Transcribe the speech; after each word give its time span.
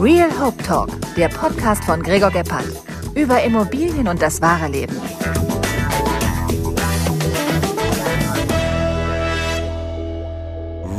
Real 0.00 0.28
Hope 0.40 0.60
Talk, 0.64 0.90
der 1.16 1.28
Podcast 1.28 1.84
von 1.84 2.02
Gregor 2.02 2.32
Gebhardt. 2.32 2.66
Über 3.14 3.44
Immobilien 3.44 4.08
und 4.08 4.20
das 4.20 4.42
wahre 4.42 4.66
Leben. 4.66 5.00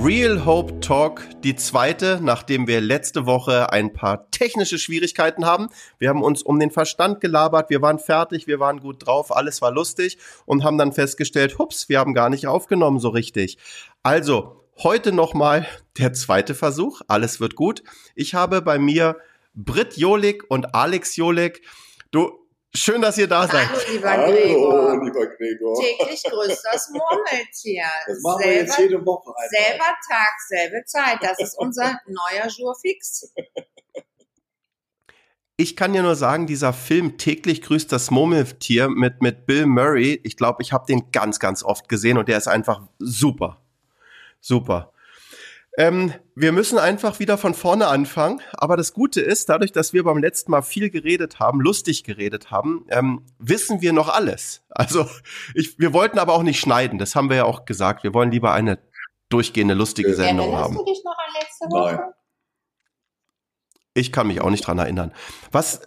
Real 0.01 0.45
Hope 0.45 0.79
Talk, 0.79 1.27
die 1.43 1.57
zweite, 1.57 2.19
nachdem 2.21 2.67
wir 2.67 2.79
letzte 2.79 3.25
Woche 3.25 3.73
ein 3.73 3.91
paar 3.91 4.31
technische 4.31 4.79
Schwierigkeiten 4.79 5.45
haben. 5.45 5.67
Wir 5.99 6.07
haben 6.07 6.23
uns 6.23 6.41
um 6.41 6.57
den 6.57 6.71
Verstand 6.71 7.19
gelabert, 7.19 7.69
wir 7.69 7.81
waren 7.81 7.99
fertig, 7.99 8.47
wir 8.47 8.61
waren 8.61 8.79
gut 8.79 9.05
drauf, 9.05 9.35
alles 9.35 9.61
war 9.61 9.71
lustig 9.71 10.19
und 10.45 10.63
haben 10.63 10.77
dann 10.77 10.93
festgestellt, 10.93 11.59
hups, 11.59 11.89
wir 11.89 11.99
haben 11.99 12.13
gar 12.13 12.29
nicht 12.29 12.47
aufgenommen 12.47 12.99
so 12.99 13.09
richtig. 13.09 13.57
Also, 14.03 14.64
heute 14.77 15.11
nochmal 15.11 15.67
der 15.97 16.13
zweite 16.13 16.55
Versuch, 16.55 17.01
alles 17.07 17.39
wird 17.39 17.55
gut. 17.55 17.83
Ich 18.15 18.33
habe 18.33 18.61
bei 18.61 18.77
mir 18.77 19.17
Britt 19.53 19.97
Jolik 19.97 20.43
und 20.49 20.75
Alex 20.75 21.15
Jolik. 21.15 21.61
Du, 22.11 22.45
Schön, 22.75 23.01
dass 23.01 23.17
ihr 23.17 23.27
da 23.27 23.47
seid. 23.47 23.69
Hallo, 23.69 23.79
lieber 23.89 24.09
Hallo, 24.09 24.31
Gregor. 24.33 25.05
lieber 25.05 25.27
Gregor. 25.27 25.81
Täglich 25.81 26.23
grüßt 26.23 26.61
das 26.73 26.89
Murmeltier. 26.91 27.85
Das 28.05 28.21
machen 28.21 28.43
wir 28.43 28.53
jetzt 28.53 28.77
jede 28.77 29.05
Woche 29.05 29.29
einmal. 29.29 29.49
selber 29.49 29.85
Tag, 30.09 30.33
selbe 30.49 30.83
Zeit. 30.85 31.17
Das 31.21 31.39
ist 31.39 31.57
unser 31.57 32.01
neuer 32.05 32.49
Jour 32.49 32.75
fix. 32.75 33.31
Ich 35.55 35.77
kann 35.77 35.93
ja 35.93 36.01
nur 36.01 36.15
sagen, 36.17 36.47
dieser 36.47 36.73
Film 36.73 37.17
täglich 37.17 37.61
grüßt 37.61 37.89
das 37.93 38.11
Murmeltier 38.11 38.89
mit, 38.89 39.21
mit 39.21 39.45
Bill 39.45 39.67
Murray, 39.67 40.19
ich 40.25 40.35
glaube, 40.35 40.61
ich 40.61 40.73
habe 40.73 40.85
den 40.85 41.11
ganz, 41.13 41.39
ganz 41.39 41.63
oft 41.63 41.87
gesehen 41.87 42.17
und 42.17 42.27
der 42.27 42.37
ist 42.37 42.49
einfach 42.49 42.81
super. 42.99 43.64
Super. 44.45 44.91
Ähm, 45.75 46.13
wir 46.35 46.51
müssen 46.51 46.77
einfach 46.77 47.17
wieder 47.19 47.37
von 47.39 47.55
vorne 47.55 47.87
anfangen. 47.87 48.41
Aber 48.53 48.77
das 48.77 48.93
Gute 48.93 49.21
ist, 49.21 49.49
dadurch, 49.49 49.71
dass 49.71 49.91
wir 49.91 50.03
beim 50.03 50.19
letzten 50.19 50.51
Mal 50.51 50.61
viel 50.61 50.91
geredet 50.91 51.39
haben, 51.39 51.59
lustig 51.59 52.03
geredet 52.03 52.51
haben, 52.51 52.85
ähm, 52.89 53.25
wissen 53.39 53.81
wir 53.81 53.91
noch 53.91 54.07
alles. 54.07 54.63
Also 54.69 55.09
ich, 55.55 55.79
wir 55.79 55.93
wollten 55.93 56.19
aber 56.19 56.33
auch 56.33 56.43
nicht 56.43 56.59
schneiden. 56.59 56.99
Das 56.99 57.15
haben 57.15 57.29
wir 57.29 57.37
ja 57.37 57.45
auch 57.45 57.65
gesagt. 57.65 58.03
Wir 58.03 58.13
wollen 58.13 58.29
lieber 58.29 58.53
eine 58.53 58.77
durchgehende 59.29 59.73
lustige 59.73 60.09
Ja. 60.09 60.15
Sendung 60.15 60.51
Erinnerst 60.51 60.63
haben. 60.63 60.75
du 60.75 60.85
dich 60.85 61.01
noch 61.03 61.17
an 61.17 61.33
letzte 61.41 61.65
Woche? 61.65 61.95
Nein. 61.95 62.13
Ich 63.95 64.11
kann 64.11 64.27
mich 64.27 64.41
auch 64.41 64.51
nicht 64.51 64.67
dran 64.67 64.77
erinnern. 64.77 65.11
Was 65.51 65.81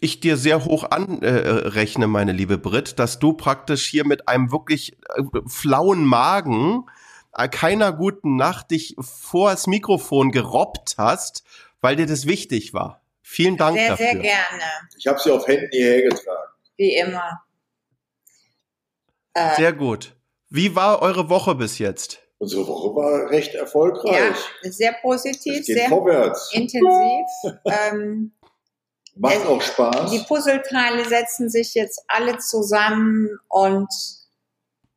ich 0.00 0.20
dir 0.20 0.38
sehr 0.38 0.64
hoch 0.64 0.84
anrechne, 0.90 2.06
meine 2.06 2.32
liebe 2.32 2.56
Brit, 2.56 2.98
dass 2.98 3.18
du 3.18 3.34
praktisch 3.34 3.86
hier 3.86 4.06
mit 4.06 4.26
einem 4.28 4.50
wirklich 4.50 4.96
äh, 5.16 5.22
flauen 5.46 6.06
Magen, 6.06 6.84
äh, 6.86 7.01
keiner 7.32 7.92
guten 7.92 8.36
Nacht 8.36 8.70
dich 8.70 8.94
vor 9.00 9.50
das 9.50 9.66
Mikrofon 9.66 10.30
gerobbt 10.32 10.94
hast, 10.98 11.44
weil 11.80 11.96
dir 11.96 12.06
das 12.06 12.26
wichtig 12.26 12.74
war. 12.74 13.02
Vielen 13.22 13.56
Dank 13.56 13.76
Sehr, 13.78 13.88
dafür. 13.90 14.06
sehr 14.06 14.16
gerne. 14.16 14.62
Ich 14.98 15.06
habe 15.06 15.18
sie 15.18 15.30
auf 15.30 15.46
Händen 15.46 15.68
hierher 15.70 16.02
getragen. 16.10 16.52
Wie 16.76 16.94
immer. 16.96 17.42
Äh, 19.34 19.56
Sehr 19.56 19.72
gut. 19.72 20.14
Wie 20.50 20.74
war 20.76 21.00
eure 21.00 21.30
Woche 21.30 21.54
bis 21.54 21.78
jetzt? 21.78 22.18
Unsere 22.38 22.66
Woche 22.66 22.94
war 22.94 23.30
recht 23.30 23.54
erfolgreich. 23.54 24.36
ja, 24.62 24.70
sehr 24.72 24.92
positiv, 25.00 25.64
sehr 25.64 25.88
vorwärts. 25.88 26.50
intensiv. 26.52 27.26
ähm, 27.64 28.32
Macht 29.14 29.36
es- 29.36 29.46
auch 29.46 29.62
Spaß. 29.62 30.10
die 30.10 30.18
Puzzleteile 30.18 31.04
setzen 31.08 31.48
sich 31.48 31.74
jetzt 31.74 32.02
alle 32.08 32.38
zusammen 32.38 33.28
und 33.48 33.88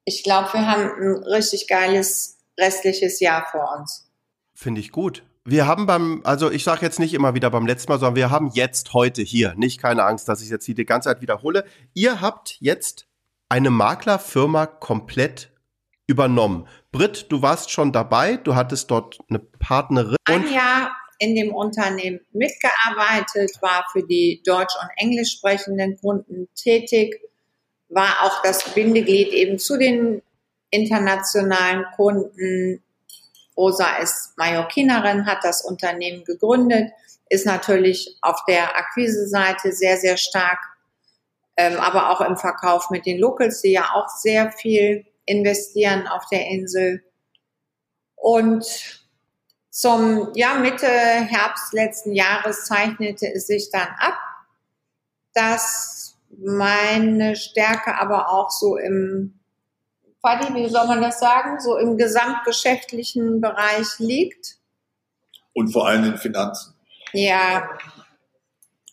ich 0.06 0.24
glaube, 0.24 0.54
wir 0.54 0.68
haben 0.68 0.84
ein 0.84 1.24
richtig 1.24 1.68
geiles 1.68 2.38
restliches 2.60 3.20
Jahr 3.20 3.46
vor 3.52 3.76
uns. 3.78 4.10
Finde 4.54 4.80
ich 4.80 4.92
gut. 4.92 5.24
Wir 5.44 5.68
haben 5.68 5.86
beim, 5.86 6.22
also 6.24 6.50
ich 6.50 6.64
sage 6.64 6.84
jetzt 6.84 7.00
nicht 7.00 7.14
immer 7.14 7.36
wieder 7.36 7.52
beim 7.52 7.68
letzten 7.68 7.92
Mal, 7.92 8.00
sondern 8.00 8.16
wir 8.16 8.32
haben 8.32 8.50
jetzt 8.54 8.94
heute 8.94 9.22
hier, 9.22 9.54
nicht 9.58 9.80
keine 9.80 10.04
Angst, 10.04 10.28
dass 10.28 10.42
ich 10.42 10.50
jetzt 10.50 10.66
hier 10.66 10.74
die 10.74 10.86
ganze 10.86 11.10
Zeit 11.10 11.22
wiederhole. 11.22 11.66
Ihr 11.94 12.22
habt 12.22 12.58
jetzt 12.62 13.06
eine 13.50 13.70
Maklerfirma 13.70 14.66
komplett 14.66 15.52
übernommen. 16.08 16.68
Britt, 16.92 17.32
du 17.32 17.42
warst 17.42 17.70
schon 17.70 17.92
dabei, 17.92 18.38
du 18.38 18.56
hattest 18.56 18.90
dort 18.90 19.20
eine 19.30 19.40
Partnerin 19.40 20.16
Ein 20.26 20.52
Jahr 20.52 20.92
in 21.20 21.36
dem 21.36 21.54
Unternehmen 21.54 22.20
mitgearbeitet, 22.32 23.52
war 23.62 23.86
für 23.92 24.04
die 24.04 24.42
deutsch- 24.46 24.76
und 24.82 24.90
englisch 24.98 25.34
sprechenden 25.34 25.98
Kunden 25.98 26.48
tätig, 26.56 27.22
war 27.90 28.24
auch 28.24 28.42
das 28.42 28.74
Bindeglied 28.74 29.30
eben 29.30 29.60
zu 29.60 29.78
den 29.78 30.22
internationalen 30.70 31.86
Kunden. 31.96 32.84
Rosa 33.56 33.98
ist 33.98 34.34
Mallorquinerin, 34.38 35.26
hat 35.26 35.44
das 35.44 35.64
Unternehmen 35.64 36.26
gegründet, 36.26 36.92
ist 37.30 37.46
natürlich 37.46 38.18
auf 38.22 38.44
der 38.48 38.78
Akquise-Seite 38.78 39.72
sehr, 39.72 39.98
sehr 39.98 40.18
stark, 40.18 40.60
ähm, 41.58 41.80
aber 41.80 42.10
auch 42.10 42.22
im 42.22 42.38
Verkauf 42.38 42.90
mit 42.90 43.06
den 43.06 43.18
Locals, 43.18 43.62
die 43.62 43.72
ja 43.72 43.92
auch 43.94 44.10
sehr 44.10 44.52
viel 44.52 45.06
investieren 45.26 46.08
auf 46.08 46.26
der 46.30 46.48
Insel. 46.48 47.04
Und 48.16 48.66
zum 49.70 50.32
ja, 50.36 50.56
Mitte 50.56 50.88
Herbst 50.88 51.74
letzten 51.74 52.14
Jahres 52.14 52.66
zeichnete 52.66 53.32
es 53.34 53.48
sich 53.48 53.70
dann 53.72 53.88
ab, 54.00 54.18
dass 55.34 55.95
meine 56.44 57.36
Stärke 57.36 57.98
aber 58.00 58.30
auch 58.30 58.50
so 58.50 58.78
im, 58.78 59.40
Fadi, 60.26 60.56
wie 60.56 60.70
soll 60.70 60.88
man 60.88 61.02
das 61.02 61.20
sagen, 61.20 61.60
so 61.60 61.78
im 61.78 61.98
gesamtgeschäftlichen 61.98 63.42
Bereich 63.42 64.00
liegt. 64.00 64.58
Und 65.54 65.72
vor 65.72 65.88
allem 65.88 66.04
in 66.06 66.18
Finanzen. 66.18 66.74
Ja. 67.14 67.70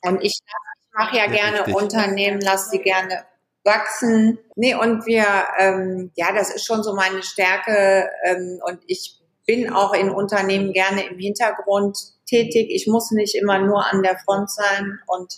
Und 0.03 0.23
ich, 0.23 0.41
ich 0.45 0.89
mache 0.93 1.17
ja, 1.17 1.25
Ja, 1.25 1.31
gerne 1.31 1.59
richtig. 1.61 1.75
Unternehmen, 1.75 2.41
lasse 2.43 2.71
sie 2.71 2.81
gerne 2.81 3.25
wachsen. 3.65 4.39
Nee, 4.57 4.75
und 4.75 5.07
wir, 5.07 5.25
ähm, 5.59 6.11
ja, 6.17 6.35
das 6.35 6.55
ist 6.55 6.67
schon 6.67 6.83
so 6.83 6.95
meine 6.95 7.23
Stärke. 7.23 8.11
Ähm, 8.25 8.61
und 8.67 8.81
ich 8.87 9.19
bin 9.47 9.73
auch 9.73 9.95
in 9.95 10.11
Unternehmen 10.11 10.75
gerne 10.75 11.07
im 11.07 11.19
Hintergrund 11.19 11.99
tätig. 12.27 12.69
Ich 12.71 12.87
muss 12.87 13.11
nicht 13.11 13.35
immer 13.37 13.59
nur 13.59 13.87
an 13.87 14.03
der 14.03 14.19
Front 14.19 14.51
sein. 14.51 14.99
Und 15.07 15.33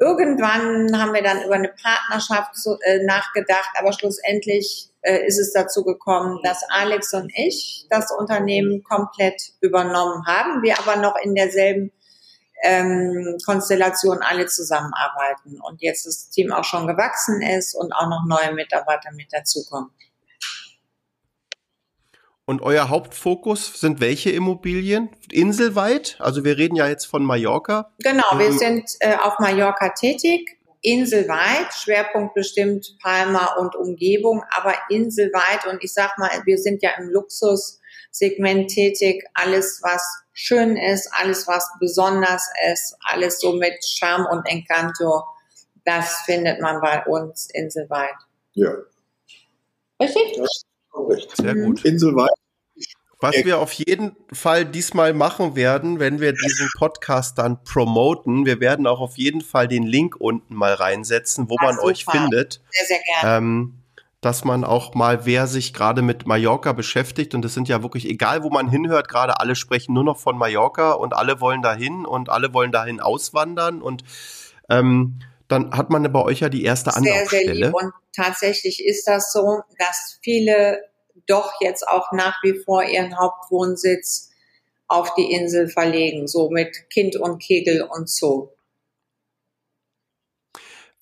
irgendwann 0.00 0.98
haben 1.00 1.14
wir 1.14 1.22
dann 1.22 1.42
über 1.44 1.54
eine 1.54 1.72
Partnerschaft 1.82 2.56
so, 2.56 2.78
äh, 2.82 3.04
nachgedacht, 3.04 3.70
aber 3.78 3.92
schlussendlich 3.92 4.90
äh, 5.02 5.26
ist 5.26 5.38
es 5.38 5.52
dazu 5.52 5.84
gekommen, 5.84 6.40
dass 6.42 6.62
Alex 6.70 7.12
und 7.14 7.32
ich 7.34 7.86
das 7.90 8.10
Unternehmen 8.12 8.82
komplett 8.82 9.52
übernommen 9.60 10.24
haben, 10.26 10.62
wir 10.62 10.78
aber 10.78 10.96
noch 10.96 11.16
in 11.22 11.34
derselben 11.34 11.92
ähm, 12.62 13.36
Konstellation 13.44 14.18
alle 14.22 14.46
zusammenarbeiten 14.46 15.60
und 15.60 15.80
jetzt 15.80 16.06
das 16.06 16.28
Team 16.30 16.52
auch 16.52 16.64
schon 16.64 16.86
gewachsen 16.86 17.40
ist 17.40 17.74
und 17.74 17.92
auch 17.92 18.08
noch 18.08 18.24
neue 18.26 18.54
Mitarbeiter 18.54 19.12
mit 19.12 19.32
dazukommen. 19.32 19.90
Und 22.48 22.62
euer 22.62 22.88
Hauptfokus 22.88 23.78
sind 23.78 24.00
welche 24.00 24.30
Immobilien? 24.30 25.10
Inselweit? 25.30 26.16
Also 26.18 26.44
wir 26.46 26.56
reden 26.56 26.76
ja 26.76 26.88
jetzt 26.88 27.04
von 27.04 27.22
Mallorca. 27.22 27.92
Genau, 27.98 28.24
wir 28.38 28.48
Mhm. 28.48 28.58
sind 28.58 28.90
äh, 29.00 29.16
auf 29.16 29.38
Mallorca 29.38 29.90
tätig, 29.90 30.58
inselweit, 30.80 31.74
Schwerpunkt 31.74 32.32
bestimmt 32.32 32.96
Palma 33.02 33.56
und 33.56 33.76
Umgebung, 33.76 34.42
aber 34.50 34.74
inselweit 34.88 35.66
und 35.70 35.84
ich 35.84 35.92
sag 35.92 36.16
mal, 36.16 36.30
wir 36.46 36.56
sind 36.56 36.82
ja 36.82 36.92
im 36.96 37.10
Luxussegment 37.10 38.70
tätig, 38.70 39.22
alles 39.34 39.80
was 39.82 40.02
schön 40.32 40.78
ist, 40.78 41.06
alles 41.12 41.46
was 41.46 41.70
besonders 41.80 42.48
ist, 42.72 42.96
alles 43.00 43.40
so 43.40 43.52
mit 43.52 43.74
Charme 43.84 44.24
und 44.24 44.46
Encanto, 44.46 45.22
das 45.84 46.22
findet 46.24 46.62
man 46.62 46.80
bei 46.80 47.04
uns 47.04 47.50
inselweit. 47.52 48.16
Ja, 48.54 48.72
Richtig? 50.00 50.38
das 50.38 50.62
korrekt. 50.98 51.36
Sehr 51.36 51.54
Mhm. 51.54 51.64
gut. 51.64 51.84
Inselweit. 51.84 52.30
Was 53.20 53.34
wir 53.44 53.58
auf 53.58 53.72
jeden 53.72 54.14
Fall 54.32 54.64
diesmal 54.64 55.12
machen 55.12 55.56
werden, 55.56 55.98
wenn 55.98 56.20
wir 56.20 56.32
diesen 56.34 56.68
Podcast 56.78 57.36
dann 57.38 57.64
promoten, 57.64 58.46
wir 58.46 58.60
werden 58.60 58.86
auch 58.86 59.00
auf 59.00 59.18
jeden 59.18 59.40
Fall 59.40 59.66
den 59.66 59.82
Link 59.82 60.14
unten 60.20 60.54
mal 60.54 60.72
reinsetzen, 60.72 61.50
wo 61.50 61.56
Ah, 61.58 61.64
man 61.64 61.78
euch 61.80 62.04
super. 62.04 62.18
findet, 62.20 62.60
Sehr, 62.70 62.86
sehr 62.86 62.98
gerne. 63.20 63.36
ähm, 63.38 63.74
dass 64.20 64.44
man 64.44 64.62
auch 64.62 64.94
mal, 64.94 65.26
wer 65.26 65.48
sich 65.48 65.74
gerade 65.74 66.00
mit 66.02 66.26
Mallorca 66.28 66.72
beschäftigt, 66.72 67.34
und 67.34 67.42
das 67.42 67.54
sind 67.54 67.68
ja 67.68 67.82
wirklich, 67.82 68.08
egal 68.08 68.44
wo 68.44 68.50
man 68.50 68.68
hinhört, 68.68 69.08
gerade 69.08 69.40
alle 69.40 69.56
sprechen 69.56 69.94
nur 69.94 70.04
noch 70.04 70.18
von 70.18 70.38
Mallorca 70.38 70.92
und 70.92 71.12
alle 71.12 71.40
wollen 71.40 71.62
dahin 71.62 72.04
und 72.06 72.28
alle 72.28 72.52
wollen 72.54 72.70
dahin 72.70 73.00
auswandern 73.00 73.82
und 73.82 74.04
ähm, 74.68 75.18
dann 75.48 75.72
hat 75.72 75.90
man 75.90 76.10
bei 76.12 76.22
euch 76.22 76.40
ja 76.40 76.48
die 76.48 76.64
erste 76.64 76.90
sehr, 76.92 77.26
sehr 77.26 77.54
lieb. 77.54 77.74
Und 77.74 77.92
tatsächlich 78.14 78.84
ist 78.84 79.08
das 79.08 79.32
so, 79.32 79.62
dass 79.78 80.18
viele 80.22 80.82
doch 81.26 81.52
jetzt 81.60 81.86
auch 81.86 82.12
nach 82.12 82.42
wie 82.42 82.58
vor 82.64 82.82
ihren 82.84 83.18
Hauptwohnsitz 83.18 84.30
auf 84.86 85.14
die 85.14 85.32
Insel 85.32 85.68
verlegen, 85.68 86.26
so 86.26 86.50
mit 86.50 86.88
Kind 86.90 87.16
und 87.16 87.38
Kegel 87.38 87.82
und 87.82 88.08
so. 88.08 88.52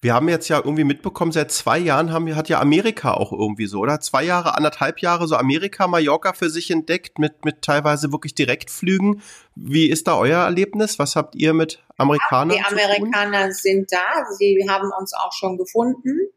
Wir 0.02 0.12
haben 0.12 0.28
jetzt 0.28 0.48
ja 0.48 0.58
irgendwie 0.58 0.84
mitbekommen, 0.84 1.32
seit 1.32 1.50
zwei 1.50 1.78
Jahren 1.78 2.12
haben, 2.12 2.37
hat 2.37 2.48
ja 2.48 2.60
Amerika 2.60 3.14
auch 3.14 3.32
irgendwie 3.32 3.66
so, 3.66 3.81
oder? 3.81 3.98
Zwei 4.00 4.25
Jahre, 4.25 4.54
anderthalb 4.54 5.00
Jahre 5.00 5.26
so 5.26 5.37
Amerika, 5.37 5.87
Mallorca 5.87 6.34
für 6.34 6.50
sich 6.50 6.70
entdeckt 6.70 7.19
mit, 7.19 7.44
mit 7.44 7.62
teilweise 7.62 8.12
wirklich 8.12 8.34
Direktflügen. 8.34 9.22
Wie 9.54 9.88
ist 9.88 10.06
da 10.06 10.19
euer 10.19 10.44
Erlebnis? 10.44 10.98
Was 10.98 11.16
habt 11.16 11.34
ihr 11.34 11.54
mit 11.54 11.82
Amerikanern 11.96 12.56
Die 12.56 12.62
Amerikaner 12.62 13.52
sind 13.52 13.90
da. 13.90 14.26
Sie 14.38 14.66
haben 14.69 14.93
uns 14.98 15.14
auch 15.14 15.32
schon 15.32 15.56
gefunden. 15.56 16.28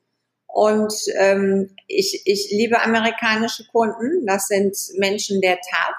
Und 0.48 0.94
ähm, 1.18 1.76
ich, 1.88 2.24
ich 2.26 2.50
liebe 2.52 2.82
amerikanische 2.82 3.68
Kunden. 3.68 4.26
Das 4.26 4.48
sind 4.48 4.76
Menschen 4.98 5.42
der 5.42 5.60
Tat. 5.60 5.96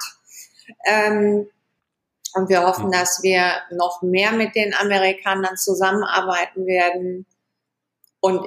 Ähm, 0.87 1.47
und 2.35 2.49
wir 2.49 2.63
hoffen, 2.63 2.91
dass 2.91 3.23
wir 3.23 3.55
noch 3.71 4.03
mehr 4.03 4.33
mit 4.33 4.55
den 4.55 4.75
Amerikanern 4.75 5.57
zusammenarbeiten 5.57 6.67
werden. 6.67 7.27
Und 8.21 8.47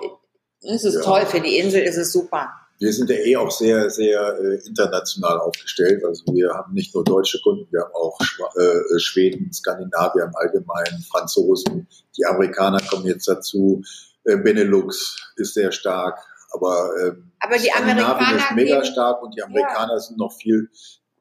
es 0.62 0.84
ist 0.84 0.96
Ja. 0.96 1.02
toll, 1.02 1.26
für 1.26 1.42
die 1.42 1.58
Insel 1.58 1.82
ist 1.84 1.98
es 1.98 2.12
super. 2.12 2.50
Wir 2.80 2.92
sind 2.92 3.10
ja 3.10 3.16
eh 3.18 3.38
auch 3.38 3.52
sehr, 3.52 3.90
sehr 3.90 4.20
äh, 4.40 4.68
international 4.68 5.40
aufgestellt. 5.40 6.04
Also 6.04 6.24
wir 6.34 6.50
haben 6.54 6.74
nicht 6.74 6.94
nur 6.94 7.04
deutsche 7.04 7.40
Kunden, 7.42 7.68
wir 7.72 7.82
haben 7.82 7.94
auch 7.94 8.18
Schwa 8.22 8.50
äh, 8.60 9.00
Schweden, 9.00 9.54
Skandinavier 9.54 10.24
im 10.24 10.36
Allgemeinen, 10.36 11.04
Franzosen. 11.10 11.88
Die 12.18 12.26
Amerikaner 12.26 12.80
kommen 12.90 13.06
jetzt 13.06 13.28
dazu. 13.28 13.84
Äh, 14.26 14.38
Benelux 14.38 15.18
ist 15.38 15.54
sehr 15.54 15.72
stark, 15.72 16.20
aber 16.52 16.90
ähm, 17.02 17.32
Aber 17.40 17.58
die 17.58 17.72
Amerikaner 17.72 18.38
ist 18.38 18.52
mega 18.56 18.84
stark 18.84 19.22
und 19.22 19.36
die 19.36 19.44
Amerikaner 19.44 20.00
sind 20.00 20.18
noch 20.18 20.34
viel. 20.34 20.70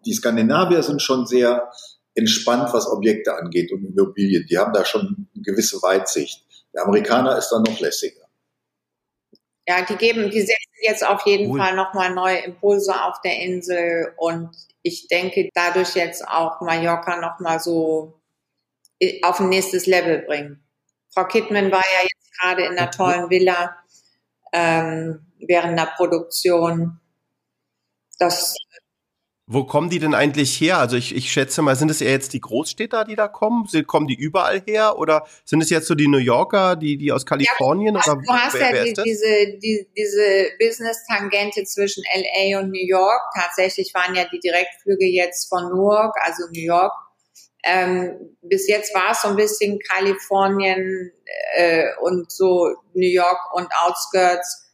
Die 0.04 0.14
Skandinavier 0.14 0.82
sind 0.82 1.00
schon 1.00 1.26
sehr 1.26 1.70
entspannt, 2.14 2.70
was 2.72 2.88
Objekte 2.88 3.34
angeht 3.36 3.70
und 3.72 3.84
Immobilien. 3.84 4.46
Die 4.48 4.58
haben 4.58 4.72
da 4.72 4.84
schon 4.84 5.28
eine 5.34 5.42
gewisse 5.42 5.76
Weitsicht. 5.82 6.44
Der 6.74 6.86
Amerikaner 6.86 7.36
ist 7.38 7.50
dann 7.50 7.62
noch 7.62 7.78
lässiger. 7.78 8.22
Ja, 9.68 9.82
die 9.82 9.96
geben, 9.96 10.30
die 10.30 10.40
setzen 10.40 10.56
jetzt 10.82 11.06
auf 11.06 11.24
jeden 11.26 11.50
Cool. 11.52 11.58
Fall 11.60 11.74
nochmal 11.76 12.12
neue 12.14 12.38
Impulse 12.38 13.00
auf 13.04 13.20
der 13.22 13.38
Insel 13.40 14.12
und 14.16 14.50
ich 14.82 15.06
denke, 15.08 15.48
dadurch 15.54 15.94
jetzt 15.94 16.26
auch 16.26 16.60
Mallorca 16.60 17.16
nochmal 17.20 17.60
so 17.60 18.20
i- 19.02 19.22
auf 19.24 19.40
ein 19.40 19.48
nächstes 19.50 19.86
Level 19.86 20.20
bringen. 20.22 20.64
Frau 21.14 21.24
Kittmann 21.26 21.70
war 21.72 21.82
ja 21.82 22.02
jetzt 22.02 22.38
gerade 22.40 22.64
in 22.64 22.78
einer 22.78 22.90
tollen 22.90 23.30
Villa 23.30 23.76
ähm, 24.52 25.26
während 25.40 25.78
der 25.78 25.86
Produktion. 25.96 27.00
Das 28.18 28.56
Wo 29.46 29.64
kommen 29.64 29.90
die 29.90 29.98
denn 29.98 30.14
eigentlich 30.14 30.60
her? 30.60 30.78
Also 30.78 30.96
ich, 30.96 31.16
ich 31.16 31.32
schätze 31.32 31.62
mal, 31.62 31.74
sind 31.74 31.90
es 31.90 32.00
eher 32.00 32.12
jetzt 32.12 32.32
die 32.32 32.40
Großstädter, 32.40 33.04
die 33.04 33.16
da 33.16 33.26
kommen? 33.26 33.66
Sind, 33.66 33.88
kommen 33.88 34.06
die 34.06 34.14
überall 34.14 34.62
her? 34.66 34.98
Oder 34.98 35.26
sind 35.44 35.60
es 35.60 35.68
jetzt 35.68 35.88
so 35.88 35.96
die 35.96 36.06
New 36.06 36.18
Yorker, 36.18 36.76
die, 36.76 36.96
die 36.96 37.10
aus 37.10 37.26
Kalifornien? 37.26 37.96
Also, 37.96 38.12
oder 38.12 38.22
du 38.22 38.32
hast 38.32 38.54
wer, 38.54 38.60
ja 38.60 38.72
wer 38.72 38.84
die, 38.84 39.02
diese, 39.02 39.58
die, 39.58 39.88
diese 39.96 40.50
Business-Tangente 40.60 41.64
zwischen 41.64 42.04
LA 42.14 42.60
und 42.60 42.70
New 42.70 42.86
York. 42.86 43.20
Tatsächlich 43.34 43.92
waren 43.94 44.14
ja 44.14 44.26
die 44.32 44.38
Direktflüge 44.38 45.06
jetzt 45.06 45.48
von 45.48 45.64
Newark, 45.72 46.14
also 46.22 46.44
New 46.52 46.62
York. 46.62 46.92
Ähm, 47.64 48.36
bis 48.42 48.68
jetzt 48.68 48.94
war 48.94 49.10
es 49.10 49.22
so 49.22 49.28
ein 49.28 49.36
bisschen 49.36 49.80
Kalifornien 49.80 51.12
äh, 51.56 51.88
und 52.00 52.30
so 52.30 52.76
New 52.94 53.08
York 53.08 53.54
und 53.54 53.68
Outskirts. 53.82 54.70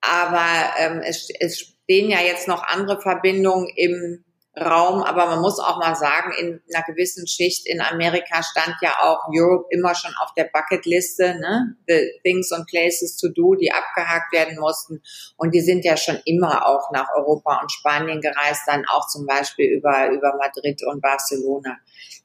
Aber 0.00 0.74
ähm, 0.78 1.00
es, 1.04 1.28
es 1.38 1.72
stehen 1.92 2.10
ja 2.10 2.20
jetzt 2.20 2.48
noch 2.48 2.62
andere 2.62 3.00
Verbindungen 3.00 3.68
im 3.76 4.24
Raum, 4.58 5.02
aber 5.02 5.26
man 5.26 5.40
muss 5.40 5.58
auch 5.58 5.78
mal 5.78 5.94
sagen, 5.94 6.32
in 6.38 6.60
einer 6.74 6.84
gewissen 6.84 7.26
Schicht 7.26 7.66
in 7.66 7.80
Amerika 7.80 8.42
stand 8.42 8.76
ja 8.82 8.96
auch 9.00 9.20
Europe 9.30 9.66
immer 9.70 9.94
schon 9.94 10.12
auf 10.22 10.32
der 10.34 10.44
Bucketliste, 10.52 11.38
ne? 11.38 11.76
The 11.86 12.20
things 12.22 12.52
and 12.52 12.66
places 12.66 13.16
to 13.16 13.28
do, 13.28 13.54
die 13.54 13.72
abgehakt 13.72 14.32
werden 14.32 14.58
mussten. 14.58 15.02
Und 15.36 15.54
die 15.54 15.60
sind 15.60 15.86
ja 15.86 15.96
schon 15.96 16.18
immer 16.26 16.66
auch 16.66 16.90
nach 16.92 17.08
Europa 17.16 17.60
und 17.62 17.72
Spanien 17.72 18.20
gereist, 18.20 18.62
dann 18.66 18.84
auch 18.88 19.06
zum 19.08 19.26
Beispiel 19.26 19.70
über, 19.70 20.10
über 20.10 20.34
Madrid 20.36 20.82
und 20.86 21.00
Barcelona. 21.00 21.78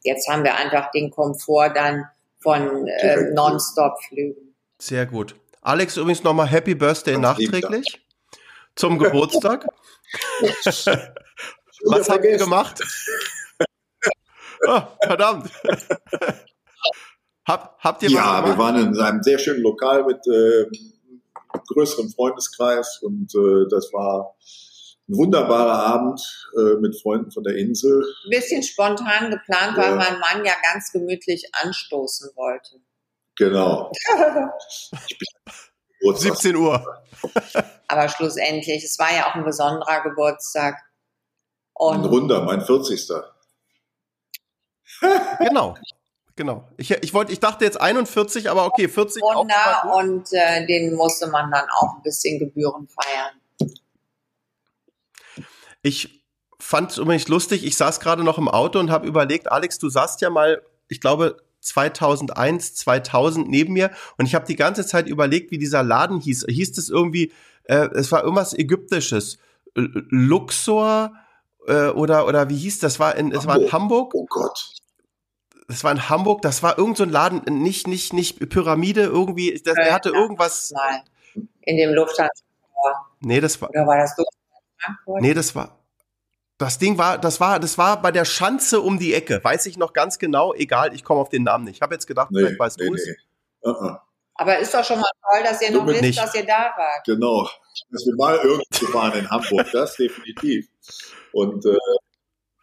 Jetzt 0.04 0.30
haben 0.30 0.44
wir 0.44 0.56
einfach 0.56 0.92
den 0.92 1.12
Komfort 1.12 1.72
dann 1.76 2.06
von 2.40 2.88
äh. 2.88 3.32
Non-Stop-Flügen. 3.34 4.54
Sehr 4.80 5.06
gut. 5.06 5.36
Alex, 5.62 5.96
übrigens 5.96 6.24
nochmal 6.24 6.48
Happy 6.48 6.76
Birthday 6.76 7.20
Ganz 7.20 7.38
lieb, 7.38 7.52
nachträglich 7.52 8.07
zum 8.78 8.98
Geburtstag. 8.98 9.68
Was 11.86 12.10
habt 12.10 12.24
ihr 12.24 12.38
gemacht? 12.38 12.82
Ah, 14.66 14.88
verdammt. 15.04 15.52
Hab, 17.46 17.78
habt 17.80 18.04
ihr 18.04 18.10
Ja, 18.10 18.46
wir 18.46 18.58
waren 18.58 18.78
in 18.78 19.00
einem 19.00 19.22
sehr 19.22 19.38
schönen 19.38 19.62
Lokal 19.62 20.04
mit 20.06 20.26
äh, 20.28 20.66
größerem 21.68 22.10
Freundeskreis 22.10 23.00
und 23.02 23.34
äh, 23.36 23.68
das 23.70 23.92
war 23.94 24.36
ein 25.08 25.16
wunderbarer 25.16 25.86
Abend 25.86 26.22
äh, 26.58 26.76
mit 26.82 27.00
Freunden 27.00 27.32
von 27.32 27.44
der 27.44 27.56
Insel. 27.56 28.04
Ein 28.26 28.30
bisschen 28.30 28.64
spontan 28.64 29.32
geplant, 29.32 29.78
weil 29.78 29.96
mein 29.96 30.20
Mann 30.20 30.44
ja 30.44 30.54
ganz 30.62 30.92
gemütlich 30.92 31.50
anstoßen 31.54 32.32
wollte. 32.36 32.82
Genau. 33.36 33.92
Geburtstag. 36.14 36.38
17 36.38 36.56
Uhr. 36.56 37.04
Aber 37.88 38.10
schlussendlich, 38.10 38.84
es 38.84 39.00
war 39.00 39.14
ja 39.14 39.30
auch 39.30 39.36
ein 39.36 39.44
besonderer 39.44 40.02
Geburtstag. 40.02 40.76
Ein 41.80 42.04
Und 42.04 42.06
Runder, 42.06 42.44
mein 42.44 42.62
40. 42.62 43.10
Genau. 45.40 45.76
Genau. 46.36 46.68
Ich, 46.78 46.92
ich 46.92 47.14
wollte, 47.14 47.34
ich 47.34 47.40
dachte 47.40 47.66
jetzt 47.66 47.82
41, 47.82 48.50
aber 48.50 48.68
okay, 48.68 48.88
40 48.88 49.24
auch 49.24 49.34
schon 49.34 49.48
mal 49.48 49.82
Wunder 49.84 49.96
und 49.96 50.28
äh, 50.32 50.66
den 50.68 50.94
musste 50.96 51.28
man 51.28 51.50
dann 51.52 51.66
auch 51.80 51.96
ein 51.96 52.04
bisschen 52.04 52.38
Gebühren 52.38 52.88
feiern. 52.88 53.42
Ich 55.82 56.24
fand 56.60 56.92
es 56.92 57.00
übrigens 57.00 57.28
lustig, 57.28 57.66
ich 57.66 57.76
saß 57.76 58.00
gerade 58.00 58.24
noch 58.24 58.38
im 58.38 58.50
Auto 58.50 58.80
und 58.80 58.92
habe 58.92 59.08
überlegt, 59.08 59.52
Alex, 59.52 59.80
du 59.80 59.90
saßt 59.90 60.22
ja 60.22 60.30
mal, 60.30 60.62
ich 60.90 61.02
glaube, 61.02 61.38
2001, 61.68 62.76
2000 62.76 63.50
neben 63.50 63.74
mir 63.74 63.92
und 64.18 64.26
ich 64.26 64.36
habe 64.36 64.46
die 64.46 64.56
ganze 64.56 64.86
Zeit 64.86 65.08
überlegt, 65.08 65.52
wie 65.52 65.58
dieser 65.58 65.84
Laden 65.84 66.20
hieß. 66.20 66.46
Hieß 66.50 66.78
es 66.78 66.90
irgendwie, 66.90 67.32
äh, 67.66 67.90
es 67.94 68.12
war 68.12 68.24
irgendwas 68.24 68.54
Ägyptisches. 68.54 69.40
Luxor 69.76 71.14
äh, 71.68 71.90
oder, 71.90 72.26
oder 72.28 72.50
wie 72.50 72.58
hieß 72.58 72.80
das? 72.80 73.00
War 73.00 73.16
in, 73.16 73.32
es 73.32 73.46
war 73.46 73.62
in 73.62 73.72
Hamburg. 73.72 74.14
Oh 74.16 74.26
Gott. 74.28 74.74
Das 75.68 75.84
war 75.84 75.92
in 75.92 76.10
Hamburg, 76.10 76.42
das 76.42 76.64
war 76.64 76.78
irgend 76.78 76.96
so 76.96 77.04
ein 77.04 77.10
Laden, 77.10 77.42
nicht, 77.62 77.88
nicht, 77.88 78.14
nicht 78.14 78.50
Pyramide, 78.50 79.04
irgendwie, 79.04 79.62
das, 79.64 79.76
der 79.76 79.94
hatte 79.94 80.10
irgendwas. 80.10 80.72
Mal 80.72 81.04
in 81.62 81.76
dem 81.76 81.94
Lufthansa. 81.94 82.32
Nee, 83.20 83.42
das 83.42 83.62
war, 83.62 83.70
Oder 83.70 83.86
war 83.86 83.98
das 83.98 84.18
Lufthansa 84.18 84.38
Frankfurt? 84.78 85.22
Nee, 85.22 85.34
das 85.34 85.56
war. 85.56 85.78
Das 86.58 86.80
Ding 86.80 86.98
war, 86.98 87.18
das 87.20 87.40
war, 87.40 87.60
das 87.60 87.78
war 87.78 88.02
bei 88.02 88.12
der 88.12 88.26
Schanze 88.26 88.82
um 88.82 88.98
die 88.98 89.14
Ecke. 89.14 89.40
Weiß 89.44 89.66
ich 89.68 89.78
noch 89.78 89.94
ganz 89.94 90.18
genau. 90.18 90.54
Egal, 90.56 90.94
ich 90.94 91.04
komme 91.04 91.20
auf 91.22 91.30
den 91.30 91.44
Namen 91.44 91.66
nicht. 91.66 91.76
Ich 91.76 91.82
habe 91.82 91.94
jetzt 91.94 92.08
gedacht, 92.08 92.32
Nee, 92.32 92.40
vielleicht 92.40 92.60
weißt 92.60 92.80
nee, 92.80 92.88
du 92.88 92.94
es. 92.96 93.06
nee. 93.06 93.16
Uh 93.70 93.74
-uh. 93.74 93.98
Aber 94.36 94.58
ist 94.60 94.74
doch 94.74 94.84
schon 94.84 95.00
mal 95.00 95.10
toll, 95.32 95.44
dass 95.44 95.62
ihr 95.62 95.72
noch 95.72 95.80
Somit 95.80 95.94
wisst, 95.96 96.02
nicht. 96.04 96.20
dass 96.20 96.34
ihr 96.36 96.46
da 96.46 96.72
wart. 96.78 97.06
Genau. 97.06 97.50
Dass 97.92 98.06
wir 98.06 98.16
mal 98.16 98.38
irgendwo 98.38 98.94
waren 98.94 99.14
in 99.20 99.30
Hamburg, 99.30 99.68
das 99.72 99.96
definitiv. 99.96 100.68
Und 101.32 101.66
äh, 101.66 101.76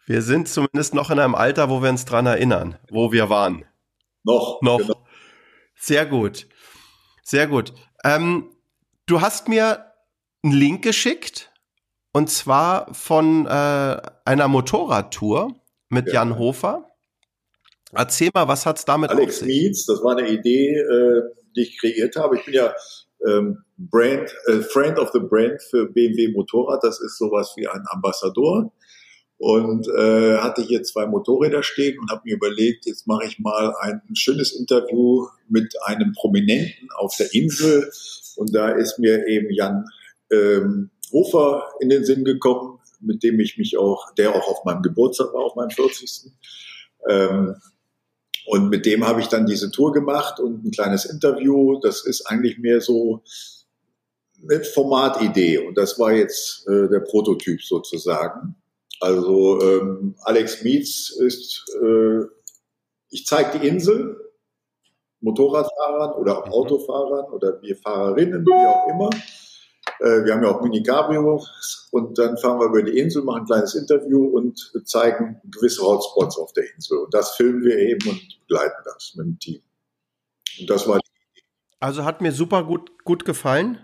Wir 0.05 0.21
sind 0.21 0.47
zumindest 0.49 0.93
noch 0.93 1.09
in 1.09 1.19
einem 1.19 1.35
Alter, 1.35 1.69
wo 1.69 1.81
wir 1.81 1.89
uns 1.89 2.05
dran 2.05 2.25
erinnern, 2.25 2.77
wo 2.89 3.11
wir 3.11 3.29
waren. 3.29 3.65
noch. 4.23 4.61
Noch. 4.61 4.77
Genau. 4.79 5.05
Sehr 5.77 6.05
gut. 6.05 6.47
Sehr 7.23 7.47
gut. 7.47 7.73
Ähm, 8.03 8.51
du 9.05 9.21
hast 9.21 9.47
mir 9.49 9.91
einen 10.43 10.53
Link 10.53 10.83
geschickt 10.83 11.51
und 12.15 12.29
zwar 12.29 12.93
von 12.93 13.45
äh, 13.45 13.49
einer 14.23 14.47
Motorradtour 14.47 15.53
mit 15.89 16.07
Ja. 16.07 16.13
Jan 16.13 16.39
Hofer. 16.39 16.89
Erzähl 17.91 18.29
mal, 18.33 18.47
was 18.47 18.65
hat's 18.65 18.85
damit 18.85 19.09
auf 19.09 19.17
Alex 19.17 19.39
sich? 19.39 19.47
Meets, 19.49 19.85
das 19.85 20.01
war 20.01 20.17
eine 20.17 20.29
Idee, 20.29 20.77
äh, 20.77 21.23
die 21.57 21.63
ich 21.63 21.77
kreiert 21.77 22.15
habe. 22.15 22.37
Ich 22.37 22.45
bin 22.45 22.53
ja 22.53 22.73
ähm, 23.27 23.65
Brand, 23.75 24.33
äh, 24.47 24.61
Friend 24.61 24.97
of 24.97 25.09
the 25.11 25.19
Brand 25.19 25.61
für 25.69 25.87
BMW 25.87 26.29
Motorrad. 26.29 26.81
Das 26.85 27.01
ist 27.01 27.17
sowas 27.17 27.51
wie 27.57 27.67
ein 27.67 27.83
Ambassador. 27.89 28.71
Und 29.37 29.85
äh, 29.89 30.37
hatte 30.37 30.61
hier 30.61 30.83
zwei 30.83 31.07
Motorräder 31.07 31.63
stehen 31.63 31.99
und 31.99 32.09
habe 32.11 32.21
mir 32.23 32.35
überlegt, 32.35 32.85
jetzt 32.85 33.07
mache 33.07 33.25
ich 33.25 33.39
mal 33.39 33.75
ein 33.81 34.01
schönes 34.13 34.53
Interview 34.53 35.27
mit 35.49 35.75
einem 35.83 36.13
Prominenten 36.13 36.87
auf 36.95 37.13
der 37.17 37.33
Insel. 37.33 37.91
Und 38.37 38.55
da 38.55 38.69
ist 38.69 38.99
mir 38.99 39.27
eben 39.27 39.49
Jan 39.51 39.83
ähm, 40.31 40.91
Hofer 41.11 41.69
in 41.79 41.89
den 41.89 42.05
Sinn 42.05 42.23
gekommen, 42.23 42.79
mit 42.99 43.23
dem 43.23 43.39
ich 43.39 43.57
mich 43.57 43.77
auch, 43.77 44.13
der 44.15 44.35
auch 44.35 44.47
auf 44.47 44.65
meinem 44.65 44.81
Geburtstag 44.81 45.33
war, 45.33 45.43
auf 45.43 45.55
meinem 45.55 45.69
40. 45.69 46.31
Ähm, 47.07 47.55
und 48.45 48.69
mit 48.69 48.85
dem 48.85 49.05
habe 49.05 49.21
ich 49.21 49.27
dann 49.27 49.45
diese 49.45 49.71
Tour 49.71 49.91
gemacht 49.91 50.39
und 50.39 50.63
ein 50.63 50.71
kleines 50.71 51.05
Interview. 51.05 51.79
Das 51.79 52.05
ist 52.05 52.25
eigentlich 52.27 52.59
mehr 52.59 52.79
so 52.79 53.23
eine 54.43 54.63
Formatidee. 54.63 55.59
Und 55.59 55.77
das 55.77 55.97
war 55.97 56.13
jetzt 56.13 56.67
äh, 56.67 56.87
der 56.87 56.99
Prototyp 56.99 57.61
sozusagen. 57.63 58.55
Also 58.99 59.61
ähm, 59.61 60.15
Alex 60.21 60.63
Meets 60.63 61.09
ist, 61.09 61.65
äh, 61.81 62.21
ich 63.09 63.25
zeige 63.25 63.59
die 63.59 63.67
Insel 63.67 64.21
Motorradfahrern 65.21 66.13
oder 66.13 66.37
auch 66.37 66.49
Autofahrern 66.49 67.31
oder 67.31 67.61
wir 67.61 67.75
Fahrerinnen, 67.77 68.45
wie 68.45 68.51
auch 68.51 68.87
immer. 68.89 69.09
Äh, 69.99 70.25
wir 70.25 70.33
haben 70.33 70.43
ja 70.43 70.49
auch 70.49 70.61
Mini-Cabrios 70.61 71.89
und 71.91 72.17
dann 72.17 72.37
fahren 72.37 72.59
wir 72.59 72.67
über 72.67 72.83
die 72.83 72.97
Insel, 72.97 73.23
machen 73.23 73.41
ein 73.41 73.45
kleines 73.45 73.75
Interview 73.75 74.25
und 74.27 74.73
zeigen 74.85 75.41
gewisse 75.45 75.81
Hotspots 75.81 76.37
auf 76.37 76.53
der 76.53 76.73
Insel. 76.73 76.99
Und 76.99 77.13
das 77.13 77.35
filmen 77.35 77.63
wir 77.63 77.77
eben 77.77 78.09
und 78.09 78.21
begleiten 78.47 78.81
das 78.85 79.13
mit 79.15 79.25
dem 79.25 79.39
Team. 79.39 79.61
Und 80.59 80.69
das 80.69 80.87
war 80.87 80.99
also 81.79 82.03
hat 82.03 82.21
mir 82.21 82.31
super 82.31 82.63
gut, 82.63 83.03
gut 83.03 83.25
gefallen, 83.25 83.77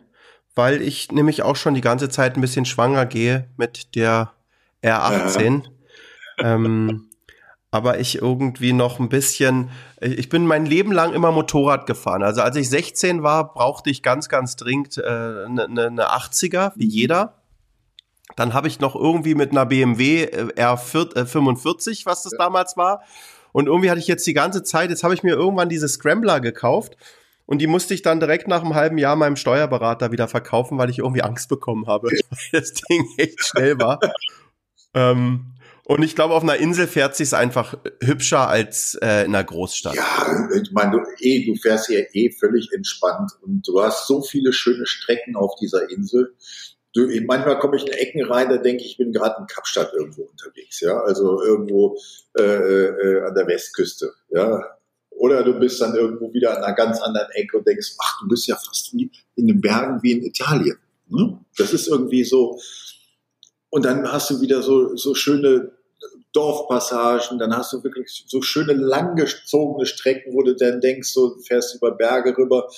weil 0.55 0.81
ich 0.81 1.11
nämlich 1.11 1.43
auch 1.43 1.55
schon 1.55 1.75
die 1.75 1.81
ganze 1.81 2.09
Zeit 2.09 2.35
ein 2.35 2.41
bisschen 2.41 2.65
schwanger 2.65 3.05
gehe 3.05 3.49
mit 3.57 3.95
der 3.95 4.33
R18. 4.83 5.63
Ja. 5.63 5.71
Ähm, 6.37 7.10
aber 7.71 7.99
ich 7.99 8.21
irgendwie 8.21 8.73
noch 8.73 8.99
ein 8.99 9.07
bisschen, 9.07 9.69
ich 10.01 10.27
bin 10.27 10.45
mein 10.45 10.65
Leben 10.65 10.91
lang 10.91 11.13
immer 11.13 11.31
Motorrad 11.31 11.85
gefahren. 11.85 12.21
Also 12.21 12.41
als 12.41 12.57
ich 12.57 12.69
16 12.69 13.23
war, 13.23 13.53
brauchte 13.53 13.89
ich 13.89 14.03
ganz, 14.03 14.27
ganz 14.27 14.57
dringend 14.57 15.01
eine 15.03 15.45
äh, 15.45 15.49
ne, 15.49 15.67
ne, 15.69 15.91
ne 15.91 16.09
80er, 16.11 16.73
wie 16.75 16.85
mhm. 16.85 16.91
jeder. 16.91 17.41
Dann 18.35 18.53
habe 18.53 18.67
ich 18.67 18.81
noch 18.81 18.95
irgendwie 18.95 19.35
mit 19.35 19.51
einer 19.51 19.65
BMW 19.65 20.23
äh, 20.23 20.53
R45, 20.61 22.05
was 22.05 22.23
das 22.23 22.33
ja. 22.33 22.39
damals 22.39 22.75
war. 22.75 23.03
Und 23.53 23.67
irgendwie 23.67 23.89
hatte 23.89 23.99
ich 23.99 24.07
jetzt 24.07 24.27
die 24.27 24.33
ganze 24.33 24.63
Zeit, 24.63 24.89
jetzt 24.89 25.03
habe 25.03 25.13
ich 25.13 25.23
mir 25.23 25.33
irgendwann 25.33 25.69
diese 25.69 25.87
Scrambler 25.87 26.41
gekauft. 26.41 26.97
Und 27.45 27.59
die 27.59 27.67
musste 27.67 27.93
ich 27.93 28.01
dann 28.01 28.19
direkt 28.19 28.47
nach 28.49 28.61
einem 28.61 28.75
halben 28.75 28.97
Jahr 28.97 29.15
meinem 29.15 29.35
Steuerberater 29.37 30.11
wieder 30.11 30.27
verkaufen, 30.27 30.77
weil 30.77 30.89
ich 30.89 30.99
irgendwie 30.99 31.23
Angst 31.23 31.47
bekommen 31.47 31.87
habe, 31.87 32.07
weil 32.29 32.61
das 32.61 32.73
Ding 32.73 33.05
echt 33.17 33.45
schnell 33.45 33.79
war. 33.79 33.99
ähm, 34.93 35.53
und 35.85 36.03
ich 36.03 36.15
glaube, 36.15 36.33
auf 36.33 36.43
einer 36.43 36.57
Insel 36.57 36.87
fährt 36.87 37.15
sich 37.15 37.33
einfach 37.33 37.77
hübscher 38.03 38.47
als 38.47 38.95
äh, 39.01 39.25
in 39.25 39.35
einer 39.35 39.43
Großstadt. 39.43 39.95
Ja, 39.95 40.47
ich 40.61 40.71
meine, 40.71 40.91
du, 40.91 40.99
eh, 41.19 41.45
du 41.45 41.55
fährst 41.55 41.87
hier 41.87 42.07
eh 42.13 42.31
völlig 42.31 42.71
entspannt 42.73 43.31
und 43.41 43.67
du 43.67 43.81
hast 43.81 44.07
so 44.07 44.21
viele 44.21 44.53
schöne 44.53 44.85
Strecken 44.85 45.35
auf 45.35 45.55
dieser 45.61 45.89
Insel. 45.89 46.35
Du, 46.93 47.07
manchmal 47.25 47.57
komme 47.59 47.77
ich 47.77 47.87
in 47.87 47.93
Ecken 47.93 48.25
rein, 48.25 48.49
da 48.49 48.57
denke 48.57 48.83
ich, 48.83 48.91
ich 48.91 48.97
bin 48.97 49.13
gerade 49.13 49.35
in 49.39 49.47
Kapstadt 49.47 49.93
irgendwo 49.93 50.23
unterwegs, 50.23 50.81
ja, 50.81 50.99
also 50.99 51.41
irgendwo 51.41 51.97
äh, 52.37 52.43
äh, 52.43 53.23
an 53.23 53.33
der 53.33 53.47
Westküste, 53.47 54.11
ja. 54.29 54.61
Oder 55.11 55.43
du 55.43 55.53
bist 55.59 55.79
dann 55.79 55.95
irgendwo 55.95 56.33
wieder 56.33 56.57
an 56.57 56.63
einer 56.63 56.75
ganz 56.75 56.99
anderen 56.99 57.29
Ecke 57.31 57.57
und 57.57 57.67
denkst, 57.67 57.95
ach, 57.99 58.19
du 58.21 58.27
bist 58.27 58.47
ja 58.47 58.55
fast 58.55 58.93
wie 58.93 59.11
in 59.35 59.47
den 59.47 59.61
Bergen 59.61 60.01
wie 60.01 60.13
in 60.13 60.23
Italien. 60.23 60.77
Ne? 61.09 61.39
Das 61.57 61.73
ist 61.73 61.87
irgendwie 61.87 62.23
so. 62.23 62.59
Und 63.71 63.85
dann 63.85 64.11
hast 64.11 64.29
du 64.29 64.41
wieder 64.41 64.61
so, 64.61 64.95
so 64.95 65.15
schöne 65.15 65.71
Dorfpassagen, 66.33 67.39
dann 67.39 67.55
hast 67.55 67.73
du 67.73 67.83
wirklich 67.83 68.25
so 68.27 68.41
schöne 68.41 68.73
langgezogene 68.73 69.85
Strecken, 69.85 70.33
wo 70.33 70.43
du 70.43 70.55
dann 70.55 70.79
denkst, 70.81 71.09
so 71.09 71.35
du 71.35 71.41
fährst 71.41 71.75
über 71.75 71.91
Berge 71.91 72.37
rüber, 72.37 72.69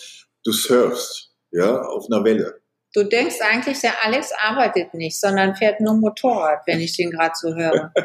du 0.46 0.52
surfst, 0.52 1.32
ja, 1.52 1.82
auf 1.82 2.06
einer 2.10 2.24
Welle. 2.24 2.62
Du 2.94 3.04
denkst 3.04 3.38
eigentlich, 3.42 3.80
der 3.80 4.06
Alex 4.06 4.32
arbeitet 4.40 4.94
nicht, 4.94 5.20
sondern 5.20 5.56
fährt 5.56 5.82
nur 5.82 5.96
Motorrad, 5.96 6.62
wenn 6.68 6.80
ich 6.80 6.96
den 6.96 7.10
gerade 7.10 7.34
so 7.36 7.56
höre. 7.56 7.92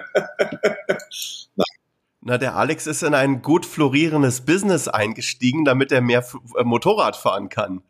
Na, 2.21 2.39
der 2.39 2.57
Alex 2.57 2.87
ist 2.87 3.03
in 3.03 3.15
ein 3.15 3.43
gut 3.43 3.65
florierendes 3.65 4.43
Business 4.43 4.89
eingestiegen, 4.89 5.65
damit 5.65 5.93
er 5.93 6.01
mehr 6.01 6.25
äh, 6.57 6.65
Motorrad 6.65 7.17
fahren 7.17 7.49
kann. 7.49 7.83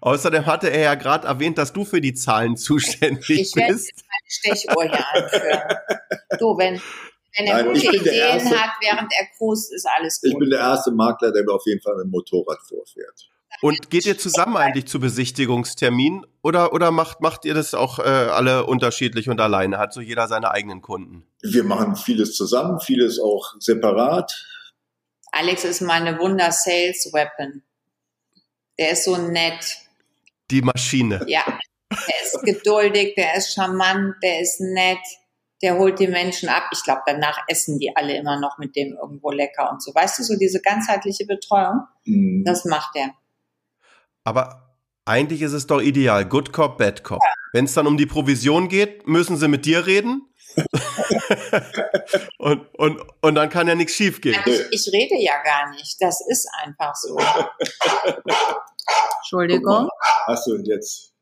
Außerdem 0.00 0.46
hatte 0.46 0.70
er 0.70 0.80
ja 0.80 0.94
gerade 0.94 1.26
erwähnt, 1.26 1.58
dass 1.58 1.72
du 1.72 1.84
für 1.84 2.00
die 2.00 2.14
Zahlen 2.14 2.56
zuständig 2.56 3.30
ich 3.30 3.52
bist. 3.52 3.92
Ich 3.94 4.04
meine 4.44 4.56
Stechuhr 4.56 4.82
hier 4.84 5.06
anführen. 5.14 5.60
Du, 6.38 6.56
wenn, 6.56 6.80
wenn 7.36 7.46
er 7.46 7.62
Nein, 7.62 7.74
gute 7.74 7.96
Ideen 7.96 8.14
erste, 8.14 8.60
hat, 8.60 8.72
während 8.80 9.12
er 9.18 9.26
cruist, 9.36 9.72
ist 9.72 9.86
alles 9.98 10.20
gut. 10.20 10.32
Ich 10.32 10.38
bin 10.38 10.50
der 10.50 10.60
erste 10.60 10.90
Makler, 10.90 11.32
der 11.32 11.44
mir 11.44 11.52
auf 11.52 11.66
jeden 11.66 11.80
Fall 11.80 11.96
mit 11.96 12.04
dem 12.04 12.10
Motorrad 12.10 12.58
vorfährt. 12.66 13.30
Und 13.62 13.90
geht 13.90 14.06
ihr 14.06 14.16
zusammen 14.16 14.56
eigentlich 14.56 14.86
zu 14.86 15.00
Besichtigungsterminen 15.00 16.24
oder, 16.42 16.72
oder 16.72 16.90
macht, 16.90 17.20
macht 17.20 17.44
ihr 17.44 17.52
das 17.52 17.74
auch 17.74 17.98
äh, 17.98 18.02
alle 18.02 18.64
unterschiedlich 18.64 19.28
und 19.28 19.40
alleine? 19.40 19.78
Hat 19.78 19.92
so 19.92 20.00
jeder 20.00 20.28
seine 20.28 20.50
eigenen 20.50 20.80
Kunden? 20.80 21.26
Wir 21.42 21.64
machen 21.64 21.96
vieles 21.96 22.34
zusammen, 22.36 22.80
vieles 22.80 23.18
auch 23.18 23.54
separat. 23.58 24.46
Alex 25.32 25.64
ist 25.64 25.82
meine 25.82 26.18
Wunder-Sales-Weapon. 26.18 27.62
Der 28.80 28.92
ist 28.92 29.04
so 29.04 29.16
nett. 29.16 29.78
Die 30.50 30.62
Maschine. 30.62 31.24
Ja. 31.28 31.44
Der 31.92 32.22
ist 32.24 32.42
geduldig, 32.42 33.14
der 33.14 33.36
ist 33.36 33.54
charmant, 33.54 34.14
der 34.22 34.40
ist 34.40 34.60
nett, 34.60 34.98
der 35.62 35.76
holt 35.76 35.98
die 35.98 36.08
Menschen 36.08 36.48
ab. 36.48 36.64
Ich 36.72 36.82
glaube, 36.82 37.02
danach 37.04 37.38
essen 37.46 37.78
die 37.78 37.94
alle 37.94 38.16
immer 38.16 38.40
noch 38.40 38.58
mit 38.58 38.74
dem 38.74 38.96
irgendwo 39.00 39.30
lecker 39.30 39.70
und 39.70 39.82
so. 39.82 39.94
Weißt 39.94 40.18
du, 40.18 40.22
so 40.22 40.36
diese 40.36 40.62
ganzheitliche 40.62 41.26
Betreuung, 41.26 41.82
mhm. 42.04 42.42
das 42.44 42.64
macht 42.64 42.96
er. 42.96 43.10
Aber 44.24 44.76
eigentlich 45.04 45.42
ist 45.42 45.52
es 45.52 45.66
doch 45.66 45.82
ideal. 45.82 46.24
Good 46.24 46.52
Cop, 46.52 46.78
Bad 46.78 47.04
Cop. 47.04 47.18
Ja. 47.22 47.32
Wenn 47.52 47.66
es 47.66 47.74
dann 47.74 47.86
um 47.86 47.96
die 47.96 48.06
Provision 48.06 48.68
geht, 48.68 49.06
müssen 49.06 49.36
sie 49.36 49.48
mit 49.48 49.66
dir 49.66 49.86
reden. 49.86 50.22
und, 52.38 52.66
und, 52.74 53.02
und 53.20 53.34
dann 53.34 53.50
kann 53.50 53.68
ja 53.68 53.74
nichts 53.74 53.94
schiefgehen. 53.94 54.40
Ich, 54.46 54.60
ich 54.70 54.92
rede 54.92 55.16
ja 55.18 55.42
gar 55.42 55.70
nicht. 55.70 55.96
Das 56.00 56.20
ist 56.28 56.48
einfach 56.62 56.94
so. 56.94 57.18
Entschuldigung. 59.18 59.88
Hast 60.26 60.46
du 60.46 60.56
jetzt? 60.62 61.12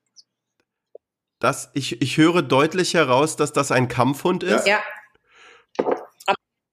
Das, 1.41 1.71
ich, 1.75 2.03
ich 2.03 2.17
höre 2.17 2.43
deutlich 2.43 2.95
heraus, 2.95 3.37
dass 3.37 3.53
das 3.53 3.71
ein 3.71 3.89
Kampfhund 3.89 4.43
ist. 4.43 4.67
Ja. 4.67 4.83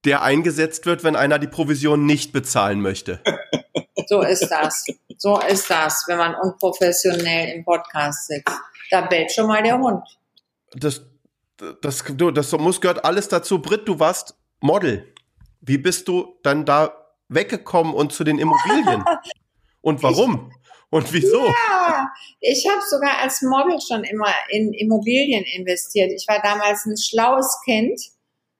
Der 0.05 0.21
eingesetzt 0.21 0.85
wird, 0.85 1.03
wenn 1.03 1.15
einer 1.15 1.39
die 1.39 1.47
Provision 1.47 2.05
nicht 2.05 2.31
bezahlen 2.31 2.81
möchte. 2.81 3.21
So 4.07 4.21
ist 4.21 4.49
das. 4.49 4.85
So 5.17 5.39
ist 5.39 5.67
das, 5.67 6.03
wenn 6.07 6.19
man 6.19 6.35
unprofessionell 6.35 7.55
im 7.55 7.65
Podcast 7.65 8.27
sitzt. 8.27 8.53
Da 8.91 9.01
bellt 9.01 9.31
schon 9.31 9.47
mal 9.47 9.63
der 9.63 9.79
Hund. 9.79 10.03
Das, 10.73 11.01
das, 11.81 12.03
du, 12.03 12.31
das 12.31 12.51
muss 12.53 12.81
gehört 12.81 13.05
alles 13.05 13.27
dazu. 13.27 13.61
Brit, 13.61 13.87
du 13.87 13.99
warst 13.99 14.35
Model. 14.59 15.13
Wie 15.61 15.77
bist 15.77 16.07
du 16.07 16.35
dann 16.43 16.65
da 16.65 16.93
weggekommen 17.27 17.93
und 17.93 18.13
zu 18.13 18.23
den 18.23 18.39
Immobilien? 18.39 19.03
und 19.81 20.03
warum? 20.03 20.51
Und 20.89 21.11
wieso? 21.11 21.45
Ja, 21.45 22.07
ich 22.39 22.67
habe 22.69 22.81
sogar 22.87 23.19
als 23.21 23.41
Model 23.41 23.79
schon 23.81 24.03
immer 24.03 24.31
in 24.49 24.71
Immobilien 24.73 25.43
investiert. 25.55 26.11
Ich 26.11 26.27
war 26.27 26.41
damals 26.41 26.85
ein 26.85 26.95
schlaues 26.97 27.59
Kind 27.65 27.99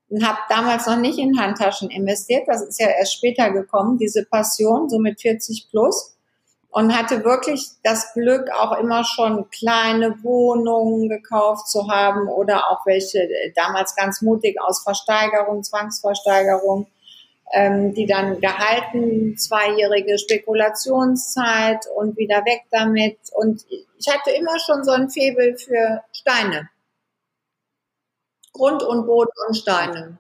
und 0.10 0.26
habe 0.28 0.40
damals 0.50 0.88
noch 0.88 0.98
nicht 0.98 1.20
in 1.20 1.40
Handtaschen 1.40 1.90
investiert. 1.90 2.48
Das 2.48 2.62
ist 2.62 2.80
ja 2.80 2.88
erst 2.88 3.14
später 3.14 3.52
gekommen, 3.52 3.98
diese 3.98 4.26
Passion, 4.26 4.90
so 4.90 5.00
mit 5.00 5.22
40 5.22 5.68
plus 5.70 6.15
und 6.76 6.94
hatte 6.94 7.24
wirklich 7.24 7.70
das 7.84 8.12
Glück, 8.12 8.50
auch 8.52 8.78
immer 8.78 9.06
schon 9.06 9.50
kleine 9.50 10.22
Wohnungen 10.24 11.08
gekauft 11.08 11.70
zu 11.70 11.90
haben 11.90 12.28
oder 12.28 12.70
auch 12.70 12.86
welche 12.86 13.20
äh, 13.20 13.54
damals 13.56 13.96
ganz 13.96 14.22
mutig 14.22 14.60
aus 14.60 14.84
Versteigerung, 14.84 15.64
Zwangsversteigerung, 15.64 16.88
ähm, 17.54 17.94
die 17.94 18.06
dann 18.06 18.42
gehalten, 18.42 19.38
zweijährige 19.38 20.20
Spekulationszeit 20.20 21.86
und 21.96 22.18
wieder 22.18 22.44
weg 22.44 22.64
damit. 22.72 23.20
Und 23.32 23.66
ich 23.98 24.14
hatte 24.14 24.32
immer 24.32 24.60
schon 24.60 24.84
so 24.84 24.92
ein 24.92 25.10
Febel 25.10 25.56
für 25.58 26.04
Steine. 26.12 26.70
Grund 28.52 28.84
und 28.84 29.06
Boden 29.06 29.32
und 29.48 29.56
Steine. 29.56 30.18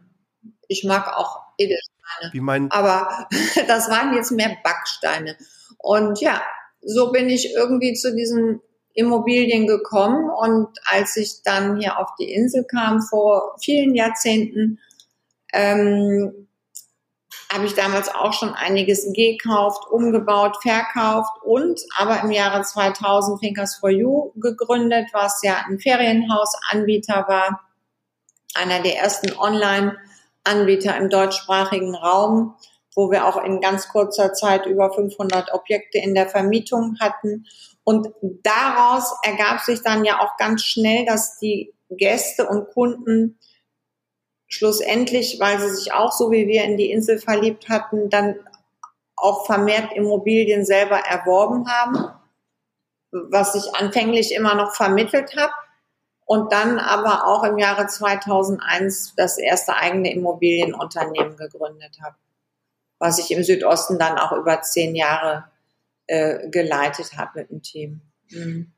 Ich 0.69 0.85
mag 0.85 1.17
auch 1.17 1.41
Edelsteine. 1.57 2.31
Wie 2.31 2.39
mein 2.39 2.71
aber 2.71 3.27
das 3.67 3.89
waren 3.89 4.15
jetzt 4.15 4.31
mehr 4.31 4.55
Backsteine. 4.63 5.35
Und 5.85 6.19
ja, 6.19 6.41
so 6.81 7.11
bin 7.11 7.29
ich 7.29 7.53
irgendwie 7.53 7.93
zu 7.93 8.15
diesen 8.15 8.59
Immobilien 8.95 9.67
gekommen. 9.67 10.31
Und 10.31 10.69
als 10.85 11.15
ich 11.15 11.43
dann 11.43 11.79
hier 11.79 11.99
auf 11.99 12.09
die 12.19 12.33
Insel 12.33 12.63
kam 12.63 13.03
vor 13.03 13.55
vielen 13.63 13.93
Jahrzehnten, 13.93 14.79
ähm, 15.53 16.47
habe 17.53 17.67
ich 17.67 17.75
damals 17.75 18.09
auch 18.09 18.33
schon 18.33 18.55
einiges 18.55 19.13
gekauft, 19.13 19.87
umgebaut, 19.91 20.57
verkauft 20.63 21.31
und 21.43 21.79
aber 21.95 22.19
im 22.23 22.31
Jahre 22.31 22.63
2000 22.63 23.39
Thinkers 23.39 23.75
for 23.75 23.91
You 23.91 24.31
gegründet, 24.37 25.09
was 25.13 25.41
ja 25.43 25.65
ein 25.67 25.77
Ferienhausanbieter 25.77 27.25
war, 27.27 27.61
einer 28.55 28.81
der 28.81 28.97
ersten 28.97 29.37
Online-Anbieter 29.37 30.97
im 30.97 31.11
deutschsprachigen 31.11 31.93
Raum 31.93 32.55
wo 32.95 33.11
wir 33.11 33.27
auch 33.27 33.43
in 33.43 33.61
ganz 33.61 33.89
kurzer 33.89 34.33
Zeit 34.33 34.65
über 34.65 34.91
500 34.91 35.53
Objekte 35.53 35.97
in 35.99 36.15
der 36.15 36.27
Vermietung 36.27 36.97
hatten. 36.99 37.45
Und 37.83 38.07
daraus 38.21 39.13
ergab 39.23 39.59
sich 39.59 39.81
dann 39.83 40.05
ja 40.05 40.21
auch 40.21 40.37
ganz 40.37 40.63
schnell, 40.63 41.05
dass 41.05 41.37
die 41.37 41.73
Gäste 41.89 42.47
und 42.47 42.69
Kunden 42.69 43.37
schlussendlich, 44.47 45.39
weil 45.39 45.59
sie 45.59 45.75
sich 45.75 45.93
auch 45.93 46.11
so 46.11 46.31
wie 46.31 46.47
wir 46.47 46.63
in 46.63 46.77
die 46.77 46.91
Insel 46.91 47.19
verliebt 47.19 47.69
hatten, 47.69 48.09
dann 48.09 48.35
auch 49.15 49.45
vermehrt 49.45 49.93
Immobilien 49.93 50.65
selber 50.65 50.97
erworben 50.97 51.67
haben, 51.69 52.11
was 53.11 53.55
ich 53.55 53.75
anfänglich 53.75 54.33
immer 54.33 54.55
noch 54.55 54.75
vermittelt 54.75 55.35
habe 55.37 55.53
und 56.25 56.51
dann 56.51 56.79
aber 56.79 57.27
auch 57.27 57.43
im 57.43 57.57
Jahre 57.57 57.87
2001 57.87 59.13
das 59.15 59.37
erste 59.37 59.75
eigene 59.75 60.11
Immobilienunternehmen 60.11 61.37
gegründet 61.37 61.97
habe. 62.03 62.15
Was 62.99 63.19
ich 63.19 63.31
im 63.31 63.43
Südosten 63.43 63.99
dann 63.99 64.17
auch 64.17 64.31
über 64.31 64.61
zehn 64.61 64.95
Jahre 64.95 65.45
äh, 66.07 66.49
geleitet 66.49 67.17
habe 67.17 67.39
mit 67.39 67.49
dem 67.49 67.61
Team. 67.61 68.01
Mhm. 68.29 68.71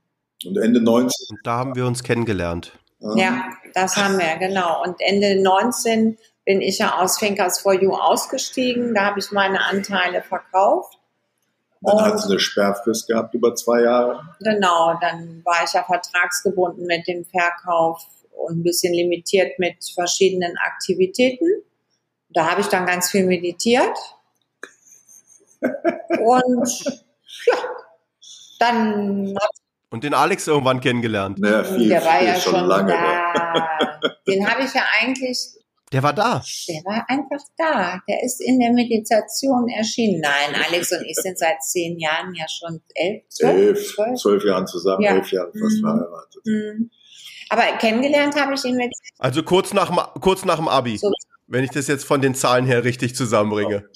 Und 0.45 0.57
Ende 0.57 0.81
19. 0.81 1.11
Und 1.29 1.39
da 1.43 1.57
haben 1.57 1.75
wir 1.75 1.85
uns 1.85 2.03
kennengelernt. 2.03 2.73
Ja, 3.15 3.51
das 3.73 3.95
haben 3.95 4.17
wir, 4.17 4.37
genau. 4.37 4.83
Und 4.83 4.95
Ende 4.99 5.41
19 5.41 6.17
bin 6.45 6.61
ich 6.61 6.79
ja 6.79 6.97
aus 6.99 7.19
Finkers 7.19 7.59
for 7.59 7.73
You 7.73 7.93
ausgestiegen. 7.93 8.95
Da 8.95 9.05
habe 9.05 9.19
ich 9.19 9.31
meine 9.31 9.65
Anteile 9.65 10.21
verkauft. 10.21 10.97
Dann 11.81 12.01
hat 12.01 12.19
sie 12.19 12.29
eine 12.29 12.39
Sperrfrist 12.39 13.07
gehabt 13.07 13.35
über 13.35 13.53
zwei 13.53 13.81
Jahre. 13.81 14.21
Genau, 14.39 14.97
dann 14.99 15.41
war 15.45 15.63
ich 15.63 15.73
ja 15.73 15.83
vertragsgebunden 15.83 16.85
mit 16.87 17.07
dem 17.07 17.23
Verkauf 17.25 18.03
und 18.31 18.59
ein 18.59 18.63
bisschen 18.63 18.93
limitiert 18.93 19.59
mit 19.59 19.75
verschiedenen 19.93 20.57
Aktivitäten. 20.57 21.45
Da 22.37 22.51
habe 22.51 22.61
ich 22.61 22.67
dann 22.67 22.85
ganz 22.85 23.09
viel 23.09 23.25
meditiert. 23.25 23.97
und 25.59 26.69
ja, 27.47 27.55
dann 28.59 29.35
und 29.89 30.03
den 30.03 30.13
Alex 30.13 30.45
irgendwann 30.45 30.79
kennengelernt. 30.81 31.39
Ja, 31.41 31.63
viel, 31.63 31.89
der 31.89 32.05
war 32.05 32.19
viel 32.19 32.27
ja 32.27 32.35
schon 32.39 32.53
schon 32.53 32.65
lange. 32.67 32.91
da. 32.91 33.99
Den 34.27 34.47
habe 34.47 34.63
ich 34.65 34.71
ja 34.73 34.83
eigentlich, 35.01 35.39
Der 35.91 36.03
war 36.03 36.13
da. 36.13 36.43
der 36.67 36.81
war 36.85 37.05
einfach 37.07 37.43
da. 37.57 37.99
Der 38.07 38.21
ist 38.23 38.39
in 38.39 38.59
der 38.59 38.71
Meditation 38.71 39.67
erschienen. 39.69 40.21
Nein, 40.21 40.61
Alex 40.67 40.91
und 40.91 41.05
ich 41.07 41.15
sind 41.15 41.39
seit 41.39 41.63
zehn 41.63 41.97
Jahren 41.97 42.35
ja 42.35 42.45
schon 42.47 42.79
elf, 42.93 43.23
zwölf, 43.29 43.55
Elf, 43.57 43.95
zwölf. 43.95 44.19
zwölf 44.21 44.43
Jahren 44.45 44.67
zusammen, 44.67 45.01
Ja. 45.01 45.15
elf 45.15 45.31
Jahre 45.31 45.51
fast 45.59 45.77
Mhm. 45.77 45.81
verheiratet. 45.81 46.41
Mhm. 46.45 46.91
Aber 47.49 47.63
kennengelernt 47.79 48.35
habe 48.39 48.53
ich 48.53 48.63
ihn 48.63 48.75
mit 48.75 48.93
Also 49.17 49.41
kurz 49.41 49.73
nach, 49.73 49.87
dem- 49.87 50.21
kurz 50.21 50.45
nach 50.45 50.57
dem 50.57 50.67
Abi. 50.67 50.97
so 50.99 51.11
Wenn 51.47 51.63
ich 51.63 51.71
das 51.71 51.87
jetzt 51.87 52.05
von 52.05 52.21
den 52.21 52.35
Zahlen 52.35 52.65
her 52.65 52.83
richtig 52.83 53.15
zusammenbringe. 53.15 53.89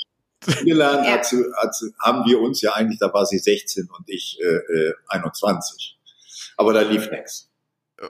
Kennengelernt 0.43 1.05
Ja. 1.05 1.11
hat 1.13 1.25
hat 1.57 1.75
haben 1.99 2.25
wir 2.25 2.39
uns 2.41 2.61
ja 2.61 2.73
eigentlich, 2.73 2.99
da 2.99 3.13
war 3.13 3.25
sie 3.25 3.37
16 3.37 3.89
und 3.95 4.09
ich 4.09 4.39
äh, 4.41 4.45
äh, 4.45 4.93
21. 5.07 5.99
Aber 6.57 6.73
da 6.73 6.81
lief 6.81 7.09
nichts. 7.11 7.49
Äh, 7.99 8.07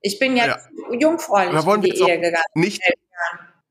Ich 0.00 0.18
bin 0.18 0.36
ja, 0.36 0.46
Ja. 0.46 0.58
jungfräulich 0.98 1.52
Da 1.52 1.66
wollen 1.66 1.82
in 1.82 1.88
wir 1.88 1.94
die 1.94 2.00
Ehe 2.00 2.18
gegangen. 2.20 2.44
Nicht. 2.54 2.80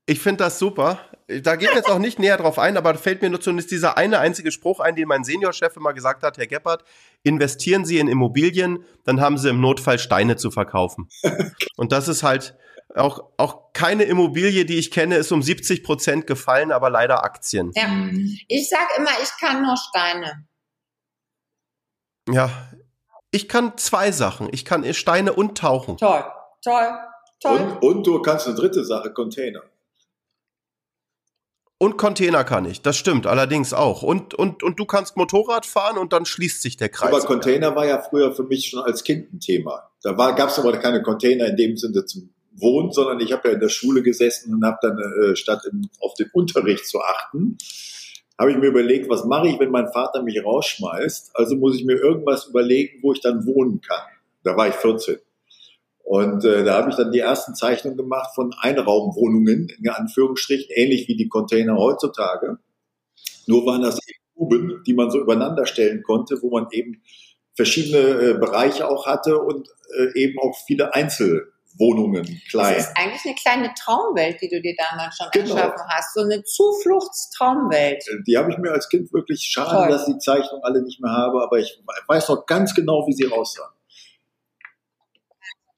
Ich 0.06 0.20
finde 0.20 0.44
das 0.44 0.58
super. 0.58 1.00
Da 1.28 1.56
geht 1.56 1.72
jetzt 1.74 1.88
auch 1.90 1.98
nicht 1.98 2.18
näher 2.18 2.36
drauf 2.36 2.58
ein, 2.58 2.76
aber 2.76 2.92
da 2.92 2.98
fällt 2.98 3.22
mir 3.22 3.30
nur 3.30 3.40
zumindest 3.40 3.70
dieser 3.70 3.96
eine 3.96 4.18
einzige 4.18 4.50
Spruch 4.50 4.80
ein, 4.80 4.96
den 4.96 5.08
mein 5.08 5.24
Seniorchef 5.24 5.76
immer 5.76 5.92
gesagt 5.94 6.22
hat, 6.22 6.36
Herr 6.38 6.46
Geppert, 6.46 6.84
investieren 7.22 7.84
Sie 7.84 7.98
in 7.98 8.08
Immobilien, 8.08 8.84
dann 9.04 9.20
haben 9.20 9.38
Sie 9.38 9.48
im 9.48 9.60
Notfall 9.60 9.98
Steine 9.98 10.36
zu 10.36 10.50
verkaufen. 10.50 11.08
Und 11.76 11.92
das 11.92 12.08
ist 12.08 12.22
halt 12.22 12.56
auch, 12.94 13.30
auch 13.36 13.72
keine 13.72 14.04
Immobilie, 14.04 14.64
die 14.64 14.78
ich 14.78 14.90
kenne, 14.90 15.16
ist 15.16 15.32
um 15.32 15.42
70 15.42 15.82
Prozent 15.82 16.26
gefallen, 16.26 16.72
aber 16.72 16.90
leider 16.90 17.24
Aktien. 17.24 17.72
Ja. 17.74 17.88
Ich 18.48 18.68
sag 18.68 18.88
immer, 18.98 19.10
ich 19.22 19.30
kann 19.40 19.62
nur 19.62 19.76
Steine. 19.76 20.46
Ja. 22.28 22.50
Ich 23.30 23.48
kann 23.48 23.78
zwei 23.78 24.12
Sachen. 24.12 24.48
Ich 24.52 24.64
kann 24.64 24.92
Steine 24.92 25.32
und 25.32 25.56
tauchen. 25.56 25.96
Toll, 25.96 26.24
toll, 26.62 26.90
toll. 27.40 27.58
Und, 27.58 27.82
und 27.82 28.06
du 28.06 28.20
kannst 28.20 28.46
eine 28.46 28.56
dritte 28.56 28.84
Sache, 28.84 29.12
Container. 29.12 29.62
Und 31.78 31.96
Container 31.96 32.44
kann 32.44 32.64
ich. 32.64 32.82
Das 32.82 32.96
stimmt 32.96 33.26
allerdings 33.26 33.72
auch. 33.72 34.02
Und, 34.02 34.34
und, 34.34 34.62
und 34.62 34.78
du 34.78 34.84
kannst 34.84 35.16
Motorrad 35.16 35.66
fahren 35.66 35.98
und 35.98 36.12
dann 36.12 36.26
schließt 36.26 36.62
sich 36.62 36.76
der 36.76 36.90
Kreis. 36.90 37.08
Aber 37.08 37.20
Container 37.24 37.74
war 37.74 37.86
ja 37.86 38.00
früher 38.00 38.32
für 38.32 38.44
mich 38.44 38.68
schon 38.68 38.84
als 38.84 39.02
Kind 39.02 39.32
ein 39.32 39.40
Thema. 39.40 39.90
Da 40.02 40.12
gab 40.12 40.50
es 40.50 40.58
aber 40.60 40.76
keine 40.78 41.02
Container 41.02 41.46
in 41.46 41.56
dem 41.56 41.76
Sinne 41.76 42.04
zum 42.04 42.32
Wohnen, 42.54 42.92
sondern 42.92 43.20
ich 43.20 43.32
habe 43.32 43.48
ja 43.48 43.54
in 43.54 43.60
der 43.60 43.68
Schule 43.68 44.02
gesessen 44.02 44.54
und 44.54 44.64
habe 44.64 44.78
dann 44.82 44.98
äh, 44.98 45.36
statt 45.36 45.62
im, 45.70 45.88
auf 46.00 46.14
den 46.14 46.30
Unterricht 46.32 46.86
zu 46.86 47.00
achten, 47.00 47.56
habe 48.38 48.50
ich 48.50 48.58
mir 48.58 48.68
überlegt, 48.68 49.08
was 49.08 49.24
mache 49.24 49.48
ich, 49.48 49.58
wenn 49.60 49.70
mein 49.70 49.92
Vater 49.92 50.22
mich 50.22 50.44
rausschmeißt? 50.44 51.32
Also 51.34 51.56
muss 51.56 51.76
ich 51.76 51.84
mir 51.84 51.96
irgendwas 51.96 52.46
überlegen, 52.46 52.98
wo 53.02 53.12
ich 53.12 53.20
dann 53.20 53.46
wohnen 53.46 53.80
kann. 53.80 54.04
Da 54.42 54.56
war 54.56 54.68
ich 54.68 54.74
14. 54.74 55.18
Und 56.04 56.44
äh, 56.44 56.64
da 56.64 56.74
habe 56.74 56.90
ich 56.90 56.96
dann 56.96 57.12
die 57.12 57.20
ersten 57.20 57.54
Zeichnungen 57.54 57.96
gemacht 57.96 58.34
von 58.34 58.52
Einraumwohnungen, 58.58 59.68
in 59.68 59.88
Anführungsstrichen, 59.88 60.70
ähnlich 60.74 61.08
wie 61.08 61.16
die 61.16 61.28
Container 61.28 61.76
heutzutage. 61.76 62.58
Nur 63.46 63.64
waren 63.66 63.82
das 63.82 63.98
eben 64.06 64.18
Kuben, 64.34 64.82
die 64.86 64.94
man 64.94 65.10
so 65.10 65.20
übereinander 65.20 65.66
stellen 65.66 66.02
konnte, 66.02 66.42
wo 66.42 66.50
man 66.50 66.66
eben 66.72 67.02
verschiedene 67.54 67.98
äh, 67.98 68.34
Bereiche 68.34 68.88
auch 68.88 69.06
hatte 69.06 69.38
und 69.38 69.68
äh, 69.96 70.20
eben 70.20 70.38
auch 70.38 70.56
viele 70.66 70.94
Einzelwohnungen, 70.94 71.51
Das 71.78 72.50
klein. 72.50 72.76
ist 72.76 72.90
eigentlich 72.96 73.24
eine 73.24 73.34
kleine 73.34 73.74
Traumwelt, 73.74 74.40
die 74.40 74.48
du 74.48 74.60
dir 74.60 74.74
damals 74.76 75.16
schon 75.16 75.26
Genau. 75.32 75.54
erschaffen 75.56 75.82
hast. 75.88 76.14
So 76.14 76.20
eine 76.22 76.42
Zufluchtstraumwelt. 76.44 78.04
Die 78.26 78.36
habe 78.36 78.50
ich 78.52 78.58
mir 78.58 78.72
als 78.72 78.88
Kind 78.88 79.12
wirklich 79.12 79.42
schade, 79.42 79.70
Toll. 79.70 79.88
dass 79.88 80.06
ich 80.08 80.14
die 80.14 80.18
Zeichnung 80.20 80.60
alle 80.62 80.82
nicht 80.82 81.00
mehr 81.00 81.12
habe, 81.12 81.42
aber 81.42 81.58
ich 81.58 81.82
weiß 82.06 82.28
noch 82.28 82.46
ganz 82.46 82.74
genau, 82.74 83.06
wie 83.06 83.12
sie 83.12 83.30
aussahen. 83.32 83.70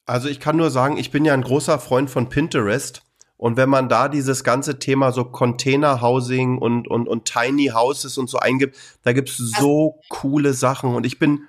Also 0.07 0.28
ich 0.28 0.40
kann 0.40 0.57
nur 0.57 0.70
sagen, 0.70 0.96
ich 0.98 1.11
bin 1.11 1.24
ja 1.24 1.33
ein 1.33 1.42
großer 1.42 1.78
Freund 1.78 2.11
von 2.11 2.28
Pinterest. 2.28 3.02
Und 3.37 3.57
wenn 3.57 3.68
man 3.68 3.88
da 3.88 4.09
dieses 4.09 4.44
ganze 4.44 4.78
Thema 4.78 5.12
so 5.12 5.24
Container 5.24 6.00
Housing 6.00 6.59
und, 6.59 6.88
und, 6.88 7.09
und 7.09 7.24
Tiny 7.24 7.66
Houses 7.74 8.16
und 8.16 8.28
so 8.30 8.38
eingibt, 8.38 8.76
da 9.02 9.12
gibt's 9.12 9.37
so 9.37 10.00
coole 10.09 10.52
Sachen. 10.54 10.94
Und 10.94 11.04
ich 11.04 11.18
bin, 11.18 11.48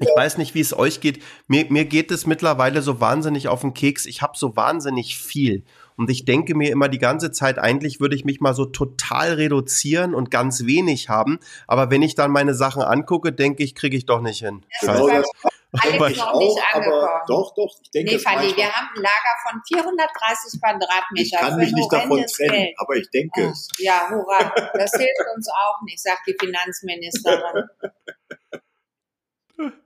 ich 0.00 0.08
weiß 0.14 0.38
nicht, 0.38 0.54
wie 0.54 0.60
es 0.60 0.76
euch 0.76 1.00
geht. 1.00 1.22
Mir, 1.46 1.66
mir 1.70 1.84
geht 1.84 2.10
es 2.10 2.26
mittlerweile 2.26 2.82
so 2.82 3.00
wahnsinnig 3.00 3.48
auf 3.48 3.60
den 3.62 3.74
Keks. 3.74 4.06
Ich 4.06 4.22
habe 4.22 4.36
so 4.36 4.56
wahnsinnig 4.56 5.16
viel. 5.18 5.64
Und 5.96 6.10
ich 6.10 6.24
denke 6.24 6.54
mir 6.54 6.70
immer 6.70 6.88
die 6.88 6.98
ganze 7.00 7.32
Zeit, 7.32 7.58
eigentlich 7.58 7.98
würde 7.98 8.14
ich 8.14 8.24
mich 8.24 8.40
mal 8.40 8.54
so 8.54 8.66
total 8.66 9.32
reduzieren 9.32 10.14
und 10.14 10.30
ganz 10.30 10.64
wenig 10.64 11.08
haben. 11.08 11.40
Aber 11.66 11.90
wenn 11.90 12.02
ich 12.02 12.14
dann 12.14 12.30
meine 12.30 12.54
Sachen 12.54 12.82
angucke, 12.82 13.32
denke 13.32 13.64
ich, 13.64 13.74
kriege 13.74 13.96
ich 13.96 14.06
doch 14.06 14.20
nicht 14.20 14.38
hin. 14.40 14.64
Genau 14.80 15.08
das 15.08 15.26
Alex 15.70 15.92
Aber 15.96 16.08
noch 16.08 16.38
nicht 16.38 16.58
auch, 16.62 16.74
angekommen. 16.76 17.08
doch, 17.26 17.54
doch, 17.54 17.74
ich 17.82 17.90
denke, 17.90 18.12
Nee, 18.16 18.20
manchmal- 18.24 18.56
wir 18.56 18.72
haben 18.72 18.88
ein 18.96 19.02
Lager 19.02 19.34
von 19.50 19.60
430 19.68 20.60
Quadratmeter. 20.62 21.22
ich 21.22 21.32
kann 21.36 21.56
mich 21.58 21.72
nicht 21.72 21.92
davon 21.92 22.24
trennen, 22.24 22.50
Geld. 22.52 22.74
aber 22.78 22.94
ich 22.96 23.10
denke 23.10 23.42
Oh, 23.48 23.50
es. 23.50 23.68
ja, 23.78 24.08
hurra. 24.08 24.50
Das 24.74 24.92
hilft 24.92 25.36
uns 25.36 25.48
auch 25.50 25.82
nicht, 25.84 26.00
sagt 26.02 26.22
die 26.26 26.36
Finanzministerin. 26.40 27.64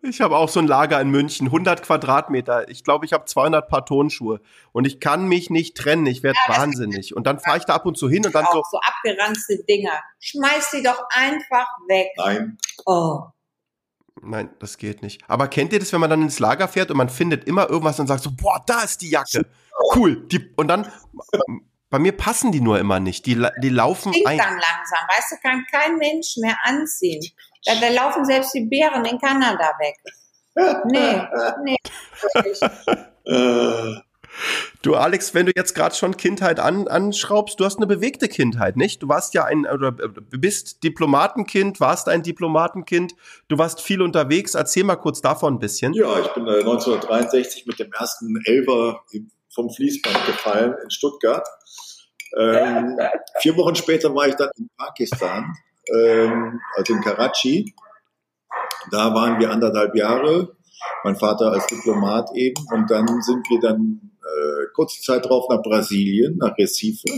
Ich 0.03 0.21
habe 0.21 0.37
auch 0.37 0.49
so 0.49 0.61
ein 0.61 0.67
Lager 0.67 1.01
in 1.01 1.11
München, 1.11 1.47
100 1.47 1.83
Quadratmeter. 1.83 2.69
Ich 2.69 2.85
glaube, 2.85 3.07
ich 3.07 3.13
habe 3.13 3.25
200 3.25 3.69
Paar 3.69 3.87
Tonschuhe. 3.87 4.41
Und 4.73 4.87
ich 4.87 5.01
kann 5.01 5.27
mich 5.27 5.49
nicht 5.49 5.77
trennen. 5.77 6.05
Ich 6.07 6.23
werde 6.23 6.37
Ja, 6.49 6.59
wahnsinnig. 6.59 7.17
Und 7.17 7.27
dann 7.27 7.41
fahre 7.41 7.59
ich 7.59 7.65
da 7.65 7.75
ab 7.75 7.87
und 7.87 7.97
zu 7.97 8.09
hin 8.09 8.25
und 8.27 8.35
dann 8.35 8.45
so, 8.53 8.61
auch 8.61 8.71
so 8.71 8.79
abgeranzte 8.79 9.65
Dinger. 9.69 9.99
Schmeiß 10.21 10.71
die 10.73 10.83
doch 10.83 11.03
einfach 11.11 11.67
weg. 11.89 12.09
Nein, 12.19 12.59
Oh. 12.85 13.21
nein, 14.21 14.51
das 14.59 14.77
geht 14.77 15.03
nicht. 15.03 15.23
Aber 15.29 15.49
kennt 15.49 15.73
ihr 15.73 15.79
das, 15.79 15.93
wenn 15.93 16.01
man 16.01 16.11
dann 16.11 16.23
ins 16.23 16.39
Lager 16.39 16.69
fährt 16.69 16.91
und 16.91 16.97
man 16.99 17.09
findet 17.09 17.45
immer 17.45 17.71
irgendwas 17.71 17.99
und 17.99 18.07
sagt 18.09 18.23
so, 18.23 18.31
boah, 18.31 18.63
da 18.67 18.83
ist 18.83 19.01
die 19.01 19.11
Jacke. 19.11 19.47
Cool. 19.95 20.27
Die, 20.29 20.53
und 20.57 20.69
dann, 20.69 20.91
bei 21.89 21.99
mir 21.99 22.13
passen 22.13 22.53
die 22.53 22.61
nur 22.61 22.79
immer 22.79 23.01
nicht. 23.01 23.25
Die, 23.27 23.43
die 23.63 23.69
laufen 23.71 24.13
ein. 24.27 24.37
dann 24.39 24.55
langsam. 24.55 25.07
Weißt 25.17 25.33
du, 25.33 25.37
kann 25.49 25.65
kein 25.71 25.97
Mensch 25.97 26.37
mehr 26.39 26.57
anziehen. 26.65 27.21
Da, 27.65 27.75
da 27.81 27.89
laufen 27.89 28.25
selbst 28.25 28.55
die 28.55 28.65
Bären 28.65 29.05
in 29.05 29.19
Kanada 29.19 29.73
weg. 29.79 29.97
Nee, 30.85 31.23
nee. 31.65 31.77
wirklich. 32.35 32.61
äh, 33.25 34.01
Du, 34.83 34.95
Alex, 34.95 35.35
wenn 35.35 35.47
du 35.47 35.53
jetzt 35.55 35.75
gerade 35.75 35.95
schon 35.95 36.17
Kindheit 36.17 36.59
an, 36.59 36.89
anschraubst, 36.89 37.61
du 37.61 37.65
hast 37.65 37.77
eine 37.77 37.87
bewegte 37.87 38.29
Kindheit, 38.29 38.77
nicht? 38.77 39.03
Du 39.03 39.09
warst 39.09 39.35
ja 39.35 39.45
ein, 39.45 39.67
oder 39.67 39.89
äh, 39.89 40.09
bist 40.31 40.83
Diplomatenkind, 40.83 41.81
warst 41.81 42.09
ein 42.09 42.23
Diplomatenkind, 42.23 43.15
du 43.49 43.59
warst 43.59 43.81
viel 43.81 44.03
unterwegs. 44.03 44.55
Erzähl 44.55 44.85
mal 44.85 44.97
kurz 44.97 45.21
davon 45.21 45.55
ein 45.55 45.59
bisschen. 45.59 45.93
ja, 45.95 46.21
ich 46.21 46.29
bin 46.29 46.47
äh, 46.47 46.61
1963 46.61 47.67
mit 47.67 47.79
dem 47.79 47.93
ersten 47.93 48.35
Elver 48.45 49.05
vom 49.51 49.71
Fließband 49.71 50.27
gefallen 50.27 50.75
in 50.83 50.91
Stuttgart. 50.91 51.47
Ähm, 52.39 52.99
vier 53.41 53.57
Wochen 53.57 53.77
später 53.77 54.15
war 54.15 54.27
ich 54.29 54.35
dann 54.35 54.51
in 54.57 54.69
Pakistan, 54.77 55.55
ähm, 55.95 56.61
also 56.77 56.95
in 56.95 57.01
Karachi. 57.01 57.75
Da 58.91 59.15
waren 59.15 59.39
wir 59.41 59.51
anderthalb 59.51 59.95
Jahre, 59.95 60.57
mein 61.05 61.17
Vater 61.17 61.53
als 61.53 61.67
Diplomat 61.67 62.31
eben, 62.35 62.65
und 62.73 62.91
dann 62.91 63.07
sind 63.23 63.49
wir 63.49 63.61
dann 63.61 64.13
äh, 64.21 64.67
kurze 64.75 65.01
Zeit 65.03 65.27
drauf 65.27 65.47
nach 65.49 65.63
Brasilien, 65.63 66.37
nach 66.39 66.57
Recife, 66.59 67.09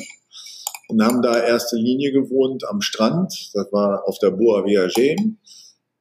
und 0.88 1.02
haben 1.02 1.22
da 1.22 1.38
erste 1.38 1.76
Linie 1.76 2.12
gewohnt 2.12 2.68
am 2.68 2.80
Strand. 2.80 3.32
Das 3.54 3.72
war 3.72 4.06
auf 4.06 4.18
der 4.18 4.30
Boa 4.30 4.64
Viagem. 4.64 5.38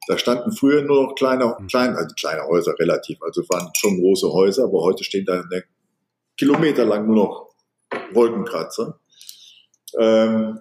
Da 0.06 0.18
standen 0.18 0.52
früher 0.52 0.82
nur 0.82 1.04
noch 1.04 1.14
kleine, 1.14 1.56
kleine, 1.66 1.96
also 1.96 2.14
kleine 2.14 2.46
Häuser 2.46 2.74
relativ, 2.78 3.22
also 3.22 3.40
es 3.40 3.48
waren 3.48 3.70
schon 3.74 3.98
große 4.00 4.30
Häuser, 4.30 4.64
aber 4.64 4.82
heute 4.82 5.02
stehen 5.02 5.24
da 5.24 5.40
eine 5.40 5.64
Kilometer 6.36 6.84
lang 6.84 7.06
nur 7.06 7.16
noch 7.16 7.54
Wolkenkratzer. 8.12 9.00
Ähm, 9.98 10.60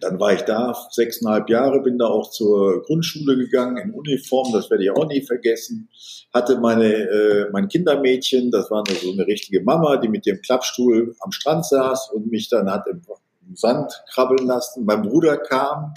dann 0.00 0.18
war 0.18 0.32
ich 0.32 0.42
da 0.42 0.74
sechseinhalb 0.90 1.48
Jahre, 1.48 1.82
bin 1.82 1.98
da 1.98 2.06
auch 2.06 2.30
zur 2.30 2.82
Grundschule 2.82 3.36
gegangen 3.36 3.76
in 3.76 3.92
Uniform, 3.92 4.52
das 4.52 4.70
werde 4.70 4.84
ich 4.84 4.90
auch 4.90 5.06
nie 5.06 5.22
vergessen. 5.22 5.88
Hatte 6.32 6.58
meine, 6.58 6.92
äh, 6.92 7.50
mein 7.52 7.68
Kindermädchen, 7.68 8.50
das 8.50 8.70
war 8.70 8.84
so 8.86 9.12
eine 9.12 9.26
richtige 9.26 9.62
Mama, 9.62 9.96
die 9.96 10.08
mit 10.08 10.26
dem 10.26 10.40
Klappstuhl 10.42 11.14
am 11.20 11.32
Strand 11.32 11.64
saß 11.66 12.10
und 12.12 12.30
mich 12.30 12.48
dann 12.48 12.70
hat 12.70 12.86
im 12.88 13.56
Sand 13.56 13.92
krabbeln 14.12 14.46
lassen. 14.46 14.84
Mein 14.84 15.02
Bruder 15.02 15.36
kam, 15.38 15.94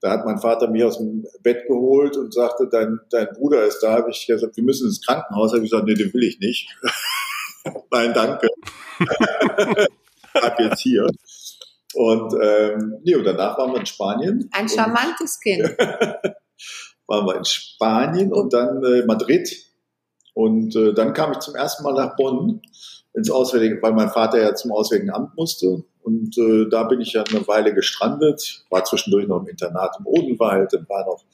da 0.00 0.12
hat 0.12 0.24
mein 0.24 0.38
Vater 0.38 0.68
mich 0.68 0.82
aus 0.82 0.98
dem 0.98 1.26
Bett 1.42 1.66
geholt 1.66 2.16
und 2.16 2.32
sagte, 2.32 2.68
dein, 2.70 3.00
dein 3.10 3.28
Bruder 3.34 3.64
ist 3.64 3.80
da. 3.80 3.92
Habe 3.92 4.10
ich 4.10 4.26
gesagt, 4.26 4.56
wir 4.56 4.64
müssen 4.64 4.86
ins 4.86 5.04
Krankenhaus. 5.04 5.52
Habe 5.52 5.62
ich 5.62 5.70
gesagt, 5.70 5.86
nee, 5.86 5.94
den 5.94 6.12
will 6.14 6.22
ich 6.22 6.38
nicht. 6.38 6.74
Nein, 7.90 8.14
danke. 8.14 8.48
Ab 10.34 10.58
jetzt 10.58 10.80
hier. 10.80 11.06
Und, 11.94 12.34
ähm, 12.40 12.96
nee, 13.02 13.14
und 13.14 13.24
danach 13.24 13.58
waren 13.58 13.72
wir 13.72 13.80
in 13.80 13.86
Spanien. 13.86 14.48
Ein 14.52 14.68
charmantes 14.68 15.40
Kind. 15.40 15.62
waren 17.06 17.26
wir 17.26 17.36
in 17.36 17.44
Spanien 17.44 18.32
und 18.32 18.52
dann 18.52 18.82
äh, 18.84 19.04
Madrid. 19.04 19.50
Und 20.34 20.76
äh, 20.76 20.94
dann 20.94 21.12
kam 21.12 21.32
ich 21.32 21.40
zum 21.40 21.56
ersten 21.56 21.82
Mal 21.82 21.94
nach 21.94 22.16
Bonn 22.16 22.62
ins 23.14 23.30
Auswärtige, 23.30 23.82
weil 23.82 23.92
mein 23.92 24.10
Vater 24.10 24.40
ja 24.40 24.54
zum 24.54 24.70
Auswärtigen 24.72 25.12
Amt 25.12 25.36
musste. 25.36 25.84
Und 26.02 26.38
äh, 26.38 26.68
da 26.70 26.84
bin 26.84 27.00
ich 27.00 27.12
ja 27.12 27.24
eine 27.24 27.46
Weile 27.46 27.74
gestrandet, 27.74 28.64
war 28.70 28.84
zwischendurch 28.84 29.26
noch 29.26 29.40
im 29.40 29.48
Internat 29.48 29.96
im 29.98 30.06
Odenwald, 30.06 30.72
dann 30.72 30.88
war 30.88 31.04
noch 31.04 31.24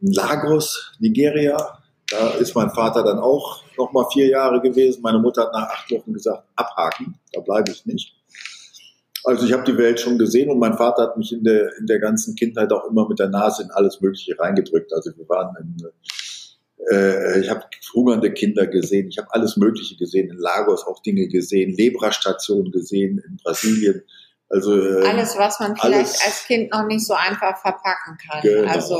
in 0.00 0.12
Lagos, 0.12 0.92
Nigeria. 0.98 1.78
Da 2.10 2.30
ist 2.30 2.54
mein 2.54 2.70
Vater 2.70 3.02
dann 3.02 3.18
auch 3.18 3.62
noch 3.78 3.92
mal 3.92 4.06
vier 4.12 4.28
Jahre 4.28 4.60
gewesen. 4.60 5.02
Meine 5.02 5.18
Mutter 5.18 5.42
hat 5.42 5.52
nach 5.52 5.70
acht 5.70 5.90
Wochen 5.90 6.12
gesagt, 6.12 6.44
abhaken, 6.54 7.18
da 7.32 7.40
bleibe 7.40 7.70
ich 7.70 7.86
nicht. 7.86 8.15
Also 9.26 9.44
ich 9.44 9.52
habe 9.52 9.64
die 9.64 9.76
Welt 9.76 9.98
schon 9.98 10.18
gesehen 10.18 10.50
und 10.50 10.60
mein 10.60 10.76
Vater 10.76 11.02
hat 11.02 11.16
mich 11.16 11.32
in 11.32 11.42
der, 11.42 11.76
in 11.78 11.86
der 11.86 11.98
ganzen 11.98 12.36
Kindheit 12.36 12.72
auch 12.72 12.88
immer 12.88 13.08
mit 13.08 13.18
der 13.18 13.28
Nase 13.28 13.64
in 13.64 13.72
alles 13.72 14.00
Mögliche 14.00 14.38
reingedrückt. 14.38 14.92
Also 14.92 15.10
wir 15.16 15.28
waren 15.28 15.52
in, 15.60 15.76
äh, 16.92 17.40
ich 17.40 17.50
habe 17.50 17.64
hungernde 17.92 18.32
Kinder 18.32 18.68
gesehen, 18.68 19.08
ich 19.08 19.18
habe 19.18 19.26
alles 19.32 19.56
Mögliche 19.56 19.96
gesehen, 19.96 20.30
in 20.30 20.38
Lagos 20.38 20.86
auch 20.86 21.02
Dinge 21.02 21.26
gesehen, 21.26 21.74
Lebra-Stationen 21.76 22.70
gesehen 22.70 23.20
in 23.26 23.36
Brasilien. 23.42 24.02
Also 24.48 24.80
äh, 24.80 25.04
alles, 25.08 25.36
was 25.36 25.58
man 25.58 25.76
vielleicht 25.76 25.96
alles, 25.96 26.24
als 26.24 26.44
Kind 26.46 26.70
noch 26.70 26.86
nicht 26.86 27.04
so 27.04 27.14
einfach 27.14 27.60
verpacken 27.60 28.18
kann. 28.30 28.42
Genau. 28.42 28.70
Also 28.70 28.96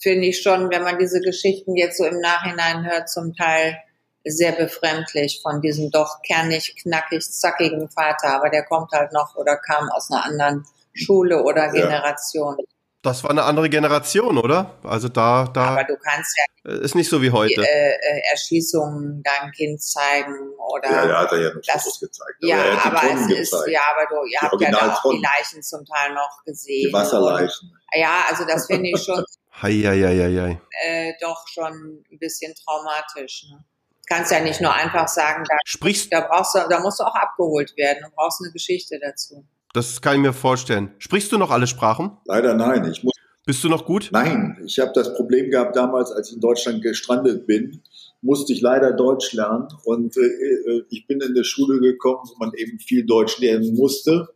finde 0.00 0.26
ich 0.26 0.42
schon, 0.42 0.70
wenn 0.70 0.82
man 0.82 0.98
diese 0.98 1.20
Geschichten 1.20 1.76
jetzt 1.76 1.98
so 1.98 2.04
im 2.04 2.18
Nachhinein 2.18 2.84
hört, 2.84 3.08
zum 3.08 3.32
Teil 3.34 3.76
sehr 4.24 4.52
befremdlich 4.52 5.40
von 5.42 5.60
diesem 5.60 5.90
doch 5.90 6.20
kernig, 6.22 6.76
knackig, 6.82 7.22
zackigen 7.22 7.88
Vater, 7.90 8.36
aber 8.36 8.50
der 8.50 8.64
kommt 8.64 8.92
halt 8.92 9.12
noch 9.12 9.34
oder 9.36 9.56
kam 9.56 9.90
aus 9.90 10.10
einer 10.10 10.24
anderen 10.24 10.66
Schule 10.92 11.42
oder 11.42 11.70
Generation. 11.70 12.56
Ja. 12.58 12.64
Das 13.02 13.22
war 13.22 13.30
eine 13.30 13.44
andere 13.44 13.70
Generation, 13.70 14.36
oder? 14.36 14.74
Also 14.84 15.08
da, 15.08 15.48
da. 15.54 15.68
Aber 15.68 15.84
du 15.84 15.96
kannst 15.96 16.36
ja 16.36 16.44
ist 16.62 16.94
nicht 16.94 17.08
so 17.08 17.22
wie 17.22 17.30
heute. 17.30 17.54
Die, 17.54 17.66
äh, 17.66 17.92
äh, 17.92 18.20
Erschießungen 18.30 19.22
deinem 19.22 19.50
Kind 19.52 19.82
zeigen 19.82 20.34
oder. 20.58 20.90
Ja, 20.90 21.08
ja, 21.08 21.18
hat 21.20 21.32
er 21.32 21.38
ja 21.40 21.54
nur 21.54 21.62
Fotos 21.62 22.00
gezeigt. 22.00 22.36
Ja, 22.40 22.58
aber, 22.84 23.02
aber 23.02 23.14
es 23.14 23.30
ist, 23.30 23.54
ja, 23.68 23.80
aber 23.94 24.06
du, 24.10 24.26
ihr 24.26 24.40
habt 24.42 24.60
ja 24.60 24.70
da 24.70 24.94
auch 24.94 25.10
die 25.10 25.22
Leichen 25.22 25.62
zum 25.62 25.84
Teil 25.86 26.12
noch 26.12 26.44
gesehen. 26.44 26.88
Die 26.88 26.92
Wasserleichen. 26.92 27.70
Und, 27.70 28.00
ja, 28.00 28.24
also 28.28 28.44
das 28.44 28.66
finde 28.66 28.90
ich 28.90 29.02
schon. 29.02 29.24
hei, 29.62 29.72
hei, 29.72 30.02
hei, 30.02 30.38
hei. 30.38 30.60
Äh, 30.82 31.14
doch 31.22 31.48
schon 31.48 32.04
ein 32.10 32.18
bisschen 32.18 32.54
traumatisch. 32.54 33.46
Ne? 33.50 33.64
Kannst 34.10 34.32
ja 34.32 34.40
nicht 34.40 34.60
nur 34.60 34.74
einfach 34.74 35.08
sagen, 35.08 35.44
da, 35.48 35.56
Sprichst, 35.64 36.12
da 36.12 36.20
brauchst 36.20 36.54
du, 36.54 36.58
da 36.68 36.80
musst 36.80 37.00
du 37.00 37.04
auch 37.04 37.14
abgeholt 37.14 37.76
werden 37.76 38.04
und 38.04 38.14
brauchst 38.14 38.42
eine 38.42 38.52
Geschichte 38.52 38.98
dazu. 39.00 39.46
Das 39.72 40.02
kann 40.02 40.16
ich 40.16 40.20
mir 40.20 40.32
vorstellen. 40.32 40.92
Sprichst 40.98 41.30
du 41.30 41.38
noch 41.38 41.50
alle 41.50 41.68
Sprachen? 41.68 42.18
Leider 42.24 42.54
nein. 42.54 42.90
Ich 42.90 43.04
muss 43.04 43.12
Bist 43.46 43.62
du 43.62 43.68
noch 43.68 43.86
gut? 43.86 44.08
Nein, 44.12 44.60
ich 44.66 44.80
habe 44.80 44.90
das 44.94 45.14
Problem 45.14 45.50
gehabt 45.50 45.76
damals, 45.76 46.10
als 46.10 46.28
ich 46.28 46.34
in 46.34 46.40
Deutschland 46.40 46.82
gestrandet 46.82 47.46
bin, 47.46 47.82
musste 48.20 48.52
ich 48.52 48.60
leider 48.60 48.92
Deutsch 48.92 49.32
lernen 49.32 49.68
und 49.84 50.16
äh, 50.16 50.20
äh 50.20 50.84
ich 50.90 51.06
bin 51.06 51.20
in 51.20 51.34
der 51.34 51.44
Schule 51.44 51.80
gekommen, 51.80 52.20
wo 52.24 52.34
man 52.38 52.52
eben 52.54 52.78
viel 52.80 53.06
Deutsch 53.06 53.38
lernen 53.38 53.74
musste. 53.74 54.28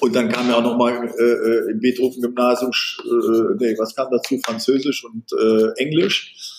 Und 0.00 0.14
dann 0.14 0.28
kam 0.28 0.48
ja 0.48 0.56
auch 0.56 0.62
nochmal 0.62 1.12
äh, 1.18 1.22
äh, 1.22 1.70
im 1.72 1.80
Beethoven-Gymnasium, 1.80 2.70
äh, 2.70 3.56
nee, 3.58 3.74
was 3.78 3.94
kam 3.94 4.08
dazu? 4.10 4.38
Französisch 4.44 5.04
und 5.04 5.24
äh, 5.32 5.72
Englisch. 5.82 6.57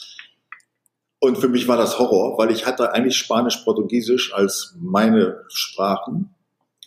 Und 1.19 1.37
für 1.37 1.49
mich 1.49 1.67
war 1.67 1.77
das 1.77 1.99
Horror, 1.99 2.37
weil 2.37 2.51
ich 2.51 2.65
hatte 2.65 2.93
eigentlich 2.93 3.17
Spanisch, 3.17 3.57
Portugiesisch 3.57 4.33
als 4.33 4.75
meine 4.79 5.43
Sprachen. 5.49 6.33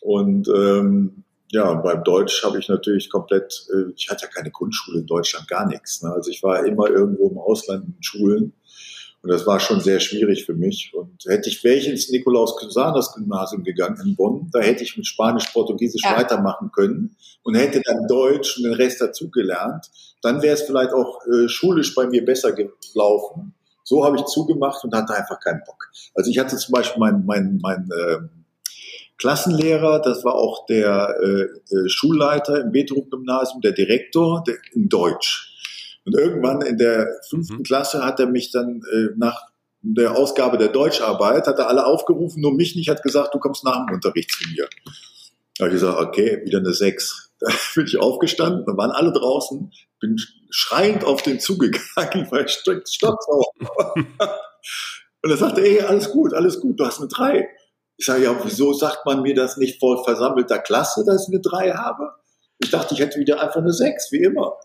Und 0.01 0.49
ähm, 0.49 1.25
ja, 1.51 1.75
beim 1.75 2.03
Deutsch 2.03 2.43
habe 2.43 2.59
ich 2.59 2.69
natürlich 2.69 3.11
komplett, 3.11 3.67
äh, 3.75 3.93
ich 3.95 4.09
hatte 4.09 4.25
ja 4.25 4.31
keine 4.31 4.51
Grundschule 4.51 5.01
in 5.01 5.07
Deutschland, 5.07 5.49
gar 5.49 5.67
nichts. 5.67 6.03
Ne? 6.03 6.11
Also 6.11 6.31
ich 6.31 6.43
war 6.43 6.65
immer 6.65 6.89
irgendwo 6.89 7.29
im 7.29 7.39
Ausland 7.39 7.85
in 7.85 8.03
Schulen. 8.03 8.55
Und 9.23 9.31
das 9.31 9.47
war 9.47 9.61
schon 9.61 9.81
sehr 9.81 10.01
schwierig 10.01 10.47
für 10.47 10.55
mich. 10.55 10.93
Und 10.95 11.25
hätte 11.27 11.49
ich, 11.49 11.63
wäre 11.63 11.77
ich 11.77 11.87
ins 11.87 12.11
Nikolaus 12.11 12.57
Cusanas 12.57 13.15
Gymnasium 13.15 13.63
gegangen 13.63 14.01
in 14.05 14.17
Bonn, 14.17 14.49
da 14.53 14.61
hätte 14.61 14.83
ich 14.83 14.97
mit 14.97 15.07
Spanisch, 15.07 15.47
Portugiesisch 15.53 16.03
ja. 16.03 16.17
weitermachen 16.17 16.73
können 16.73 17.17
und 17.45 17.55
hätte 17.55 17.81
dann 17.85 18.09
Deutsch 18.09 18.57
und 18.57 18.65
den 18.65 18.73
Rest 18.73 19.01
dazugelernt. 19.01 19.87
Dann 20.23 20.43
wäre 20.43 20.55
es 20.55 20.63
vielleicht 20.63 20.93
auch 20.93 21.21
äh, 21.27 21.49
schulisch 21.49 21.95
bei 21.95 22.07
mir 22.07 22.25
besser 22.25 22.53
gelaufen. 22.53 23.55
So 23.93 24.07
habe 24.07 24.17
ich 24.17 24.25
zugemacht 24.25 24.83
und 24.85 24.95
hatte 24.95 25.15
einfach 25.15 25.39
keinen 25.39 25.61
Bock. 25.67 25.91
Also 26.15 26.31
ich 26.31 26.39
hatte 26.39 26.57
zum 26.57 26.73
Beispiel 26.73 26.99
mein, 26.99 27.27
mein, 27.27 27.59
mein 27.61 27.91
äh, 27.91 28.21
Klassenlehrer, 29.19 30.01
das 30.01 30.25
war 30.25 30.35
auch 30.35 30.65
der 30.65 31.15
äh, 31.23 31.43
äh, 31.43 31.89
Schulleiter 31.89 32.63
im 32.63 32.73
Beethoven-Gymnasium, 32.73 33.61
der 33.61 33.73
Direktor 33.73 34.45
der, 34.47 34.55
in 34.73 34.89
Deutsch. 34.89 35.99
Und 36.07 36.15
irgendwann 36.15 36.63
in 36.63 36.79
der 36.79 37.07
fünften 37.29 37.59
mhm. 37.59 37.63
Klasse 37.65 38.03
hat 38.03 38.19
er 38.19 38.29
mich 38.29 38.51
dann 38.51 38.81
äh, 38.91 39.09
nach 39.19 39.39
der 39.83 40.17
Ausgabe 40.17 40.57
der 40.57 40.69
Deutscharbeit, 40.69 41.47
hat 41.47 41.59
er 41.59 41.69
alle 41.69 41.85
aufgerufen, 41.85 42.41
nur 42.41 42.55
mich 42.55 42.75
nicht, 42.75 42.89
hat 42.89 43.03
gesagt, 43.03 43.35
du 43.35 43.41
kommst 43.41 43.63
nach 43.63 43.85
dem 43.85 43.95
Unterricht 43.95 44.31
zu 44.31 44.49
mir. 44.49 44.71
Da 45.59 45.67
habe 45.67 45.75
ich 45.75 45.83
gesagt, 45.83 46.01
okay, 46.01 46.41
wieder 46.47 46.61
eine 46.61 46.73
Sechs. 46.73 47.31
Da 47.43 47.53
bin 47.75 47.87
ich 47.87 47.99
aufgestanden, 47.99 48.65
dann 48.67 48.77
waren 48.77 48.91
alle 48.91 49.13
draußen, 49.13 49.73
bin 50.01 50.17
schreiend 50.51 51.05
auf 51.05 51.23
den 51.23 51.41
zugegangen, 51.41 52.27
weil 52.31 52.47
ich 52.47 52.53
stocksauer 52.53 53.47
Und 55.25 55.31
er 55.31 55.37
sagte, 55.37 55.63
ey, 55.63 55.81
alles 55.81 56.11
gut, 56.11 56.35
alles 56.35 56.61
gut, 56.61 56.81
du 56.81 56.85
hast 56.85 56.99
eine 56.99 57.09
Drei. 57.09 57.49
Ich 57.97 58.07
sage, 58.07 58.25
ja, 58.25 58.37
wieso 58.43 58.73
sagt 58.73 59.07
man 59.07 59.23
mir 59.23 59.35
das 59.35 59.57
nicht 59.57 59.79
vor 59.79 60.05
versammelter 60.05 60.59
Klasse, 60.59 61.05
dass 61.05 61.29
ich 61.29 61.35
eine 61.35 61.41
Drei 61.41 61.71
habe? 61.71 62.11
Ich 62.59 62.71
dachte, 62.71 62.95
ich 62.95 63.01
hätte 63.01 63.21
wieder 63.21 63.41
einfach 63.41 63.61
eine 63.61 63.73
Sechs, 63.73 64.11
wie 64.11 64.23
immer. 64.23 64.57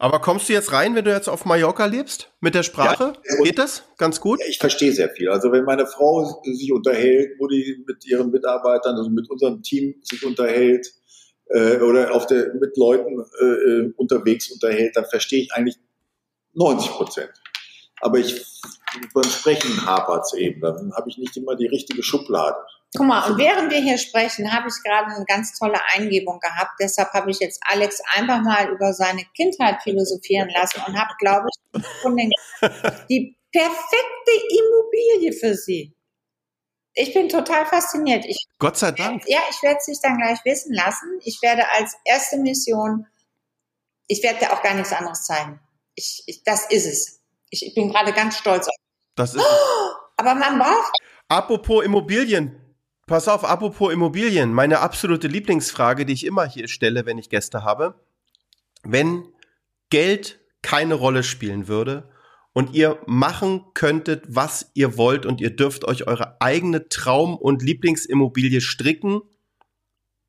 Aber 0.00 0.20
kommst 0.20 0.48
du 0.48 0.52
jetzt 0.52 0.72
rein, 0.72 0.94
wenn 0.94 1.04
du 1.04 1.10
jetzt 1.10 1.28
auf 1.28 1.44
Mallorca 1.44 1.84
lebst, 1.86 2.30
mit 2.40 2.54
der 2.54 2.62
Sprache? 2.62 3.14
Ja, 3.28 3.42
Geht 3.42 3.58
das 3.58 3.82
ganz 3.96 4.20
gut? 4.20 4.40
Ich 4.48 4.58
verstehe 4.58 4.92
sehr 4.92 5.10
viel. 5.10 5.28
Also 5.28 5.50
wenn 5.50 5.64
meine 5.64 5.86
Frau 5.86 6.40
sich 6.44 6.72
unterhält, 6.72 7.32
wo 7.40 7.48
die 7.48 7.84
mit 7.84 8.06
ihren 8.06 8.30
Mitarbeitern, 8.30 8.94
also 8.94 9.10
mit 9.10 9.28
unserem 9.28 9.62
Team 9.62 9.96
sich 10.02 10.24
unterhält 10.24 10.86
äh, 11.46 11.78
oder 11.78 12.14
auf 12.14 12.26
der, 12.26 12.54
mit 12.54 12.76
Leuten 12.76 13.24
äh, 13.40 13.44
äh 13.44 13.92
unterwegs 13.96 14.52
unterhält, 14.52 14.96
dann 14.96 15.04
verstehe 15.04 15.42
ich 15.42 15.52
eigentlich 15.52 15.76
90 16.54 16.90
Prozent. 16.92 17.32
Aber 18.00 18.18
ich 18.18 18.46
beim 19.12 19.24
Sprechen 19.24 19.84
hapert 19.84 20.26
es 20.26 20.34
eben. 20.34 20.60
Dann 20.60 20.92
habe 20.94 21.08
ich 21.10 21.18
nicht 21.18 21.36
immer 21.36 21.56
die 21.56 21.66
richtige 21.66 22.04
Schublade. 22.04 22.56
Guck 22.96 23.06
mal, 23.06 23.30
und 23.30 23.38
während 23.38 23.70
wir 23.70 23.80
hier 23.80 23.98
sprechen, 23.98 24.50
habe 24.52 24.68
ich 24.68 24.82
gerade 24.82 25.14
eine 25.14 25.24
ganz 25.26 25.52
tolle 25.58 25.78
Eingebung 25.94 26.40
gehabt. 26.40 26.72
Deshalb 26.80 27.12
habe 27.12 27.30
ich 27.30 27.38
jetzt 27.38 27.60
Alex 27.66 28.00
einfach 28.14 28.40
mal 28.40 28.70
über 28.70 28.94
seine 28.94 29.24
Kindheit 29.36 29.82
philosophieren 29.82 30.48
lassen 30.48 30.80
und 30.86 30.98
habe, 30.98 31.12
glaube 31.18 31.48
ich, 31.50 31.82
die 33.10 33.36
perfekte 33.52 34.32
Immobilie 34.50 35.32
für 35.32 35.54
sie. 35.54 35.94
Ich 36.94 37.12
bin 37.12 37.28
total 37.28 37.66
fasziniert. 37.66 38.24
Ich, 38.24 38.46
Gott 38.58 38.78
sei 38.78 38.90
Dank. 38.90 39.22
Ja, 39.26 39.40
ich 39.50 39.62
werde 39.62 39.76
es 39.78 39.84
sich 39.84 40.00
dann 40.02 40.16
gleich 40.16 40.38
wissen 40.44 40.72
lassen. 40.72 41.20
Ich 41.24 41.40
werde 41.42 41.70
als 41.70 41.94
erste 42.04 42.38
Mission, 42.38 43.06
ich 44.06 44.22
werde 44.22 44.40
dir 44.40 44.52
auch 44.52 44.62
gar 44.62 44.74
nichts 44.74 44.92
anderes 44.92 45.24
zeigen. 45.24 45.60
Ich, 45.94 46.22
ich, 46.26 46.42
das 46.42 46.70
ist 46.70 46.86
es. 46.86 47.20
Ich, 47.50 47.66
ich 47.66 47.74
bin 47.74 47.90
gerade 47.90 48.12
ganz 48.12 48.38
stolz 48.38 48.66
auf. 48.66 48.74
Das 49.14 49.34
ist. 49.34 49.42
Oh, 49.42 49.94
aber 50.16 50.34
man 50.34 50.58
braucht. 50.58 50.92
Apropos 51.28 51.84
Immobilien. 51.84 52.67
Pass 53.08 53.26
auf, 53.26 53.42
apropos 53.42 53.90
Immobilien, 53.90 54.52
meine 54.52 54.80
absolute 54.80 55.28
Lieblingsfrage, 55.28 56.04
die 56.04 56.12
ich 56.12 56.26
immer 56.26 56.44
hier 56.44 56.68
stelle, 56.68 57.06
wenn 57.06 57.16
ich 57.16 57.30
Gäste 57.30 57.64
habe. 57.64 57.94
Wenn 58.82 59.24
Geld 59.88 60.40
keine 60.60 60.92
Rolle 60.92 61.22
spielen 61.22 61.68
würde 61.68 62.10
und 62.52 62.74
ihr 62.74 62.98
machen 63.06 63.64
könntet, 63.72 64.24
was 64.28 64.70
ihr 64.74 64.98
wollt 64.98 65.24
und 65.24 65.40
ihr 65.40 65.56
dürft 65.56 65.86
euch 65.86 66.06
eure 66.06 66.38
eigene 66.42 66.90
Traum- 66.90 67.38
und 67.38 67.62
Lieblingsimmobilie 67.62 68.60
stricken, 68.60 69.22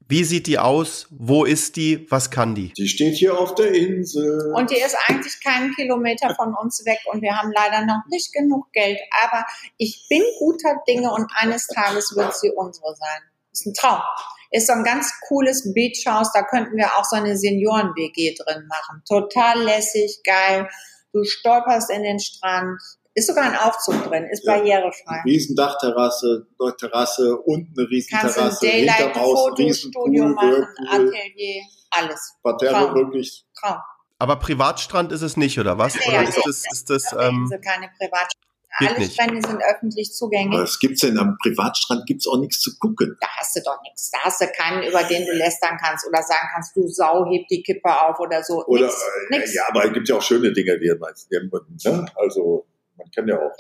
wie 0.10 0.24
sieht 0.24 0.48
die 0.48 0.58
aus? 0.58 1.06
Wo 1.12 1.46
ist 1.46 1.76
die? 1.76 2.08
Was 2.10 2.32
kann 2.32 2.56
die? 2.56 2.74
Die 2.74 2.88
steht 2.88 3.16
hier 3.16 3.38
auf 3.38 3.54
der 3.54 3.76
Insel. 3.76 4.52
Und 4.56 4.72
die 4.72 4.82
ist 4.82 4.98
eigentlich 5.06 5.40
keinen 5.44 5.72
Kilometer 5.76 6.34
von 6.34 6.56
uns 6.56 6.84
weg 6.84 6.98
und 7.14 7.22
wir 7.22 7.38
haben 7.38 7.52
leider 7.56 7.86
noch 7.86 8.02
nicht 8.10 8.34
genug 8.34 8.72
Geld. 8.74 9.00
Aber 9.24 9.46
ich 9.78 10.08
bin 10.10 10.24
guter 10.40 10.82
Dinge 10.88 11.12
und 11.14 11.32
eines 11.36 11.68
Tages 11.68 12.16
wird 12.16 12.36
sie 12.36 12.50
unsere 12.50 12.96
sein. 12.96 13.22
Ist 13.52 13.68
ein 13.68 13.74
Traum. 13.76 14.02
Ist 14.50 14.66
so 14.66 14.74
ein 14.74 14.84
ganz 14.84 15.14
cooles 15.28 15.76
Beachhaus. 15.76 16.32
Da 16.34 16.42
könnten 16.42 16.76
wir 16.76 16.98
auch 16.98 17.06
so 17.06 17.16
eine 17.16 17.38
Senioren-WG 17.38 18.34
drin 18.34 18.68
machen. 18.68 19.04
Total 19.08 19.62
lässig, 19.62 20.22
geil. 20.24 20.68
Du 21.14 21.24
stolperst 21.24 21.92
in 21.92 22.02
den 22.02 22.20
Strand. 22.20 22.82
Ist 23.20 23.28
sogar 23.28 23.44
ein 23.44 23.56
Aufzug 23.58 24.02
drin, 24.08 24.26
ist 24.32 24.46
Ja. 24.46 24.56
barrierefrei. 24.56 25.22
Riesendachterrasse, 25.26 26.48
Terrasse, 26.78 27.38
unten 27.38 27.78
eine 27.78 27.88
Kannst 28.10 28.38
ein 28.38 28.48
Riesenterrasse, 28.48 28.68
hinterm 28.68 29.14
Haus 29.16 29.50
ein 29.50 29.56
Daylight-Fotostudio 29.56 29.68
Riesenpool, 29.68 30.36
machen, 30.36 30.52
Whirlpool, 30.52 30.88
Atelier, 30.90 31.62
alles. 31.92 32.34
Parterre 32.42 32.96
wirklich. 32.96 33.46
Traum. 33.60 33.78
Aber 34.20 34.36
Privatstrand 34.38 35.12
ist 35.12 35.22
es 35.22 35.36
nicht, 35.38 35.60
oder 35.60 35.78
was? 35.78 35.96
Ja, 35.96 36.02
Oder 36.08 36.24
ja, 36.24 36.30
ist 36.30 36.38
das, 36.46 36.64
ist 36.72 36.90
das, 36.90 37.04
ähm, 37.14 37.50
keine 37.64 37.90
Privatstrände. 37.98 38.48
geht 38.80 38.90
Alle 38.90 39.00
nicht. 39.00 39.14
Strände 39.14 39.48
sind 39.48 39.62
öffentlich 39.64 40.14
zugänglich. 40.14 40.60
Was 40.60 40.80
gibt's 40.80 41.02
denn 41.02 41.18
am 41.18 41.38
Privatstrand? 41.42 42.06
Gibt's 42.06 42.28
auch 42.28 42.38
nichts 42.38 42.60
zu 42.60 42.78
gucken. 42.80 43.18
Da 43.20 43.28
hast 43.38 43.56
du 43.56 43.62
doch 43.66 43.82
nichts. 43.82 44.12
Da 44.12 44.20
hast 44.20 44.40
du 44.42 44.48
keinen, 44.48 44.84
über 44.84 45.04
den 45.04 45.26
du 45.26 45.32
lästern 45.34 45.78
kannst 45.82 46.06
oder 46.08 46.22
sagen 46.22 46.48
kannst, 46.54 46.76
du 46.76 46.88
Sau, 46.88 47.26
heb 47.32 47.48
die 47.50 47.64
Kippe 47.64 47.90
auf 47.90 48.20
oder 48.20 48.44
so. 48.44 48.64
Oder 48.66 48.86
nix, 48.88 49.04
äh, 49.04 49.38
nix. 49.38 49.54
ja, 49.56 49.64
aber 49.70 49.86
es 49.86 49.94
gibt 49.94 50.08
ja 50.10 50.16
auch 50.16 50.22
schöne 50.22 50.52
Dinge, 50.54 50.78
wie 50.80 50.86
ihr 50.86 50.98
meinst. 50.98 51.32
Ne? 51.32 52.06
Also 52.16 52.66
man 53.00 53.10
kann 53.16 53.28
ja 53.28 53.36
auch 53.38 53.56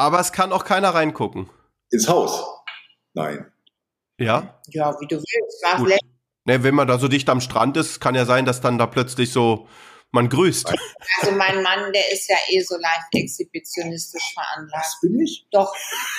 aber 0.00 0.18
es 0.18 0.32
kann 0.32 0.50
auch 0.52 0.64
keiner 0.64 0.94
reingucken. 0.94 1.50
ins 1.90 2.08
Haus. 2.08 2.42
Nein. 3.12 3.52
Ja? 4.18 4.58
Ja, 4.68 4.98
wie 4.98 5.06
du 5.06 5.16
willst. 5.16 5.98
Ne, 6.46 6.64
wenn 6.64 6.74
man 6.74 6.88
da 6.88 6.98
so 6.98 7.06
dicht 7.06 7.28
am 7.28 7.42
Strand 7.42 7.76
ist, 7.76 8.00
kann 8.00 8.14
ja 8.14 8.24
sein, 8.24 8.46
dass 8.46 8.62
dann 8.62 8.78
da 8.78 8.86
plötzlich 8.86 9.30
so 9.30 9.68
man 10.12 10.28
grüßt. 10.28 10.72
Also 11.20 11.32
mein 11.32 11.62
Mann, 11.62 11.92
der 11.92 12.10
ist 12.10 12.28
ja 12.28 12.36
eh 12.48 12.60
so 12.62 12.76
leicht 12.76 13.08
exhibitionistisch 13.12 14.34
veranlagt. 14.34 14.74
Das 14.74 14.98
bin 15.02 15.20
ich. 15.20 15.46
Doch, 15.52 15.72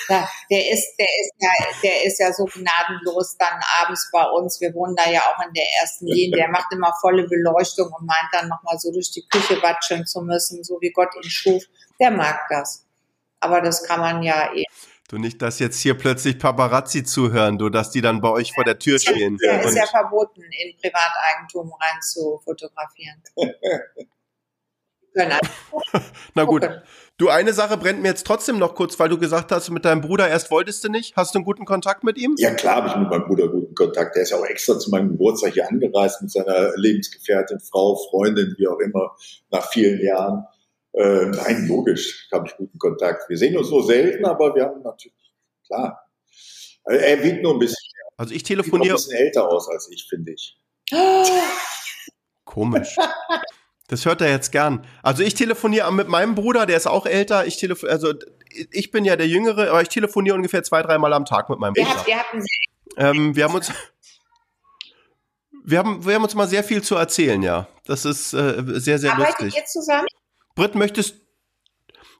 ja, 0.08 0.28
der 0.50 0.70
ist, 0.70 0.94
der 0.96 1.06
ist 1.06 1.32
ja, 1.40 1.50
der 1.82 2.04
ist 2.04 2.18
ja 2.20 2.32
so 2.32 2.44
gnadenlos 2.44 3.36
dann 3.36 3.60
abends 3.80 4.08
bei 4.12 4.24
uns. 4.24 4.60
Wir 4.60 4.72
wohnen 4.74 4.94
da 4.96 5.10
ja 5.10 5.20
auch 5.20 5.44
in 5.46 5.52
der 5.52 5.66
ersten 5.80 6.06
Linie. 6.06 6.36
Der 6.36 6.48
macht 6.48 6.72
immer 6.72 6.94
volle 7.00 7.26
Beleuchtung 7.26 7.92
und 7.92 8.06
meint 8.06 8.28
dann 8.32 8.48
nochmal 8.48 8.78
so 8.78 8.92
durch 8.92 9.10
die 9.10 9.26
Küche 9.28 9.60
watscheln 9.60 10.06
zu 10.06 10.22
müssen, 10.22 10.62
so 10.64 10.78
wie 10.80 10.92
Gott 10.92 11.14
ihn 11.16 11.28
schuf. 11.28 11.64
Der 12.02 12.10
mag 12.10 12.40
das. 12.50 12.84
Aber 13.40 13.60
das 13.60 13.84
kann 13.84 14.00
man 14.00 14.22
ja 14.22 14.52
eh. 14.54 14.64
Du 15.08 15.18
nicht, 15.18 15.40
dass 15.40 15.58
jetzt 15.58 15.78
hier 15.80 15.96
plötzlich 15.96 16.38
Paparazzi 16.38 17.04
zuhören, 17.04 17.58
du, 17.58 17.68
dass 17.68 17.90
die 17.90 18.00
dann 18.00 18.20
bei 18.20 18.30
euch 18.30 18.52
vor 18.54 18.64
der 18.64 18.78
Tür 18.78 18.98
stehen. 18.98 19.38
Ja, 19.40 19.58
ist 19.58 19.66
Und, 19.66 19.76
ja 19.76 19.86
verboten, 19.86 20.42
in 20.42 20.76
Privateigentum 20.78 21.72
rein 21.72 22.00
zu 22.02 22.40
fotografieren. 22.44 23.22
Können 25.14 25.38
na 26.34 26.44
gut. 26.44 26.66
Du, 27.18 27.28
eine 27.28 27.52
Sache 27.52 27.76
brennt 27.76 28.00
mir 28.00 28.08
jetzt 28.08 28.26
trotzdem 28.26 28.58
noch 28.58 28.74
kurz, 28.74 28.98
weil 28.98 29.10
du 29.10 29.18
gesagt 29.18 29.52
hast, 29.52 29.68
mit 29.68 29.84
deinem 29.84 30.00
Bruder 30.00 30.26
erst 30.26 30.50
wolltest 30.50 30.82
du 30.84 30.88
nicht. 30.88 31.14
Hast 31.16 31.34
du 31.34 31.38
einen 31.38 31.44
guten 31.44 31.66
Kontakt 31.66 32.02
mit 32.02 32.16
ihm? 32.16 32.34
Ja 32.38 32.54
klar 32.54 32.76
habe 32.76 32.88
ich 32.88 32.96
mit 32.96 33.10
meinem 33.10 33.26
Bruder 33.26 33.48
guten 33.48 33.74
Kontakt. 33.74 34.16
Der 34.16 34.22
ist 34.22 34.30
ja 34.30 34.38
auch 34.38 34.46
extra 34.46 34.78
zu 34.78 34.90
meinem 34.90 35.10
Geburtstag 35.10 35.52
hier 35.52 35.68
angereist 35.68 36.22
mit 36.22 36.30
seiner 36.30 36.74
Lebensgefährtin, 36.76 37.60
Frau, 37.60 37.96
Freundin, 38.08 38.54
wie 38.56 38.66
auch 38.66 38.78
immer, 38.78 39.14
nach 39.50 39.70
vielen 39.70 40.00
Jahren. 40.00 40.46
Äh, 40.94 41.26
nein, 41.26 41.66
logisch 41.68 42.28
habe 42.32 42.46
ich 42.48 42.56
guten 42.56 42.78
Kontakt. 42.78 43.28
Wir 43.28 43.38
sehen 43.38 43.56
uns 43.56 43.70
nur 43.70 43.84
selten, 43.84 44.24
aber 44.24 44.54
wir 44.54 44.64
haben 44.64 44.82
natürlich, 44.82 45.32
klar. 45.66 46.06
Also 46.84 47.00
Er 47.00 47.22
wiegt 47.22 47.42
nur 47.42 47.54
ein 47.54 47.58
bisschen, 47.58 47.76
Also 48.16 48.34
ich 48.34 48.46
sieht 48.46 48.56
noch 48.56 48.64
ein 48.64 48.70
telefoniere. 48.70 48.94
bisschen 48.96 49.16
älter 49.16 49.48
aus 49.48 49.68
als 49.68 49.88
ich, 49.90 50.06
finde 50.08 50.32
ich. 50.32 50.58
Komisch. 52.44 52.96
Das 53.88 54.06
hört 54.06 54.22
er 54.22 54.30
jetzt 54.30 54.52
gern. 54.52 54.86
Also 55.02 55.22
ich 55.22 55.34
telefoniere 55.34 55.92
mit 55.92 56.08
meinem 56.08 56.34
Bruder, 56.34 56.64
der 56.64 56.78
ist 56.78 56.86
auch 56.86 57.04
älter. 57.04 57.44
Ich 57.44 57.58
telefo 57.58 57.86
also 57.86 58.14
ich 58.70 58.90
bin 58.90 59.04
ja 59.04 59.16
der 59.16 59.26
Jüngere, 59.28 59.68
aber 59.68 59.82
ich 59.82 59.88
telefoniere 59.88 60.34
ungefähr 60.34 60.62
zwei, 60.62 60.80
dreimal 60.80 61.12
am 61.12 61.26
Tag 61.26 61.50
mit 61.50 61.58
meinem 61.58 61.74
Bruder. 61.74 61.90
habt 61.90 62.32
einen 62.32 62.46
Ähm, 62.96 63.36
wir 63.36 63.44
haben 63.44 63.54
uns, 63.54 63.70
wir 65.64 65.78
haben, 65.78 66.06
wir 66.06 66.14
haben 66.14 66.22
uns 66.24 66.34
mal 66.34 66.48
sehr 66.48 66.64
viel 66.64 66.82
zu 66.82 66.94
erzählen, 66.94 67.42
ja. 67.42 67.68
Das 67.84 68.06
ist 68.06 68.32
äh, 68.32 68.62
sehr, 68.80 68.98
sehr 68.98 69.12
Arbeitet 69.12 69.40
lustig. 69.40 69.60
ihr 69.60 69.66
zusammen? 69.66 70.06
Britt, 70.54 70.74
möchtest, 70.74 71.16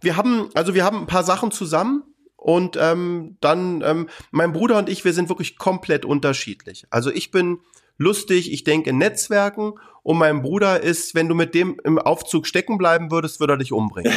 wir 0.01 0.17
haben, 0.17 0.51
also 0.55 0.75
wir 0.75 0.85
haben 0.85 1.01
ein 1.01 1.07
paar 1.07 1.25
Sachen 1.25 1.51
zusammen 1.51 2.03
und 2.37 2.77
ähm, 2.81 3.37
dann, 3.41 3.83
ähm, 3.83 4.09
mein 4.31 4.53
Bruder 4.53 4.79
und 4.79 4.89
ich, 4.89 5.05
wir 5.05 5.13
sind 5.13 5.29
wirklich 5.29 5.59
komplett 5.59 6.05
unterschiedlich. 6.05 6.87
Also 6.91 7.11
ich 7.11 7.31
bin 7.31 7.61
lustig, 7.99 8.53
ich 8.53 8.65
denke 8.65 8.91
in 8.91 8.99
Netzwerken 8.99 9.75
und 10.03 10.19
mein 10.19 10.43
Bruder 10.43 10.83
ist, 10.83 11.15
wenn 11.15 11.29
du 11.29 11.35
mit 11.35 11.55
dem 11.55 11.81
im 11.85 11.99
Aufzug 11.99 12.47
stecken 12.47 12.79
bleiben 12.79 13.11
würdest, 13.11 13.41
würde 13.41 13.55
er 13.55 13.59
dich 13.59 13.73
umbringen. 13.73 14.13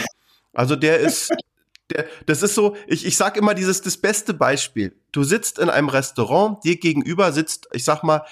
Also 0.54 0.75
der 0.75 0.99
ist, 0.99 1.32
der, 1.91 2.06
das 2.25 2.41
ist 2.41 2.56
so, 2.56 2.75
ich, 2.88 3.06
ich 3.06 3.17
sag 3.17 3.38
immer 3.38 3.54
dieses, 3.54 3.82
das 3.82 3.97
beste 3.97 4.34
Beispiel. 4.34 4.95
Du 5.12 5.23
sitzt 5.23 5.60
in 5.60 5.69
einem 5.69 5.89
Restaurant, 5.89 6.63
dir 6.63 6.78
gegenüber 6.78 7.32
sitzt, 7.32 7.67
ich 7.73 7.84
sag 7.84 8.04
mal, 8.04 8.25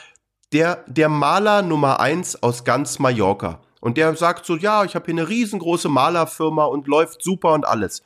der, 0.53 0.85
der 0.87 1.09
Maler 1.09 1.61
Nummer 1.61 1.99
eins 1.99 2.41
aus 2.41 2.63
ganz 2.63 2.99
Mallorca. 2.99 3.61
Und 3.83 3.97
der 3.97 4.15
sagt 4.15 4.45
so, 4.45 4.55
ja, 4.55 4.85
ich 4.85 4.95
habe 4.95 5.07
hier 5.07 5.13
eine 5.15 5.27
riesengroße 5.27 5.89
Malerfirma 5.89 6.63
und 6.63 6.87
läuft 6.87 7.21
super 7.21 7.51
und 7.51 7.67
alles. 7.67 8.01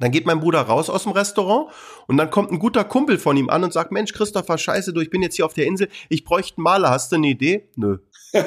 Dann 0.00 0.10
geht 0.10 0.26
mein 0.26 0.40
Bruder 0.40 0.62
raus 0.62 0.90
aus 0.90 1.04
dem 1.04 1.12
Restaurant 1.12 1.70
und 2.08 2.16
dann 2.16 2.28
kommt 2.28 2.50
ein 2.50 2.58
guter 2.58 2.82
Kumpel 2.82 3.16
von 3.16 3.36
ihm 3.36 3.50
an 3.50 3.62
und 3.62 3.72
sagt, 3.72 3.92
Mensch, 3.92 4.12
Christopher, 4.12 4.58
scheiße, 4.58 4.92
du, 4.92 5.00
ich 5.00 5.08
bin 5.08 5.22
jetzt 5.22 5.36
hier 5.36 5.46
auf 5.46 5.54
der 5.54 5.66
Insel, 5.66 5.88
ich 6.08 6.24
bräuchte 6.24 6.56
einen 6.56 6.64
Maler, 6.64 6.90
hast 6.90 7.12
du 7.12 7.16
eine 7.16 7.28
Idee? 7.28 7.70
Nö. 7.76 7.98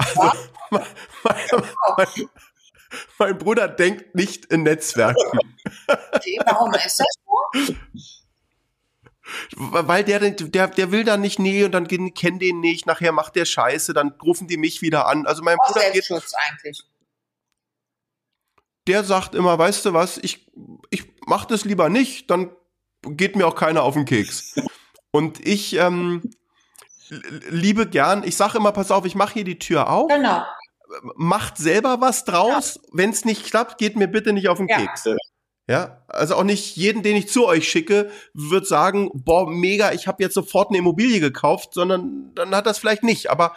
Also, 0.00 0.30
mein, 0.70 0.84
mein, 1.96 2.28
mein 3.18 3.38
Bruder 3.38 3.66
denkt 3.66 4.14
nicht 4.14 4.44
in 4.44 4.62
Netzwerken, 4.62 5.40
Okay, 6.12 6.38
Warum 6.46 6.72
ist 6.74 7.00
das 7.00 7.06
so? 7.66 7.74
Weil 9.56 10.04
der, 10.04 10.20
der, 10.30 10.68
der 10.68 10.90
will 10.90 11.04
dann 11.04 11.20
nicht, 11.20 11.38
nee, 11.38 11.64
und 11.64 11.72
dann 11.72 11.86
kennen 11.86 12.38
den 12.38 12.60
nicht, 12.60 12.86
nachher 12.86 13.12
macht 13.12 13.36
der 13.36 13.44
Scheiße, 13.44 13.92
dann 13.92 14.12
rufen 14.22 14.48
die 14.48 14.56
mich 14.56 14.82
wieder 14.82 15.06
an. 15.06 15.26
Also 15.26 15.42
mein 15.42 15.58
Aus 15.58 15.68
Bruder 15.68 15.90
geht 15.90 16.04
Selbstschutz 16.04 16.32
eigentlich. 16.34 16.82
der 18.86 19.04
sagt 19.04 19.34
immer, 19.34 19.58
weißt 19.58 19.84
du 19.84 19.92
was, 19.92 20.18
ich, 20.18 20.50
ich 20.90 21.04
mach 21.26 21.44
das 21.44 21.64
lieber 21.64 21.88
nicht, 21.90 22.30
dann 22.30 22.50
geht 23.02 23.36
mir 23.36 23.46
auch 23.46 23.54
keiner 23.54 23.82
auf 23.82 23.94
den 23.94 24.06
Keks. 24.06 24.54
Und 25.10 25.46
ich 25.46 25.74
ähm, 25.76 26.30
liebe 27.50 27.86
gern, 27.86 28.22
ich 28.24 28.36
sage 28.36 28.58
immer, 28.58 28.72
pass 28.72 28.90
auf, 28.90 29.04
ich 29.04 29.14
mache 29.14 29.34
hier 29.34 29.44
die 29.44 29.58
Tür 29.58 29.90
auf, 29.90 30.08
Genau. 30.08 30.42
macht 31.16 31.58
selber 31.58 32.00
was 32.00 32.24
draus. 32.24 32.80
Wenn 32.92 33.10
es 33.10 33.24
nicht 33.24 33.44
klappt, 33.44 33.78
geht 33.78 33.96
mir 33.96 34.08
bitte 34.08 34.32
nicht 34.32 34.48
auf 34.48 34.58
den 34.58 34.68
Ja. 34.68 34.78
Keks. 34.78 35.04
Ja, 35.68 36.02
also 36.08 36.34
auch 36.34 36.44
nicht 36.44 36.76
jeden, 36.76 37.02
den 37.02 37.14
ich 37.14 37.28
zu 37.28 37.46
euch 37.46 37.68
schicke, 37.68 38.10
wird 38.32 38.66
sagen, 38.66 39.10
boah, 39.12 39.48
mega, 39.48 39.92
ich 39.92 40.06
habe 40.06 40.22
jetzt 40.22 40.32
sofort 40.32 40.70
eine 40.70 40.78
Immobilie 40.78 41.20
gekauft, 41.20 41.74
sondern 41.74 42.32
dann 42.34 42.54
hat 42.56 42.66
das 42.66 42.78
vielleicht 42.78 43.02
nicht. 43.02 43.28
Aber 43.28 43.54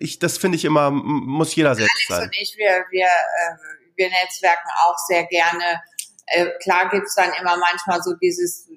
ich, 0.00 0.18
das 0.18 0.36
finde 0.36 0.56
ich 0.56 0.66
immer, 0.66 0.90
muss 0.90 1.54
jeder 1.54 1.74
selbst 1.74 1.94
Alex 1.94 2.08
sein. 2.08 2.22
und 2.24 2.36
ich, 2.38 2.54
wir, 2.58 2.84
wir, 2.90 3.06
äh, 3.06 3.56
wir 3.96 4.10
netzwerken 4.10 4.68
auch 4.84 4.98
sehr 5.08 5.24
gerne. 5.24 5.80
Äh, 6.26 6.46
klar 6.62 6.90
gibt's 6.90 7.14
dann 7.14 7.30
immer 7.40 7.56
manchmal 7.56 8.02
so 8.02 8.12
dieses, 8.20 8.68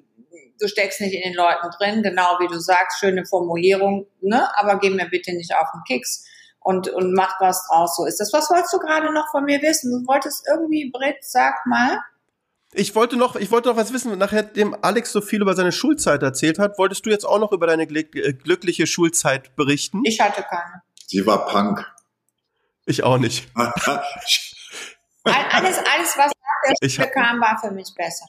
du 0.58 0.68
steckst 0.68 1.02
nicht 1.02 1.12
in 1.12 1.22
den 1.22 1.34
Leuten 1.34 1.68
drin, 1.78 2.02
genau 2.02 2.38
wie 2.40 2.48
du 2.48 2.58
sagst, 2.58 2.98
schöne 2.98 3.26
Formulierung, 3.26 4.06
ne? 4.22 4.48
aber 4.56 4.78
geh 4.78 4.88
mir 4.88 5.06
bitte 5.06 5.34
nicht 5.34 5.54
auf 5.54 5.68
den 5.74 5.82
Keks 5.86 6.24
und, 6.66 6.88
und 6.88 7.12
mach 7.14 7.40
was 7.40 7.64
draus. 7.68 7.94
So 7.96 8.04
ist 8.06 8.18
das. 8.18 8.32
Was 8.32 8.50
wolltest 8.50 8.72
du 8.74 8.78
gerade 8.78 9.12
noch 9.12 9.30
von 9.30 9.44
mir 9.44 9.62
wissen? 9.62 9.92
Du 9.92 10.06
wolltest 10.06 10.44
irgendwie, 10.50 10.90
Britt, 10.92 11.16
sag 11.20 11.64
mal. 11.64 12.00
Ich 12.72 12.94
wollte 12.96 13.16
noch, 13.16 13.36
ich 13.36 13.52
wollte 13.52 13.68
noch 13.68 13.76
was 13.76 13.92
wissen, 13.92 14.18
nachdem 14.18 14.76
Alex 14.82 15.12
so 15.12 15.20
viel 15.20 15.40
über 15.40 15.54
seine 15.54 15.70
Schulzeit 15.70 16.22
erzählt 16.24 16.58
hat, 16.58 16.76
wolltest 16.76 17.06
du 17.06 17.10
jetzt 17.10 17.24
auch 17.24 17.38
noch 17.38 17.52
über 17.52 17.68
deine 17.68 17.84
äh, 17.84 18.32
glückliche 18.32 18.86
Schulzeit 18.88 19.54
berichten? 19.54 20.00
Ich 20.04 20.20
hatte 20.20 20.42
keine. 20.42 20.82
Sie 21.06 21.24
war 21.24 21.46
Punk. 21.46 21.86
Ich 22.84 23.04
auch 23.04 23.18
nicht. 23.18 23.48
All- 23.54 24.02
Alles, 25.24 25.78
alles, 25.78 26.16
was 26.16 26.32
nach 26.32 26.62
der 26.64 26.74
Ich 26.80 26.94
Schule 26.94 27.10
kam, 27.10 27.40
war 27.40 27.58
für 27.60 27.70
mich 27.70 27.92
besser. 27.96 28.26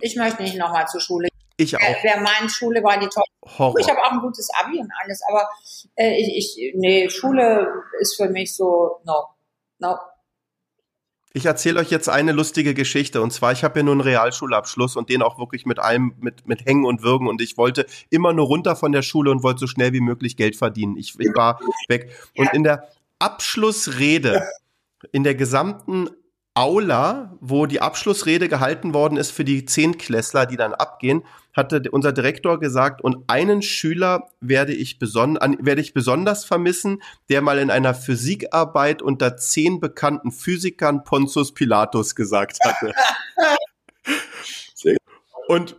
Ich 0.00 0.14
möchte 0.16 0.42
nicht 0.42 0.56
nochmal 0.58 0.86
zur 0.88 1.00
Schule. 1.00 1.28
Ich 1.60 1.76
auch. 1.76 1.80
wer 2.02 2.20
meint, 2.20 2.52
Schule 2.52 2.82
war 2.84 2.98
die 2.98 3.08
tolle 3.08 3.26
Horror. 3.58 3.80
Ich 3.80 3.88
habe 3.88 4.00
auch 4.00 4.12
ein 4.12 4.20
gutes 4.20 4.48
Abi 4.60 4.78
und 4.78 4.90
alles, 5.02 5.20
aber 5.28 5.48
äh, 5.96 6.14
ich, 6.16 6.56
ich, 6.56 6.74
nee, 6.76 7.10
Schule 7.10 7.68
ist 8.00 8.16
für 8.16 8.28
mich 8.28 8.54
so, 8.54 9.00
no, 9.04 9.24
no. 9.80 9.96
Ich 11.32 11.46
erzähle 11.46 11.80
euch 11.80 11.90
jetzt 11.90 12.08
eine 12.08 12.30
lustige 12.30 12.74
Geschichte. 12.74 13.20
Und 13.22 13.32
zwar, 13.32 13.52
ich 13.52 13.64
habe 13.64 13.80
ja 13.80 13.82
nur 13.82 13.92
einen 13.92 14.00
Realschulabschluss 14.00 14.96
und 14.96 15.08
den 15.08 15.20
auch 15.20 15.38
wirklich 15.38 15.66
mit 15.66 15.80
allem, 15.80 16.14
mit, 16.20 16.46
mit 16.46 16.64
Hängen 16.64 16.84
und 16.84 17.02
Würgen. 17.02 17.28
Und 17.28 17.42
ich 17.42 17.58
wollte 17.58 17.86
immer 18.08 18.32
nur 18.32 18.46
runter 18.46 18.76
von 18.76 18.92
der 18.92 19.02
Schule 19.02 19.30
und 19.30 19.42
wollte 19.42 19.60
so 19.60 19.66
schnell 19.66 19.92
wie 19.92 20.00
möglich 20.00 20.36
Geld 20.36 20.56
verdienen. 20.56 20.96
Ich, 20.96 21.18
ich 21.18 21.34
war 21.34 21.60
weg. 21.88 22.12
Und 22.36 22.52
in 22.54 22.62
der 22.62 22.88
Abschlussrede, 23.18 24.48
in 25.10 25.24
der 25.24 25.34
gesamten 25.34 26.08
Aula, 26.58 27.38
wo 27.40 27.66
die 27.66 27.80
Abschlussrede 27.80 28.48
gehalten 28.48 28.92
worden 28.92 29.16
ist 29.16 29.30
für 29.30 29.44
die 29.44 29.64
Zehntklässler, 29.64 30.44
die 30.44 30.56
dann 30.56 30.74
abgehen, 30.74 31.22
hatte 31.54 31.80
unser 31.92 32.10
Direktor 32.10 32.58
gesagt, 32.58 33.00
und 33.00 33.18
einen 33.28 33.62
Schüler 33.62 34.28
werde 34.40 34.72
ich, 34.74 34.98
beson 34.98 35.38
an, 35.38 35.56
werde 35.60 35.80
ich 35.80 35.94
besonders 35.94 36.44
vermissen, 36.44 37.00
der 37.28 37.42
mal 37.42 37.58
in 37.58 37.70
einer 37.70 37.94
Physikarbeit 37.94 39.02
unter 39.02 39.36
zehn 39.36 39.78
bekannten 39.78 40.32
Physikern 40.32 41.04
Pontius 41.04 41.54
Pilatus 41.54 42.16
gesagt 42.16 42.58
hatte. 42.64 42.92
Und 45.46 45.76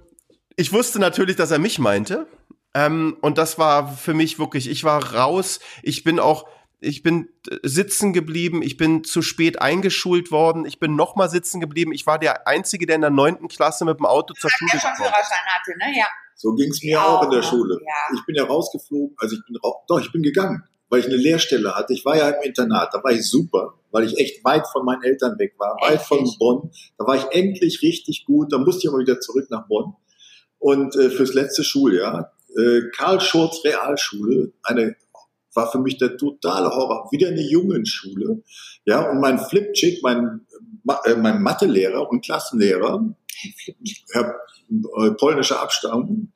ich 0.55 0.71
wusste 0.71 0.99
natürlich, 0.99 1.35
dass 1.35 1.51
er 1.51 1.59
mich 1.59 1.77
meinte. 1.77 2.25
Ähm, 2.73 3.17
und 3.21 3.37
das 3.37 3.59
war 3.59 3.91
für 3.91 4.13
mich 4.13 4.39
wirklich, 4.39 4.69
ich 4.69 4.83
war 4.83 5.13
raus. 5.13 5.59
Ich 5.83 6.03
bin 6.03 6.19
auch, 6.19 6.47
ich 6.81 7.03
bin 7.03 7.29
äh, 7.49 7.57
sitzen 7.63 8.13
geblieben, 8.13 8.61
ich 8.61 8.77
bin 8.77 9.03
zu 9.03 9.21
spät 9.21 9.61
eingeschult 9.61 10.31
worden, 10.31 10.65
ich 10.65 10.79
bin 10.79 10.95
nochmal 10.95 11.29
sitzen 11.29 11.59
geblieben. 11.59 11.91
Ich 11.91 12.07
war 12.07 12.19
der 12.19 12.47
Einzige, 12.47 12.85
der 12.85 12.95
in 12.95 13.01
der 13.01 13.09
neunten 13.09 13.47
Klasse 13.47 13.85
mit 13.85 13.99
dem 13.99 14.05
Auto 14.05 14.33
zur 14.33 14.49
Schule 14.49 14.71
Der 14.73 14.79
schon 14.79 14.95
Führerschein 14.95 15.45
hatte, 15.47 15.71
ne? 15.77 15.97
Ja. 15.97 16.05
So 16.35 16.53
ging 16.53 16.69
es 16.69 16.81
mir 16.81 16.91
Ja, 16.91 17.05
auch 17.05 17.23
in 17.23 17.31
der 17.31 17.41
ja. 17.41 17.45
Schule. 17.45 17.79
Ja. 17.81 18.15
Ich 18.15 18.25
bin 18.25 18.35
ja 18.35 18.45
rausgeflogen, 18.45 19.15
also 19.17 19.35
ich 19.35 19.41
bin 19.45 19.57
doch, 19.87 19.99
ich 19.99 20.11
bin 20.11 20.23
gegangen, 20.23 20.63
weil 20.89 21.01
ich 21.01 21.07
eine 21.07 21.17
Lehrstelle 21.17 21.75
hatte. 21.75 21.93
Ich 21.93 22.05
war 22.05 22.15
ja 22.15 22.29
im 22.29 22.41
Internat, 22.43 22.93
da 22.93 23.03
war 23.03 23.11
ich 23.11 23.29
super, 23.29 23.73
weil 23.91 24.05
ich 24.05 24.17
echt 24.17 24.43
weit 24.45 24.65
von 24.67 24.85
meinen 24.85 25.03
Eltern 25.03 25.37
weg 25.37 25.55
war, 25.57 25.75
weit 25.81 25.99
Echt? 25.99 26.05
von 26.05 26.29
Bonn. 26.39 26.71
Da 26.97 27.05
war 27.05 27.15
ich 27.15 27.25
endlich 27.31 27.81
richtig 27.81 28.25
gut, 28.25 28.53
da 28.53 28.57
musste 28.57 28.83
ich 28.83 28.89
aber 28.89 28.99
wieder 28.99 29.19
zurück 29.19 29.47
nach 29.49 29.67
Bonn. 29.67 29.95
Und 30.59 30.95
äh, 30.95 31.09
fürs 31.09 31.33
letzte 31.33 31.63
Schuljahr, 31.63 32.33
äh, 32.57 32.81
Karl 32.95 33.19
Schurz 33.21 33.63
Realschule, 33.63 34.53
eine 34.63 34.95
war 35.53 35.71
für 35.71 35.79
mich 35.79 35.97
der 35.97 36.17
totale 36.17 36.69
Horror. 36.69 37.07
Wieder 37.11 37.29
eine 37.29 37.41
Jungenschule. 37.41 38.43
Ja, 38.85 39.09
und 39.09 39.19
mein 39.19 39.39
Flipchick, 39.39 40.01
mein, 40.03 40.45
äh, 41.05 41.15
mein 41.15 41.41
Mathelehrer 41.41 42.09
und 42.09 42.23
Klassenlehrer, 42.23 43.15
Herr 44.11 44.35
äh, 44.69 45.11
polnischer 45.11 45.61
Abstammung, 45.61 46.31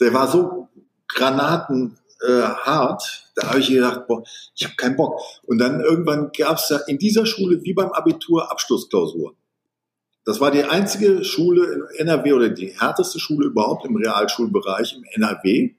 der 0.00 0.14
war 0.14 0.28
so 0.28 0.68
granatenhart, 1.08 1.98
äh, 2.26 2.42
hart, 2.42 3.30
da 3.34 3.48
habe 3.48 3.60
ich 3.60 3.68
gedacht, 3.68 4.06
boah, 4.06 4.22
ich 4.54 4.64
habe 4.64 4.74
keinen 4.76 4.96
Bock. 4.96 5.20
Und 5.44 5.58
dann 5.58 5.80
irgendwann 5.80 6.30
gab 6.36 6.56
es 6.56 6.68
da 6.68 6.78
in 6.86 6.98
dieser 6.98 7.26
Schule 7.26 7.62
wie 7.62 7.74
beim 7.74 7.92
Abitur 7.92 8.50
Abschlussklausuren. 8.50 9.36
Das 10.24 10.40
war 10.40 10.50
die 10.50 10.64
einzige 10.64 11.24
Schule 11.24 11.88
in 11.96 12.06
NRW 12.06 12.32
oder 12.34 12.48
die 12.50 12.78
härteste 12.78 13.18
Schule 13.18 13.46
überhaupt 13.46 13.86
im 13.86 13.96
Realschulbereich 13.96 14.94
im 14.96 15.04
NRW. 15.14 15.74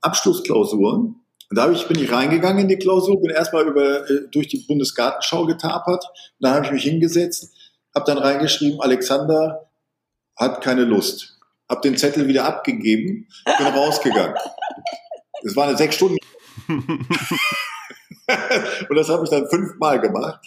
Abschlussklausuren. 0.00 1.23
Und 1.54 1.58
da 1.58 1.70
ich, 1.70 1.86
bin 1.86 2.02
ich 2.02 2.10
reingegangen 2.10 2.62
in 2.62 2.68
die 2.68 2.78
Klausur, 2.78 3.22
bin 3.22 3.30
erstmal 3.30 3.64
über, 3.68 4.10
äh, 4.10 4.26
durch 4.32 4.48
die 4.48 4.64
Bundesgartenschau 4.66 5.46
getapert. 5.46 6.04
Und 6.04 6.40
dann 6.40 6.54
habe 6.54 6.66
ich 6.66 6.72
mich 6.72 6.82
hingesetzt, 6.82 7.54
habe 7.94 8.04
dann 8.06 8.18
reingeschrieben, 8.18 8.80
Alexander 8.80 9.70
hat 10.34 10.64
keine 10.64 10.82
Lust. 10.82 11.38
Hab 11.68 11.82
den 11.82 11.96
Zettel 11.96 12.26
wieder 12.26 12.44
abgegeben, 12.44 13.28
bin 13.44 13.66
rausgegangen. 13.68 14.34
Es 15.44 15.54
war 15.54 15.68
eine 15.68 15.76
sechs 15.76 15.94
Stunden. 15.94 16.16
und 16.66 16.96
das 18.96 19.08
habe 19.08 19.22
ich 19.22 19.30
dann 19.30 19.48
fünfmal 19.48 20.00
gemacht. 20.00 20.44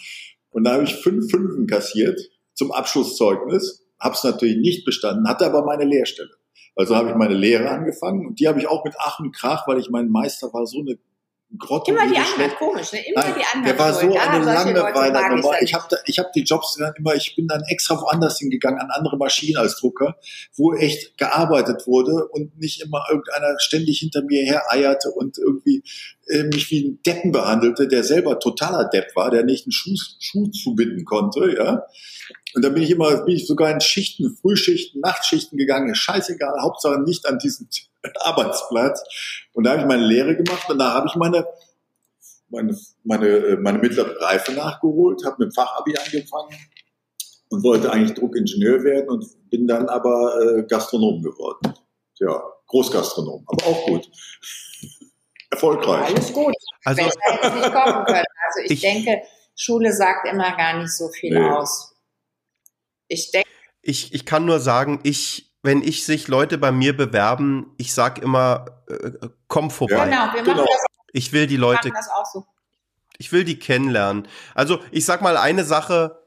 Und 0.50 0.64
da 0.64 0.74
habe 0.74 0.84
ich 0.84 0.94
fünf 0.94 1.30
Fünfen 1.30 1.66
kassiert 1.66 2.20
zum 2.52 2.70
Abschlusszeugnis. 2.70 3.82
Habe 3.98 4.14
es 4.14 4.24
natürlich 4.24 4.58
nicht 4.58 4.84
bestanden, 4.84 5.26
hatte 5.26 5.46
aber 5.46 5.64
meine 5.64 5.84
Lehrstelle. 5.84 6.36
Also 6.78 6.94
habe 6.94 7.10
ich 7.10 7.16
meine 7.16 7.34
Lehre 7.34 7.68
angefangen 7.68 8.26
und 8.26 8.38
die 8.40 8.46
habe 8.46 8.60
ich 8.60 8.68
auch 8.68 8.84
mit 8.84 8.94
Ach 8.98 9.18
und 9.18 9.32
Krach, 9.34 9.66
weil 9.66 9.78
ich 9.78 9.90
mein 9.90 10.08
Meister 10.08 10.52
war 10.52 10.64
so 10.64 10.78
eine 10.78 10.96
Grotte. 11.58 11.92
Immer 11.92 12.06
die 12.06 12.14
schlechte- 12.14 12.56
komisch, 12.56 12.92
ne? 12.92 13.00
Immer 13.08 13.22
Nein, 13.22 13.34
die 13.38 13.56
anderen. 13.56 13.64
der 13.64 13.78
war 13.78 13.94
so. 13.94 14.14
Ja, 14.14 14.20
eine 14.28 14.44
Langeweile. 14.44 15.12
dann 15.14 15.42
Ich 15.62 15.72
habe 15.72 15.86
ich 16.04 16.18
hab 16.18 16.32
die 16.34 16.42
Jobs 16.42 16.76
dann 16.78 16.92
immer, 16.98 17.14
ich 17.14 17.34
bin 17.36 17.48
dann 17.48 17.62
extra 17.68 17.98
woanders 17.98 18.38
hingegangen, 18.38 18.78
an 18.78 18.90
andere 18.90 19.16
Maschinen 19.16 19.56
als 19.56 19.80
Drucker, 19.80 20.18
wo 20.56 20.74
echt 20.74 21.16
gearbeitet 21.16 21.86
wurde 21.86 22.28
und 22.28 22.58
nicht 22.58 22.82
immer 22.82 23.02
irgendeiner 23.08 23.58
ständig 23.58 23.98
hinter 24.00 24.22
mir 24.22 24.44
her 24.44 24.64
eierte 24.68 25.10
und 25.10 25.38
irgendwie 25.38 25.82
äh, 26.26 26.42
mich 26.44 26.70
wie 26.70 26.86
ein 26.86 27.02
Deppen 27.06 27.32
behandelte, 27.32 27.88
der 27.88 28.04
selber 28.04 28.38
totaler 28.38 28.84
Depp 28.84 29.16
war, 29.16 29.30
der 29.30 29.42
nicht 29.44 29.64
einen 29.64 29.72
Schuh, 29.72 29.96
Schuh 30.20 30.48
zubinden 30.48 31.06
konnte, 31.06 31.56
ja. 31.56 31.82
Und 32.54 32.64
dann 32.64 32.72
bin 32.74 32.82
ich 32.82 32.90
immer, 32.90 33.24
bin 33.24 33.36
ich 33.36 33.46
sogar 33.46 33.70
in 33.70 33.80
Schichten, 33.80 34.36
Frühschichten, 34.40 35.00
Nachtschichten 35.00 35.58
gegangen, 35.58 35.94
scheißegal, 35.94 36.60
Hauptsache 36.62 37.00
nicht 37.02 37.26
an 37.26 37.38
diesem 37.38 37.68
Arbeitsplatz. 38.20 39.02
Und 39.52 39.64
da 39.64 39.72
habe 39.72 39.80
ich 39.82 39.86
meine 39.86 40.04
Lehre 40.04 40.36
gemacht 40.36 40.68
und 40.70 40.78
da 40.78 40.94
habe 40.94 41.06
ich 41.08 41.14
meine 41.14 41.46
meine, 42.50 42.74
meine, 43.04 43.26
äh, 43.28 43.56
meine 43.56 43.76
mittlere 43.78 44.18
Reife 44.22 44.52
nachgeholt, 44.52 45.22
habe 45.26 45.36
mit 45.40 45.50
dem 45.50 45.52
Fachabi 45.52 45.94
angefangen 45.98 46.56
und 47.50 47.62
wollte 47.62 47.92
eigentlich 47.92 48.14
Druckingenieur 48.18 48.82
werden 48.84 49.10
und 49.10 49.26
bin 49.50 49.66
dann 49.66 49.86
aber 49.90 50.40
äh, 50.40 50.62
Gastronom 50.62 51.22
geworden. 51.22 51.74
Ja, 52.18 52.42
Großgastronom, 52.68 53.44
aber 53.46 53.66
auch 53.66 53.84
gut. 53.86 54.08
Erfolgreich. 55.50 56.06
Alles 56.14 56.32
gut. 56.32 56.54
Also, 56.84 57.02
Besser 57.04 57.20
hätte 57.22 57.46
es 57.48 57.54
nicht 57.54 57.72
kommen 57.72 58.04
können. 58.06 58.24
Also 58.46 58.60
ich, 58.64 58.70
Ich- 58.70 58.80
denke, 58.80 59.22
Schule 59.54 59.92
sagt 59.92 60.26
immer 60.28 60.56
gar 60.56 60.78
nicht 60.78 60.92
so 60.96 61.08
viel 61.08 61.38
Nee. 61.38 61.50
aus. 61.50 61.94
Ich 63.08 63.30
denke, 63.30 63.48
ich, 63.82 64.12
ich 64.12 64.26
kann 64.26 64.44
nur 64.44 64.60
sagen, 64.60 65.00
ich, 65.02 65.54
wenn 65.62 65.82
ich 65.82 66.04
sich 66.04 66.28
Leute 66.28 66.58
bei 66.58 66.72
mir 66.72 66.96
bewerben, 66.96 67.74
ich 67.78 67.94
sag 67.94 68.18
immer, 68.18 68.82
äh, 68.88 69.28
komm 69.48 69.70
vorbei. 69.70 70.04
Genau, 70.04 70.32
wir 70.34 70.42
genau. 70.42 70.56
machen 70.56 70.68
das, 70.70 71.06
Ich 71.12 71.32
will 71.32 71.46
die 71.46 71.56
Leute 71.56 71.90
das 71.90 72.08
auch 72.10 72.26
so. 72.26 72.46
Ich 73.18 73.32
will 73.32 73.44
die 73.44 73.58
kennenlernen. 73.58 74.28
Also 74.54 74.80
ich 74.92 75.04
sag 75.04 75.22
mal, 75.22 75.36
eine 75.36 75.64
Sache 75.64 76.22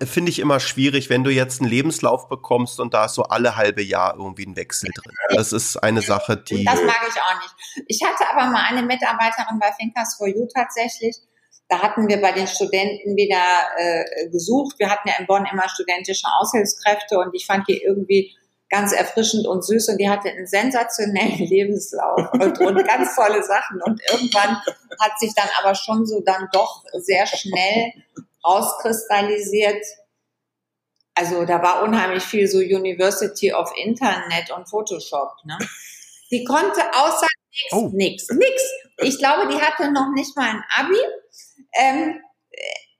äh, 0.00 0.06
finde 0.06 0.30
ich 0.30 0.38
immer 0.38 0.60
schwierig, 0.60 1.10
wenn 1.10 1.24
du 1.24 1.30
jetzt 1.30 1.60
einen 1.60 1.70
Lebenslauf 1.70 2.28
bekommst 2.28 2.80
und 2.80 2.94
da 2.94 3.04
ist 3.04 3.14
so 3.14 3.24
alle 3.24 3.56
halbe 3.56 3.82
Jahr 3.82 4.14
irgendwie 4.16 4.46
ein 4.46 4.56
Wechsel 4.56 4.90
drin. 4.94 5.14
Das 5.30 5.52
ist 5.52 5.76
eine 5.76 6.02
Sache, 6.02 6.36
die. 6.36 6.64
Das 6.64 6.82
mag 6.82 7.00
ich 7.08 7.20
auch 7.20 7.40
nicht. 7.40 7.84
Ich 7.86 8.02
hatte 8.02 8.24
aber 8.32 8.50
mal 8.50 8.64
eine 8.64 8.82
Mitarbeiterin 8.82 9.58
bei 9.60 9.70
Thinkers 9.78 10.16
for 10.16 10.26
You 10.26 10.48
tatsächlich. 10.52 11.16
Da 11.68 11.82
hatten 11.82 12.06
wir 12.08 12.20
bei 12.20 12.32
den 12.32 12.46
Studenten 12.46 13.16
wieder 13.16 13.42
äh, 13.76 14.28
gesucht. 14.30 14.78
Wir 14.78 14.88
hatten 14.88 15.08
ja 15.08 15.14
in 15.18 15.26
Bonn 15.26 15.46
immer 15.50 15.68
studentische 15.68 16.26
Aushilfskräfte 16.40 17.18
und 17.18 17.34
ich 17.34 17.46
fand 17.46 17.66
die 17.68 17.82
irgendwie 17.82 18.36
ganz 18.68 18.92
erfrischend 18.92 19.46
und 19.46 19.64
süß 19.64 19.88
und 19.90 19.98
die 19.98 20.08
hatte 20.08 20.28
einen 20.28 20.46
sensationellen 20.46 21.38
Lebenslauf 21.46 22.32
und, 22.32 22.58
und 22.60 22.86
ganz 22.86 23.14
tolle 23.14 23.42
Sachen. 23.42 23.82
Und 23.82 24.00
irgendwann 24.10 24.60
hat 25.00 25.18
sich 25.18 25.32
dann 25.34 25.48
aber 25.60 25.74
schon 25.74 26.06
so 26.06 26.20
dann 26.20 26.48
doch 26.52 26.84
sehr 26.94 27.26
schnell 27.26 27.92
rauskristallisiert. 28.44 29.84
Also 31.14 31.44
da 31.44 31.62
war 31.62 31.82
unheimlich 31.82 32.22
viel 32.22 32.46
so 32.46 32.58
University 32.58 33.52
of 33.52 33.72
Internet 33.76 34.50
und 34.56 34.68
Photoshop. 34.68 35.32
Ne? 35.44 35.58
Die 36.30 36.44
konnte 36.44 36.80
außer 36.92 37.26
nix, 37.50 37.72
Oh. 37.72 37.90
nix, 37.92 38.28
nix. 38.30 38.62
Ich 38.98 39.18
glaube, 39.18 39.48
die 39.48 39.60
hatte 39.60 39.90
noch 39.92 40.10
nicht 40.14 40.36
mal 40.36 40.48
ein 40.48 40.64
Abi. 40.76 40.98
Ähm, 41.78 42.20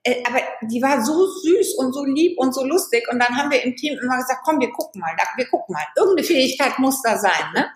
äh, 0.07 0.23
aber 0.25 0.39
die 0.61 0.81
war 0.81 1.03
so 1.03 1.27
süß 1.27 1.75
und 1.79 1.93
so 1.93 2.05
lieb 2.05 2.37
und 2.37 2.53
so 2.53 2.63
lustig. 2.63 3.05
Und 3.11 3.19
dann 3.19 3.35
haben 3.35 3.51
wir 3.51 3.61
im 3.63 3.75
Team 3.75 3.97
immer 4.01 4.17
gesagt, 4.17 4.41
komm, 4.45 4.59
wir 4.59 4.71
gucken 4.71 5.01
mal, 5.01 5.13
wir 5.35 5.47
gucken 5.49 5.73
mal. 5.73 5.83
Irgendeine 5.97 6.25
Fähigkeit 6.25 6.79
muss 6.79 7.01
da 7.01 7.17
sein. 7.17 7.51
Ne? 7.53 7.69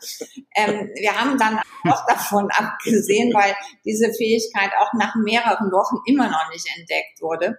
Ähm, 0.56 0.90
wir 0.96 1.20
haben 1.20 1.38
dann 1.38 1.60
auch 1.90 2.06
davon 2.08 2.50
abgesehen, 2.56 3.34
weil 3.34 3.54
diese 3.84 4.14
Fähigkeit 4.14 4.72
auch 4.80 4.94
nach 4.94 5.16
mehreren 5.16 5.72
Wochen 5.72 5.98
immer 6.06 6.30
noch 6.30 6.50
nicht 6.52 6.66
entdeckt 6.78 7.22
wurde. 7.22 7.58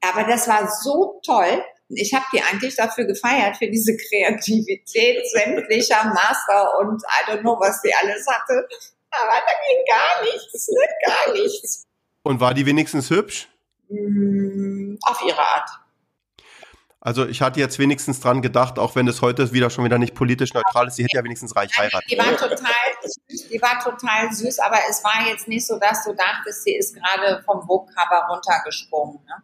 Aber 0.00 0.24
das 0.24 0.46
war 0.46 0.70
so 0.70 1.20
toll. 1.26 1.64
Ich 1.88 2.14
habe 2.14 2.24
die 2.32 2.40
eigentlich 2.40 2.76
dafür 2.76 3.04
gefeiert, 3.04 3.56
für 3.56 3.68
diese 3.68 3.96
Kreativität 3.96 5.28
sämtlicher 5.30 6.04
Master 6.04 6.78
und 6.78 7.02
I 7.02 7.30
don't 7.30 7.40
know, 7.40 7.58
was 7.58 7.82
die 7.82 7.92
alles 7.94 8.26
hatte. 8.26 8.66
Aber 9.10 9.32
da 9.32 9.52
ging 9.66 9.84
gar 9.86 10.22
nichts, 10.22 10.68
ne? 10.68 10.86
gar 11.06 11.32
nichts. 11.34 11.86
Und 12.24 12.40
war 12.40 12.54
die 12.54 12.66
wenigstens 12.66 13.10
hübsch? 13.10 13.48
Mm, 13.88 14.96
Auf 15.02 15.22
ihre 15.24 15.38
Art. 15.38 15.68
Also 17.00 17.26
ich 17.26 17.42
hatte 17.42 17.60
jetzt 17.60 17.78
wenigstens 17.78 18.20
dran 18.20 18.40
gedacht, 18.40 18.78
auch 18.78 18.96
wenn 18.96 19.06
es 19.06 19.20
heute 19.20 19.52
wieder 19.52 19.68
schon 19.68 19.84
wieder 19.84 19.98
nicht 19.98 20.14
politisch 20.14 20.54
neutral 20.54 20.88
ist, 20.88 20.96
sie 20.96 21.04
hätte 21.04 21.18
ja 21.18 21.22
wenigstens 21.22 21.54
reich 21.54 21.70
heiraten. 21.76 22.06
Die 22.10 22.16
war 22.16 22.34
total 22.34 22.72
süß, 23.28 23.48
die 23.48 23.60
war 23.60 23.78
total 23.78 24.32
süß, 24.32 24.58
aber 24.60 24.78
es 24.88 25.04
war 25.04 25.28
jetzt 25.28 25.46
nicht 25.46 25.66
so, 25.66 25.78
dass 25.78 26.02
du 26.02 26.14
dachtest, 26.14 26.64
sie 26.64 26.74
ist 26.74 26.96
gerade 26.96 27.42
vom 27.44 27.60
Vogue-Cover 27.66 28.26
runtergesprungen. 28.30 29.20
Ne? 29.26 29.34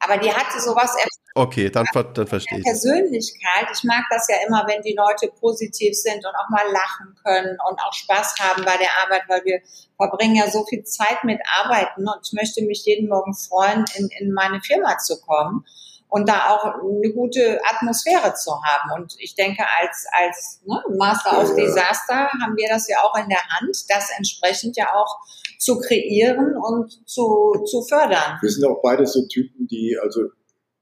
Aber 0.00 0.16
die 0.18 0.32
hatte 0.32 0.60
sowas 0.60 0.94
Okay, 1.34 1.70
dann, 1.70 1.86
dann 2.14 2.26
verstehe 2.26 2.58
ich. 2.58 2.64
Persönlichkeit. 2.64 3.68
Ich 3.72 3.84
mag 3.84 4.02
das 4.10 4.26
ja 4.28 4.36
immer, 4.44 4.66
wenn 4.66 4.82
die 4.82 4.96
Leute 4.96 5.32
positiv 5.38 5.94
sind 5.94 6.16
und 6.26 6.34
auch 6.34 6.48
mal 6.48 6.64
lachen 6.72 7.14
können 7.22 7.56
und 7.68 7.80
auch 7.80 7.92
Spaß 7.92 8.34
haben 8.40 8.64
bei 8.64 8.76
der 8.76 8.88
Arbeit, 9.04 9.22
weil 9.28 9.44
wir 9.44 9.60
verbringen 9.96 10.34
ja 10.34 10.50
so 10.50 10.64
viel 10.64 10.82
Zeit 10.82 11.22
mit 11.22 11.40
Arbeiten 11.60 12.08
und 12.08 12.18
ich 12.24 12.32
möchte 12.32 12.62
mich 12.62 12.84
jeden 12.86 13.08
Morgen 13.08 13.34
freuen, 13.34 13.84
in, 13.94 14.08
in 14.18 14.32
meine 14.32 14.60
Firma 14.60 14.98
zu 14.98 15.20
kommen 15.20 15.64
und 16.08 16.28
da 16.28 16.48
auch 16.48 16.64
eine 16.64 17.12
gute 17.12 17.60
Atmosphäre 17.70 18.34
zu 18.34 18.52
haben. 18.64 19.00
Und 19.00 19.14
ich 19.18 19.34
denke, 19.34 19.64
als, 19.80 20.06
als 20.12 20.60
ne, 20.64 20.82
Master 20.96 21.38
of 21.38 21.50
ja. 21.50 21.64
Disaster 21.64 22.30
haben 22.42 22.56
wir 22.56 22.68
das 22.68 22.88
ja 22.88 22.98
auch 23.02 23.14
in 23.16 23.28
der 23.28 23.44
Hand, 23.48 23.76
das 23.88 24.10
entsprechend 24.16 24.76
ja 24.76 24.92
auch 24.94 25.18
zu 25.58 25.78
kreieren 25.80 26.56
und 26.56 26.90
zu, 27.08 27.54
zu 27.66 27.82
fördern. 27.82 28.38
Wir 28.40 28.50
sind 28.50 28.64
auch 28.64 28.80
beide 28.82 29.06
so 29.06 29.26
Typen, 29.26 29.66
die 29.66 29.98
also 30.00 30.28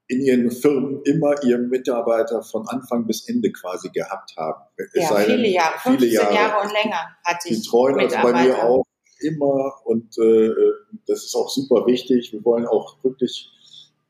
in 0.07 0.21
ihren 0.21 0.51
Firmen 0.51 1.01
immer 1.03 1.43
ihren 1.43 1.67
Mitarbeiter 1.67 2.41
von 2.41 2.65
Anfang 2.67 3.05
bis 3.05 3.27
Ende 3.27 3.51
quasi 3.51 3.89
gehabt 3.89 4.35
haben. 4.37 4.63
Es 4.77 4.89
Ja, 4.93 5.09
sei 5.09 5.25
denn, 5.25 5.35
viele 5.35 5.49
Jahre, 5.49 5.73
viele 5.81 5.97
15 5.97 6.11
Jahre. 6.11 6.33
Jahre. 6.33 6.65
und 6.65 6.73
länger 6.73 7.17
hatte 7.25 7.49
Die 7.49 7.55
ich 7.55 7.69
treuen 7.69 7.99
also 7.99 8.15
bei 8.21 8.43
mir 8.43 8.63
auch 8.63 8.85
immer 9.19 9.73
und 9.85 10.17
äh, 10.17 10.51
das 11.07 11.25
ist 11.25 11.35
auch 11.35 11.49
super 11.49 11.85
wichtig. 11.87 12.31
Wir 12.31 12.45
wollen 12.45 12.67
auch 12.67 13.03
wirklich 13.03 13.49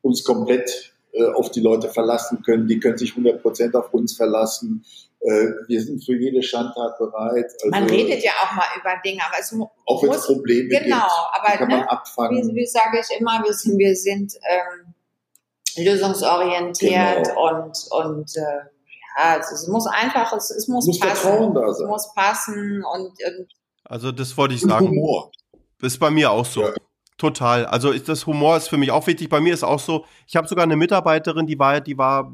uns 0.01 0.23
komplett 0.23 0.93
äh, 1.13 1.25
auf 1.25 1.49
die 1.49 1.61
Leute 1.61 1.89
verlassen 1.89 2.43
können. 2.43 2.67
Die 2.67 2.79
können 2.79 2.97
sich 2.97 3.11
100 3.11 3.41
Prozent 3.41 3.75
auf 3.75 3.93
uns 3.93 4.15
verlassen. 4.15 4.85
Äh, 5.27 5.67
wir 5.67 5.81
sind 5.81 6.05
für 6.05 6.15
jede 6.15 6.41
Schandtat 6.41 6.97
bereit. 6.97 7.51
Also, 7.61 7.69
man 7.69 7.83
redet 7.89 8.23
ja 8.23 8.31
auch 8.41 8.55
mal 8.55 8.65
über 8.79 8.91
Dinge, 9.03 9.21
aber 9.25 9.35
es 9.39 9.53
auch 9.85 10.01
wenn 10.01 10.11
es 10.11 10.25
Probleme 10.25 10.69
genau, 10.69 10.79
gibt, 10.79 11.05
aber 11.33 11.57
kann 11.57 11.67
ne, 11.67 11.77
man 11.77 11.87
abfangen. 11.89 12.47
Wie, 12.47 12.55
wie 12.55 12.65
sage 12.65 13.01
ich 13.01 13.19
immer, 13.19 13.43
wir 13.43 13.53
sind, 13.53 13.77
wir 13.77 13.93
sind 13.93 14.33
ähm, 14.35 14.93
lösungsorientiert 15.83 17.25
genau. 17.25 17.65
und 17.65 17.77
und 17.91 18.37
äh, 18.37 18.41
ja, 19.17 19.37
es, 19.37 19.51
es, 19.51 19.67
muss 19.67 19.85
einfach, 19.87 20.31
es, 20.31 20.49
es 20.49 20.69
muss, 20.69 20.87
muss 20.87 20.99
passen, 20.99 21.53
da 21.53 21.61
sein. 21.61 21.71
es 21.71 21.79
muss 21.81 22.13
passen 22.13 22.85
und, 22.85 23.09
und 23.09 23.47
also 23.83 24.13
das 24.13 24.37
wollte 24.37 24.53
ich 24.53 24.61
sagen. 24.61 24.87
Humor. 24.87 25.31
Ist 25.81 25.99
bei 25.99 26.09
mir 26.09 26.31
auch 26.31 26.45
so. 26.45 26.61
Ja. 26.61 26.73
Total. 27.17 27.65
Also 27.65 27.91
ist 27.91 28.07
das 28.07 28.27
Humor 28.27 28.55
ist 28.55 28.69
für 28.69 28.77
mich 28.77 28.91
auch 28.91 29.07
wichtig. 29.07 29.27
Bei 29.27 29.41
mir 29.41 29.53
ist 29.53 29.63
auch 29.63 29.79
so, 29.79 30.05
ich 30.25 30.35
habe 30.35 30.47
sogar 30.47 30.63
eine 30.63 30.77
Mitarbeiterin, 30.77 31.47
die 31.47 31.57
war, 31.57 31.81
die 31.81 31.97
war 31.97 32.31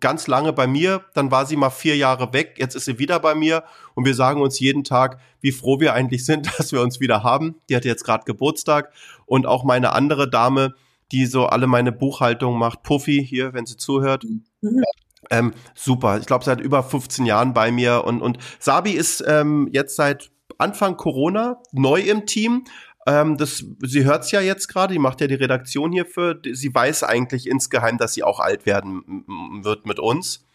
ganz 0.00 0.26
lange 0.26 0.52
bei 0.52 0.66
mir, 0.66 1.04
dann 1.14 1.30
war 1.30 1.46
sie 1.46 1.56
mal 1.56 1.70
vier 1.70 1.96
Jahre 1.96 2.32
weg, 2.32 2.54
jetzt 2.58 2.74
ist 2.74 2.84
sie 2.84 2.98
wieder 2.98 3.20
bei 3.20 3.34
mir 3.34 3.64
und 3.94 4.04
wir 4.04 4.14
sagen 4.14 4.40
uns 4.40 4.58
jeden 4.60 4.84
Tag, 4.84 5.18
wie 5.40 5.52
froh 5.52 5.80
wir 5.80 5.94
eigentlich 5.94 6.24
sind, 6.24 6.46
dass 6.58 6.72
wir 6.72 6.82
uns 6.82 7.00
wieder 7.00 7.22
haben. 7.22 7.56
Die 7.68 7.76
hat 7.76 7.84
jetzt 7.84 8.04
gerade 8.04 8.24
Geburtstag 8.24 8.92
und 9.26 9.46
auch 9.46 9.64
meine 9.64 9.92
andere 9.92 10.28
Dame, 10.28 10.74
die 11.12 11.26
so 11.26 11.46
alle 11.46 11.66
meine 11.66 11.92
Buchhaltung 11.92 12.58
macht, 12.58 12.82
Puffy 12.82 13.24
hier, 13.24 13.54
wenn 13.54 13.66
sie 13.66 13.76
zuhört. 13.76 14.24
Mhm. 14.60 14.84
Ähm, 15.30 15.52
super. 15.74 16.18
Ich 16.18 16.26
glaube, 16.26 16.44
seit 16.44 16.60
über 16.60 16.82
15 16.82 17.26
Jahren 17.26 17.52
bei 17.52 17.70
mir 17.70 18.04
und, 18.04 18.22
und 18.22 18.38
Sabi 18.58 18.92
ist 18.92 19.22
ähm, 19.26 19.68
jetzt 19.72 19.96
seit 19.96 20.30
Anfang 20.58 20.96
Corona 20.96 21.60
neu 21.72 22.00
im 22.00 22.26
Team, 22.26 22.64
ähm, 23.08 23.38
das, 23.38 23.64
sie 23.80 24.04
hört's 24.04 24.30
ja 24.32 24.42
jetzt 24.42 24.68
gerade, 24.68 24.92
die 24.92 24.98
macht 24.98 25.22
ja 25.22 25.26
die 25.26 25.34
Redaktion 25.34 25.92
hierfür. 25.92 26.38
Sie 26.52 26.74
weiß 26.74 27.04
eigentlich 27.04 27.48
insgeheim, 27.48 27.96
dass 27.96 28.12
sie 28.12 28.22
auch 28.22 28.38
alt 28.38 28.66
werden 28.66 29.24
wird 29.62 29.86
mit 29.86 29.98
uns. 29.98 30.46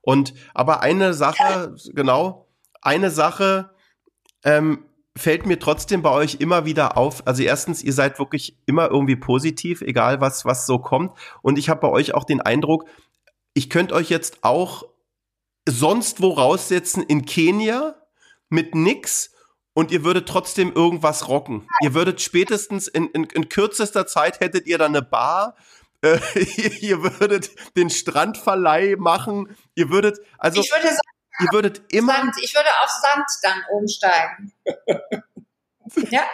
Und 0.00 0.34
aber 0.54 0.82
eine 0.82 1.14
Sache, 1.14 1.76
genau, 1.94 2.48
eine 2.82 3.12
Sache 3.12 3.70
ähm, 4.42 4.86
fällt 5.16 5.46
mir 5.46 5.60
trotzdem 5.60 6.02
bei 6.02 6.10
euch 6.10 6.38
immer 6.40 6.64
wieder 6.64 6.96
auf. 6.96 7.24
Also 7.28 7.44
erstens, 7.44 7.84
ihr 7.84 7.92
seid 7.92 8.18
wirklich 8.18 8.56
immer 8.66 8.90
irgendwie 8.90 9.16
positiv, 9.16 9.80
egal 9.80 10.20
was 10.20 10.44
was 10.44 10.66
so 10.66 10.80
kommt. 10.80 11.16
Und 11.42 11.58
ich 11.58 11.68
habe 11.68 11.80
bei 11.80 11.88
euch 11.88 12.12
auch 12.12 12.24
den 12.24 12.40
Eindruck, 12.40 12.86
ich 13.54 13.70
könnte 13.70 13.94
euch 13.94 14.10
jetzt 14.10 14.38
auch 14.42 14.82
sonst 15.68 16.22
wo 16.22 16.30
raussetzen 16.30 17.04
in 17.04 17.24
Kenia 17.24 17.94
mit 18.48 18.74
nix 18.74 19.32
und 19.78 19.92
ihr 19.92 20.02
würdet 20.02 20.28
trotzdem 20.28 20.72
irgendwas 20.72 21.28
rocken. 21.28 21.68
Ihr 21.82 21.94
würdet 21.94 22.20
spätestens 22.20 22.88
in, 22.88 23.06
in, 23.10 23.22
in 23.22 23.48
kürzester 23.48 24.08
Zeit 24.08 24.40
hättet 24.40 24.66
ihr 24.66 24.76
dann 24.76 24.90
eine 24.90 25.02
Bar, 25.02 25.54
äh, 26.02 26.18
ihr 26.80 27.00
würdet 27.20 27.52
den 27.76 27.88
Strandverleih 27.88 28.96
machen, 28.98 29.56
ihr 29.76 29.88
würdet, 29.88 30.18
also 30.36 30.60
ich 30.60 30.72
würde 30.72 30.88
sagen, 30.88 30.98
ihr 31.38 31.52
würdet 31.52 31.82
immer. 31.92 32.16
Sand. 32.16 32.34
Ich 32.42 32.52
würde 32.56 32.68
auf 32.82 32.90
Sand 32.90 33.26
dann 33.42 33.62
umsteigen. 33.70 34.52
ja. 36.10 36.24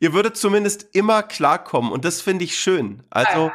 Ihr 0.00 0.14
würdet 0.14 0.38
zumindest 0.38 0.86
immer 0.94 1.22
klarkommen 1.22 1.92
und 1.92 2.06
das 2.06 2.22
finde 2.22 2.46
ich 2.46 2.58
schön. 2.58 3.02
Also 3.10 3.52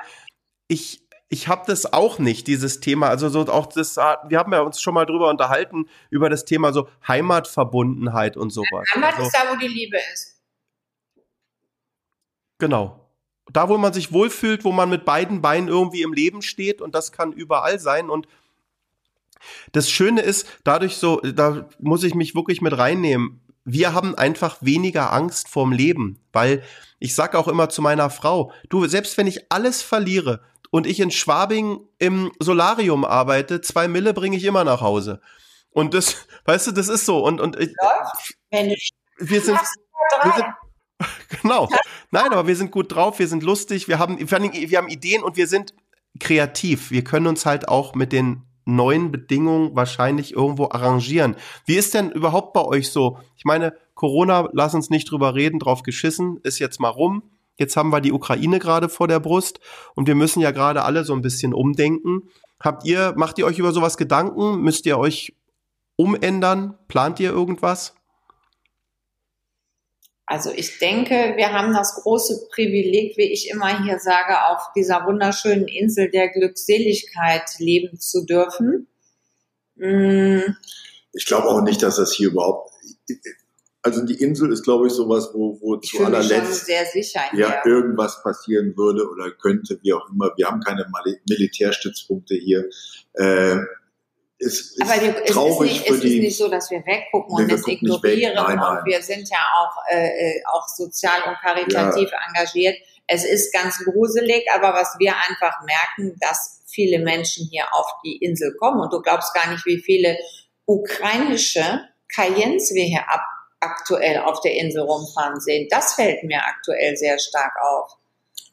ich, 0.67 1.02
ich 1.33 1.47
habe 1.47 1.63
das 1.65 1.91
auch 1.91 2.19
nicht, 2.19 2.45
dieses 2.45 2.79
Thema. 2.79 3.07
Also 3.07 3.27
so 3.27 3.41
auch 3.47 3.65
das, 3.65 3.97
wir 3.97 4.37
haben 4.37 4.53
ja 4.53 4.61
uns 4.61 4.79
schon 4.79 4.93
mal 4.93 5.07
drüber 5.07 5.31
unterhalten, 5.31 5.89
über 6.11 6.29
das 6.29 6.45
Thema 6.45 6.71
so 6.71 6.87
Heimatverbundenheit 7.07 8.37
und 8.37 8.51
sowas. 8.51 8.87
Heimat 8.93 9.15
also, 9.15 9.23
ist 9.23 9.35
da, 9.35 9.51
wo 9.51 9.55
die 9.55 9.67
Liebe 9.67 9.97
ist. 10.13 10.39
Genau. 12.59 13.09
Da, 13.51 13.67
wo 13.67 13.79
man 13.79 13.93
sich 13.93 14.13
wohlfühlt, 14.13 14.63
wo 14.63 14.71
man 14.71 14.91
mit 14.91 15.05
beiden 15.05 15.41
Beinen 15.41 15.69
irgendwie 15.69 16.03
im 16.03 16.13
Leben 16.13 16.43
steht 16.43 16.83
und 16.83 16.93
das 16.93 17.11
kann 17.11 17.33
überall 17.33 17.79
sein 17.79 18.11
und 18.11 18.27
das 19.71 19.89
Schöne 19.89 20.21
ist, 20.21 20.47
dadurch 20.63 20.97
so, 20.97 21.19
da 21.19 21.67
muss 21.79 22.03
ich 22.03 22.13
mich 22.13 22.35
wirklich 22.35 22.61
mit 22.61 22.77
reinnehmen. 22.77 23.41
Wir 23.65 23.93
haben 23.93 24.13
einfach 24.13 24.57
weniger 24.61 25.11
Angst 25.11 25.49
vorm 25.49 25.71
Leben, 25.71 26.19
weil 26.31 26.63
ich 26.99 27.15
sag 27.15 27.33
auch 27.33 27.47
immer 27.47 27.69
zu 27.69 27.81
meiner 27.81 28.11
Frau, 28.11 28.51
du, 28.69 28.85
selbst 28.85 29.17
wenn 29.17 29.25
ich 29.25 29.51
alles 29.51 29.81
verliere, 29.81 30.41
und 30.73 30.87
ich 30.87 30.99
in 30.99 31.11
Schwabing 31.11 31.87
im 31.99 32.31
Solarium 32.39 33.05
arbeite, 33.05 33.61
zwei 33.61 33.87
Mille 33.87 34.11
bringe 34.11 34.35
ich 34.35 34.43
immer 34.43 34.63
nach 34.63 34.81
Hause. 34.81 35.21
Und 35.69 35.93
das, 35.93 36.25
weißt 36.45 36.65
du, 36.65 36.71
das 36.71 36.89
ist 36.89 37.05
so. 37.05 37.23
Und, 37.23 37.39
und 37.39 37.59
ich, 37.59 37.75
wir 38.49 39.39
sind, 39.39 39.59
wir 40.19 40.33
sind, 40.33 40.47
genau. 41.43 41.69
Nein, 42.09 42.33
aber 42.33 42.47
wir 42.47 42.55
sind 42.55 42.71
gut 42.71 42.91
drauf, 42.91 43.19
wir 43.19 43.27
sind 43.27 43.43
lustig, 43.43 43.87
wir 43.87 43.99
haben, 43.99 44.17
wir 44.19 44.77
haben 44.79 44.87
Ideen 44.87 45.21
und 45.21 45.37
wir 45.37 45.45
sind 45.45 45.75
kreativ. 46.19 46.89
Wir 46.89 47.03
können 47.03 47.27
uns 47.27 47.45
halt 47.45 47.67
auch 47.67 47.93
mit 47.93 48.11
den 48.11 48.41
neuen 48.65 49.11
Bedingungen 49.11 49.75
wahrscheinlich 49.75 50.33
irgendwo 50.33 50.69
arrangieren. 50.71 51.35
Wie 51.67 51.75
ist 51.75 51.93
denn 51.93 52.09
überhaupt 52.09 52.51
bei 52.53 52.65
euch 52.65 52.89
so? 52.89 53.19
Ich 53.37 53.45
meine, 53.45 53.75
Corona, 53.93 54.49
lass 54.53 54.73
uns 54.73 54.89
nicht 54.89 55.11
drüber 55.11 55.35
reden, 55.35 55.59
drauf 55.59 55.83
geschissen, 55.83 56.39
ist 56.41 56.57
jetzt 56.57 56.79
mal 56.79 56.89
rum. 56.89 57.21
Jetzt 57.57 57.77
haben 57.77 57.89
wir 57.91 58.01
die 58.01 58.11
Ukraine 58.11 58.59
gerade 58.59 58.89
vor 58.89 59.07
der 59.07 59.19
Brust 59.19 59.59
und 59.95 60.07
wir 60.07 60.15
müssen 60.15 60.41
ja 60.41 60.51
gerade 60.51 60.83
alle 60.83 61.03
so 61.03 61.13
ein 61.13 61.21
bisschen 61.21 61.53
umdenken. 61.53 62.29
Habt 62.59 62.85
ihr, 62.85 63.13
macht 63.15 63.37
ihr 63.37 63.45
euch 63.45 63.59
über 63.59 63.71
sowas 63.71 63.97
Gedanken? 63.97 64.61
Müsst 64.61 64.85
ihr 64.85 64.97
euch 64.97 65.35
umändern? 65.95 66.77
Plant 66.87 67.19
ihr 67.19 67.29
irgendwas? 67.29 67.93
Also 70.25 70.51
ich 70.51 70.79
denke, 70.79 71.33
wir 71.35 71.51
haben 71.51 71.73
das 71.73 71.95
große 71.95 72.47
Privileg, 72.53 73.17
wie 73.17 73.31
ich 73.31 73.49
immer 73.49 73.83
hier 73.83 73.99
sage, 73.99 74.45
auf 74.47 74.61
dieser 74.75 75.05
wunderschönen 75.05 75.67
Insel 75.67 76.09
der 76.09 76.29
Glückseligkeit 76.29 77.43
leben 77.59 77.99
zu 77.99 78.25
dürfen. 78.25 78.87
Hm. 79.77 80.55
Ich 81.11 81.25
glaube 81.25 81.49
auch 81.49 81.61
nicht, 81.61 81.83
dass 81.83 81.97
das 81.97 82.13
hier 82.13 82.29
überhaupt 82.29 82.71
also 83.83 84.05
die 84.05 84.15
Insel 84.15 84.51
ist, 84.51 84.63
glaube 84.63 84.87
ich, 84.87 84.93
sowas, 84.93 85.29
wo, 85.33 85.59
wo 85.61 85.77
ich 85.81 85.89
zu 85.89 86.03
allerletzt 86.03 86.65
sicher 86.65 87.21
ja, 87.33 87.61
irgendwas 87.65 88.23
passieren 88.23 88.75
würde 88.77 89.07
oder 89.09 89.31
könnte, 89.31 89.77
wie 89.83 89.91
auch 89.91 90.09
immer. 90.09 90.31
Wir 90.37 90.47
haben 90.47 90.61
keine 90.61 90.85
Militärstützpunkte 91.27 92.35
hier. 92.35 92.69
Äh, 93.13 93.57
ist 94.39 94.81
Aber 94.81 94.99
die, 94.99 95.09
es, 95.25 95.35
ist 95.35 95.59
nicht, 95.59 95.89
es 95.89 95.95
ist 95.97 96.03
nicht 96.03 96.37
so, 96.37 96.49
dass 96.49 96.71
wir 96.71 96.79
weggucken 96.85 97.35
nee, 97.35 97.43
und 97.43 97.51
es 97.51 97.67
ignorieren. 97.67 98.35
Nein, 98.35 98.57
nein. 98.57 98.77
Und 98.79 98.85
wir 98.85 99.01
sind 99.01 99.29
ja 99.29 99.37
auch, 99.57 99.75
äh, 99.91 100.07
äh, 100.07 100.43
auch 100.51 100.67
sozial 100.67 101.21
und 101.27 101.37
karitativ 101.41 102.09
ja. 102.09 102.17
engagiert. 102.27 102.77
Es 103.07 103.25
ist 103.25 103.53
ganz 103.53 103.79
gruselig, 103.79 104.45
aber 104.53 104.73
was 104.73 104.95
wir 104.97 105.13
einfach 105.29 105.61
merken, 105.65 106.17
dass 106.21 106.61
viele 106.67 106.99
Menschen 106.99 107.47
hier 107.51 107.65
auf 107.73 107.87
die 108.03 108.17
Insel 108.17 108.53
kommen. 108.55 108.79
Und 108.79 108.93
du 108.93 109.01
glaubst 109.01 109.33
gar 109.33 109.51
nicht, 109.51 109.65
wie 109.65 109.81
viele 109.81 110.17
ukrainische 110.65 111.81
Cayennes 112.07 112.73
wir 112.73 112.83
hier 112.83 113.09
ab 113.09 113.21
aktuell 113.63 114.19
auf 114.19 114.41
der 114.41 114.55
Insel 114.55 114.81
rumfahren 114.81 115.39
sehen. 115.39 115.67
Das 115.69 115.93
fällt 115.93 116.23
mir 116.23 116.39
aktuell 116.39 116.95
sehr 116.95 117.17
stark 117.19 117.53
auf. 117.61 117.97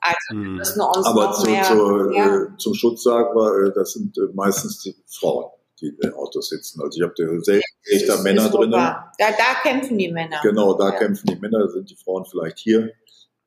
Also 0.01 0.41
wir 0.41 0.47
hm. 0.47 0.57
müssen 0.57 0.81
uns 0.81 1.07
Aber 1.07 1.25
noch 1.25 1.43
zu, 1.43 1.51
mehr, 1.51 1.63
zu, 1.63 2.11
ja. 2.13 2.37
äh, 2.37 2.57
zum 2.57 2.75
Schutz 2.75 3.03
sagen 3.03 3.35
wir, 3.35 3.67
äh, 3.67 3.73
das 3.75 3.93
sind 3.93 4.17
äh, 4.17 4.33
meistens 4.35 4.81
die 4.81 4.95
Frauen, 5.07 5.51
die 5.81 5.89
in 5.89 5.99
den 5.99 6.15
Autos 6.15 6.49
sitzen. 6.49 6.81
Also 6.83 6.99
ich 6.99 7.03
habe 7.03 7.43
selten 7.43 7.65
echter 7.85 8.23
Männer 8.23 8.49
drin. 8.49 8.71
Da, 8.71 9.13
da 9.19 9.61
kämpfen 9.63 9.99
die 9.99 10.11
Männer. 10.11 10.41
Genau, 10.43 10.75
da 10.75 10.91
ja. 10.91 10.99
kämpfen 10.99 11.27
die 11.27 11.37
Männer, 11.37 11.61
da 11.61 11.69
sind 11.69 11.91
die 11.91 11.97
Frauen 11.97 12.25
vielleicht 12.25 12.59
hier. 12.59 12.91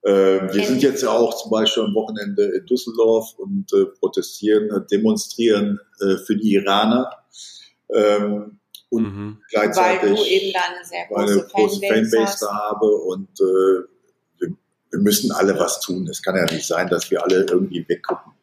Ähm, 0.05 0.49
wir 0.51 0.65
sind 0.65 0.83
jetzt 0.83 1.01
ja 1.01 1.09
auch 1.09 1.33
zum 1.41 1.49
Beispiel 1.49 1.83
am 1.83 1.95
Wochenende 1.95 2.43
in 2.43 2.65
Düsseldorf 2.65 3.33
und 3.37 3.71
äh, 3.73 3.85
protestieren, 3.85 4.85
demonstrieren 4.91 5.79
äh, 6.01 6.17
für 6.17 6.35
die 6.35 6.53
Iraner. 6.53 7.09
Ähm, 7.89 8.59
und 8.93 9.03
mhm. 9.03 9.37
gleichzeitig 9.49 10.03
weil 10.03 10.15
du 10.15 10.23
eben 10.23 10.53
da 10.53 10.59
eine 10.75 10.85
sehr 10.85 11.07
große, 11.07 11.47
große 11.51 11.79
Fanbase, 11.81 12.15
Fanbase 12.15 12.37
da 12.41 12.53
habe 12.69 12.85
und 12.85 13.29
äh, 13.39 13.87
wir, 14.39 14.55
wir, 14.91 14.99
müssen 14.99 15.31
alle 15.31 15.57
was 15.57 15.79
tun. 15.79 16.07
Es 16.07 16.21
kann 16.21 16.35
ja 16.35 16.45
nicht 16.45 16.67
sein, 16.67 16.87
dass 16.89 17.09
wir 17.09 17.23
alle 17.23 17.43
irgendwie 17.49 17.83
weggucken. 17.89 18.33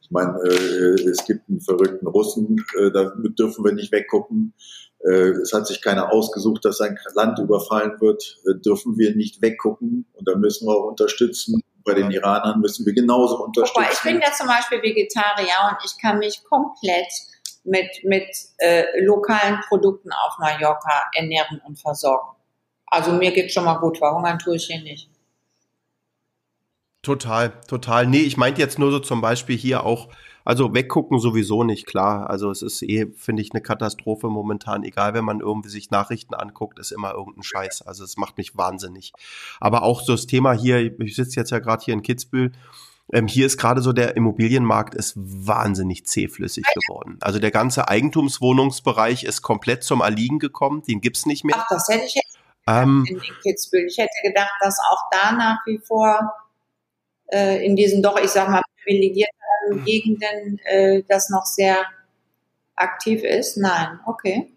Ich 0.00 0.10
meine, 0.10 0.36
äh, 0.42 1.08
es 1.08 1.24
gibt 1.24 1.48
einen 1.48 1.60
verrückten 1.60 2.08
Russen, 2.08 2.64
äh, 2.78 2.90
da 2.90 3.12
dürfen 3.38 3.64
wir 3.64 3.72
nicht 3.72 3.92
weggucken. 3.92 4.54
Äh, 5.04 5.30
es 5.40 5.52
hat 5.52 5.68
sich 5.68 5.80
keiner 5.80 6.12
ausgesucht, 6.12 6.64
dass 6.64 6.78
sein 6.78 6.98
Land 7.14 7.38
überfallen 7.38 8.00
wird, 8.00 8.40
äh, 8.44 8.58
dürfen 8.60 8.98
wir 8.98 9.14
nicht 9.14 9.40
weggucken 9.40 10.06
und 10.14 10.26
da 10.26 10.34
müssen 10.34 10.66
wir 10.66 10.76
auch 10.76 10.88
unterstützen. 10.88 11.60
Bei 11.84 11.94
den 11.94 12.10
Iranern 12.10 12.60
müssen 12.60 12.86
wir 12.86 12.92
genauso 12.92 13.44
unterstützen. 13.44 13.72
Guck 13.74 13.84
mal, 13.84 13.92
ich 13.92 14.02
bin 14.02 14.20
ja 14.20 14.32
zum 14.36 14.48
Beispiel 14.48 14.82
Vegetarier 14.82 15.70
und 15.70 15.78
ich 15.84 16.00
kann 16.00 16.18
mich 16.18 16.42
komplett 16.44 17.08
mit, 17.64 18.04
mit 18.04 18.28
äh, 18.58 18.84
lokalen 19.00 19.60
Produkten 19.68 20.10
auf 20.12 20.38
Mallorca 20.38 21.10
ernähren 21.14 21.60
und 21.66 21.80
versorgen. 21.80 22.36
Also 22.86 23.12
mir 23.12 23.32
geht 23.32 23.52
schon 23.52 23.64
mal 23.64 23.78
gut, 23.78 23.98
verhungern 23.98 24.38
tue 24.38 24.56
ich 24.56 24.66
hier 24.66 24.82
nicht. 24.82 25.08
Total, 27.02 27.52
total. 27.66 28.06
Nee, 28.06 28.20
ich 28.20 28.36
meinte 28.36 28.60
jetzt 28.60 28.78
nur 28.78 28.92
so 28.92 29.00
zum 29.00 29.20
Beispiel 29.20 29.56
hier 29.56 29.84
auch, 29.84 30.08
also 30.44 30.72
weggucken 30.72 31.18
sowieso 31.18 31.64
nicht, 31.64 31.86
klar. 31.86 32.30
Also 32.30 32.50
es 32.50 32.62
ist 32.62 32.82
eh, 32.82 33.06
finde 33.16 33.42
ich, 33.42 33.52
eine 33.52 33.60
Katastrophe 33.60 34.28
momentan. 34.28 34.84
Egal, 34.84 35.12
wenn 35.14 35.24
man 35.24 35.40
irgendwie 35.40 35.68
sich 35.68 35.90
Nachrichten 35.90 36.34
anguckt, 36.34 36.78
ist 36.78 36.92
immer 36.92 37.12
irgendein 37.12 37.42
Scheiß. 37.42 37.82
Also 37.82 38.04
es 38.04 38.16
macht 38.16 38.38
mich 38.38 38.56
wahnsinnig. 38.56 39.12
Aber 39.58 39.82
auch 39.82 40.00
so 40.00 40.12
das 40.12 40.26
Thema 40.26 40.52
hier, 40.52 41.00
ich 41.00 41.16
sitze 41.16 41.40
jetzt 41.40 41.50
ja 41.50 41.58
gerade 41.58 41.84
hier 41.84 41.94
in 41.94 42.02
Kitzbühel 42.02 42.52
Ähm, 43.12 43.26
hier 43.26 43.46
ist 43.46 43.58
gerade 43.58 43.82
so 43.82 43.92
der 43.92 44.16
Immobilienmarkt 44.16 44.94
ist 44.94 45.14
wahnsinnig 45.16 46.06
zähflüssig 46.06 46.64
geworden. 46.74 47.18
Also 47.20 47.38
der 47.38 47.50
ganze 47.50 47.88
Eigentumswohnungsbereich 47.88 49.24
ist 49.24 49.42
komplett 49.42 49.84
zum 49.84 50.00
Erliegen 50.00 50.38
gekommen. 50.38 50.82
Den 50.82 51.00
gibt's 51.02 51.26
nicht 51.26 51.44
mehr. 51.44 51.56
Ach, 51.58 51.66
das 51.68 51.88
hätte 51.88 52.06
ich 52.06 52.14
jetzt 52.14 52.38
Ähm, 52.66 53.04
in, 53.06 53.20
Kitzbühel. 53.42 53.86
Ich 53.86 53.98
hätte 53.98 54.10
gedacht, 54.22 54.54
dass 54.60 54.78
auch 54.90 55.02
da 55.10 55.32
nach 55.32 55.58
wie 55.66 55.78
vor 55.78 56.32
äh, 57.32 57.64
in 57.64 57.76
diesen 57.76 58.02
doch, 58.02 58.18
ich 58.18 58.30
sag 58.30 58.48
mal, 58.48 58.62
privilegierten 58.82 59.84
Gegenden 59.84 60.58
äh, 60.64 61.02
das 61.08 61.28
noch 61.28 61.44
sehr 61.44 61.84
aktiv 62.76 63.22
ist. 63.22 63.56
Nein, 63.56 64.00
okay. 64.06 64.50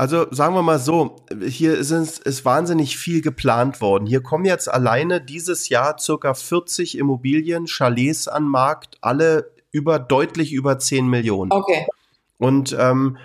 Also 0.00 0.26
sagen 0.30 0.54
wir 0.54 0.62
mal 0.62 0.78
so, 0.78 1.16
hier 1.44 1.76
ist, 1.76 1.90
es- 1.90 2.18
ist 2.18 2.44
wahnsinnig 2.44 2.96
viel 2.96 3.20
geplant 3.20 3.80
worden. 3.80 4.06
Hier 4.06 4.22
kommen 4.22 4.44
jetzt 4.44 4.72
alleine 4.72 5.20
dieses 5.20 5.68
Jahr 5.68 5.98
circa 5.98 6.34
40 6.34 6.96
Immobilien, 6.96 7.66
Chalets 7.66 8.28
an 8.28 8.44
Markt, 8.44 8.96
alle 9.00 9.50
über 9.72 9.98
deutlich 9.98 10.52
über 10.52 10.78
10 10.78 11.08
Millionen. 11.08 11.50
Okay. 11.52 11.84
Und 12.38 12.76
ähm, 12.78 13.16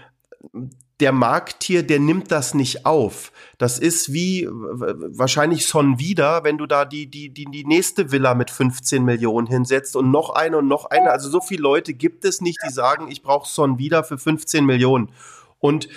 der 0.99 1.11
Markt 1.11 1.63
hier, 1.63 1.83
der 1.83 1.99
nimmt 1.99 2.31
das 2.31 2.53
nicht 2.55 2.85
auf. 2.87 3.31
Das 3.59 3.77
ist 3.77 4.11
wie 4.11 4.47
wahrscheinlich 4.49 5.67
schon 5.67 5.99
wieder, 5.99 6.43
wenn 6.43 6.57
du 6.57 6.65
da 6.65 6.85
die, 6.85 7.05
die, 7.07 7.29
die, 7.29 7.45
die 7.45 7.65
nächste 7.65 8.11
Villa 8.11 8.33
mit 8.33 8.49
15 8.49 9.03
Millionen 9.03 9.45
hinsetzt 9.47 9.95
und 9.95 10.09
noch 10.11 10.31
eine 10.31 10.57
und 10.57 10.67
noch 10.67 10.85
eine. 10.85 11.11
Also 11.11 11.29
so 11.29 11.39
viele 11.39 11.61
Leute 11.61 11.93
gibt 11.93 12.25
es 12.25 12.41
nicht, 12.41 12.57
die 12.67 12.71
sagen, 12.73 13.09
ich 13.11 13.21
brauche 13.21 13.47
Son 13.47 13.77
wieder 13.77 14.03
für 14.03 14.17
15 14.17 14.65
Millionen. 14.65 15.11
Und 15.59 15.87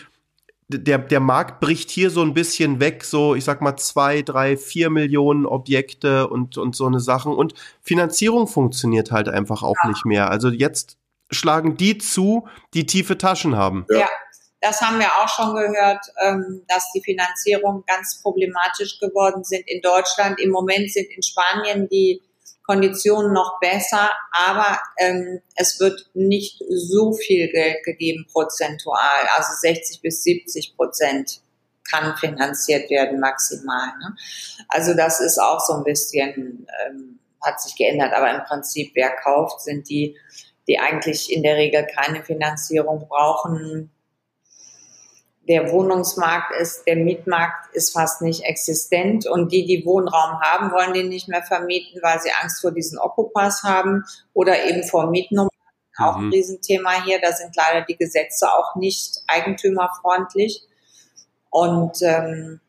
der, 0.68 0.98
der 0.98 1.20
Markt 1.20 1.60
bricht 1.60 1.90
hier 1.90 2.10
so 2.10 2.22
ein 2.22 2.34
bisschen 2.34 2.80
weg, 2.80 3.04
so 3.04 3.34
ich 3.34 3.44
sag 3.44 3.60
mal 3.60 3.76
zwei, 3.76 4.22
drei, 4.22 4.56
vier 4.56 4.90
Millionen 4.90 5.46
Objekte 5.46 6.28
und, 6.28 6.58
und 6.58 6.74
so 6.74 6.86
eine 6.86 7.00
Sachen. 7.00 7.32
Und 7.32 7.54
Finanzierung 7.82 8.48
funktioniert 8.48 9.12
halt 9.12 9.28
einfach 9.28 9.62
auch 9.62 9.76
nicht 9.86 10.04
mehr. 10.04 10.30
Also 10.30 10.48
jetzt 10.48 10.98
schlagen 11.30 11.76
die 11.76 11.98
zu, 11.98 12.48
die 12.74 12.86
tiefe 12.86 13.18
Taschen 13.18 13.56
haben. 13.56 13.86
Ja. 13.90 14.00
Ja. 14.00 14.08
Das 14.62 14.80
haben 14.80 14.98
wir 14.98 15.06
auch 15.06 15.28
schon 15.28 15.54
gehört, 15.54 16.04
ähm, 16.22 16.62
dass 16.66 16.90
die 16.92 17.02
Finanzierung 17.02 17.84
ganz 17.86 18.20
problematisch 18.22 18.98
geworden 18.98 19.44
sind 19.44 19.62
in 19.68 19.80
Deutschland. 19.82 20.40
Im 20.40 20.50
Moment 20.50 20.90
sind 20.90 21.06
in 21.14 21.22
Spanien 21.22 21.88
die 21.88 22.22
Konditionen 22.66 23.32
noch 23.32 23.60
besser, 23.60 24.10
aber 24.32 24.78
ähm, 24.98 25.40
es 25.54 25.78
wird 25.78 26.10
nicht 26.14 26.62
so 26.68 27.12
viel 27.12 27.48
Geld 27.50 27.84
gegeben 27.84 28.26
prozentual. 28.30 29.28
Also 29.36 29.50
60 29.60 30.00
bis 30.02 30.22
70 30.24 30.76
Prozent 30.76 31.40
kann 31.88 32.16
finanziert 32.16 32.90
werden 32.90 33.20
maximal. 33.20 33.88
Ne? 34.00 34.16
Also 34.68 34.94
das 34.94 35.20
ist 35.20 35.38
auch 35.38 35.60
so 35.60 35.74
ein 35.74 35.84
bisschen, 35.84 36.66
ähm, 36.84 37.20
hat 37.40 37.60
sich 37.60 37.76
geändert. 37.76 38.12
Aber 38.12 38.34
im 38.34 38.42
Prinzip, 38.44 38.90
wer 38.94 39.10
kauft, 39.10 39.60
sind 39.60 39.88
die, 39.88 40.16
die 40.66 40.78
eigentlich 40.78 41.32
in 41.32 41.42
der 41.42 41.56
Regel 41.56 41.86
keine 41.86 42.24
Finanzierung 42.24 43.06
brauchen. 43.08 43.90
Der 45.48 45.70
Wohnungsmarkt 45.70 46.54
ist, 46.60 46.86
der 46.86 46.96
Mietmarkt 46.96 47.74
ist 47.74 47.92
fast 47.92 48.20
nicht 48.22 48.42
existent 48.44 49.26
und 49.26 49.52
die, 49.52 49.64
die 49.64 49.84
Wohnraum 49.86 50.40
haben, 50.40 50.72
wollen 50.72 50.92
den 50.92 51.08
nicht 51.08 51.28
mehr 51.28 51.42
vermieten, 51.42 52.00
weil 52.02 52.20
sie 52.20 52.30
Angst 52.42 52.60
vor 52.60 52.72
diesen 52.72 52.98
Okkupas 52.98 53.62
haben 53.62 54.04
oder 54.32 54.64
eben 54.64 54.82
vor 54.82 55.08
Mietnummern. 55.10 55.50
Auch 55.98 56.16
ein 56.16 56.26
Mhm. 56.26 56.32
Riesenthema 56.32 57.04
hier. 57.04 57.20
Da 57.20 57.32
sind 57.32 57.54
leider 57.56 57.86
die 57.86 57.96
Gesetze 57.96 58.50
auch 58.52 58.76
nicht 58.76 59.22
eigentümerfreundlich. 59.28 60.62
Und 61.50 62.02
ähm, 62.02 62.60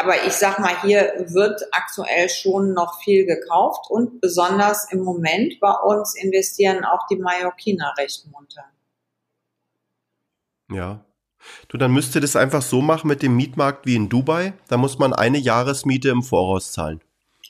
aber 0.00 0.26
ich 0.26 0.34
sag 0.34 0.58
mal, 0.58 0.80
hier 0.82 1.12
wird 1.28 1.62
aktuell 1.72 2.28
schon 2.28 2.74
noch 2.74 3.00
viel 3.00 3.24
gekauft 3.24 3.90
und 3.90 4.20
besonders 4.20 4.92
im 4.92 5.00
Moment 5.00 5.58
bei 5.60 5.72
uns 5.72 6.14
investieren 6.14 6.84
auch 6.84 7.06
die 7.06 7.16
Mallorquiner 7.16 7.94
recht 7.96 8.26
munter. 8.30 8.64
Ja. 10.70 11.04
Du, 11.68 11.76
dann 11.78 11.92
müsste 11.92 12.20
das 12.20 12.36
einfach 12.36 12.62
so 12.62 12.80
machen 12.80 13.08
mit 13.08 13.22
dem 13.22 13.36
Mietmarkt 13.36 13.86
wie 13.86 13.94
in 13.96 14.08
Dubai. 14.08 14.52
Da 14.68 14.76
muss 14.76 14.98
man 14.98 15.12
eine 15.12 15.38
Jahresmiete 15.38 16.08
im 16.08 16.22
Voraus 16.22 16.72
zahlen. 16.72 17.00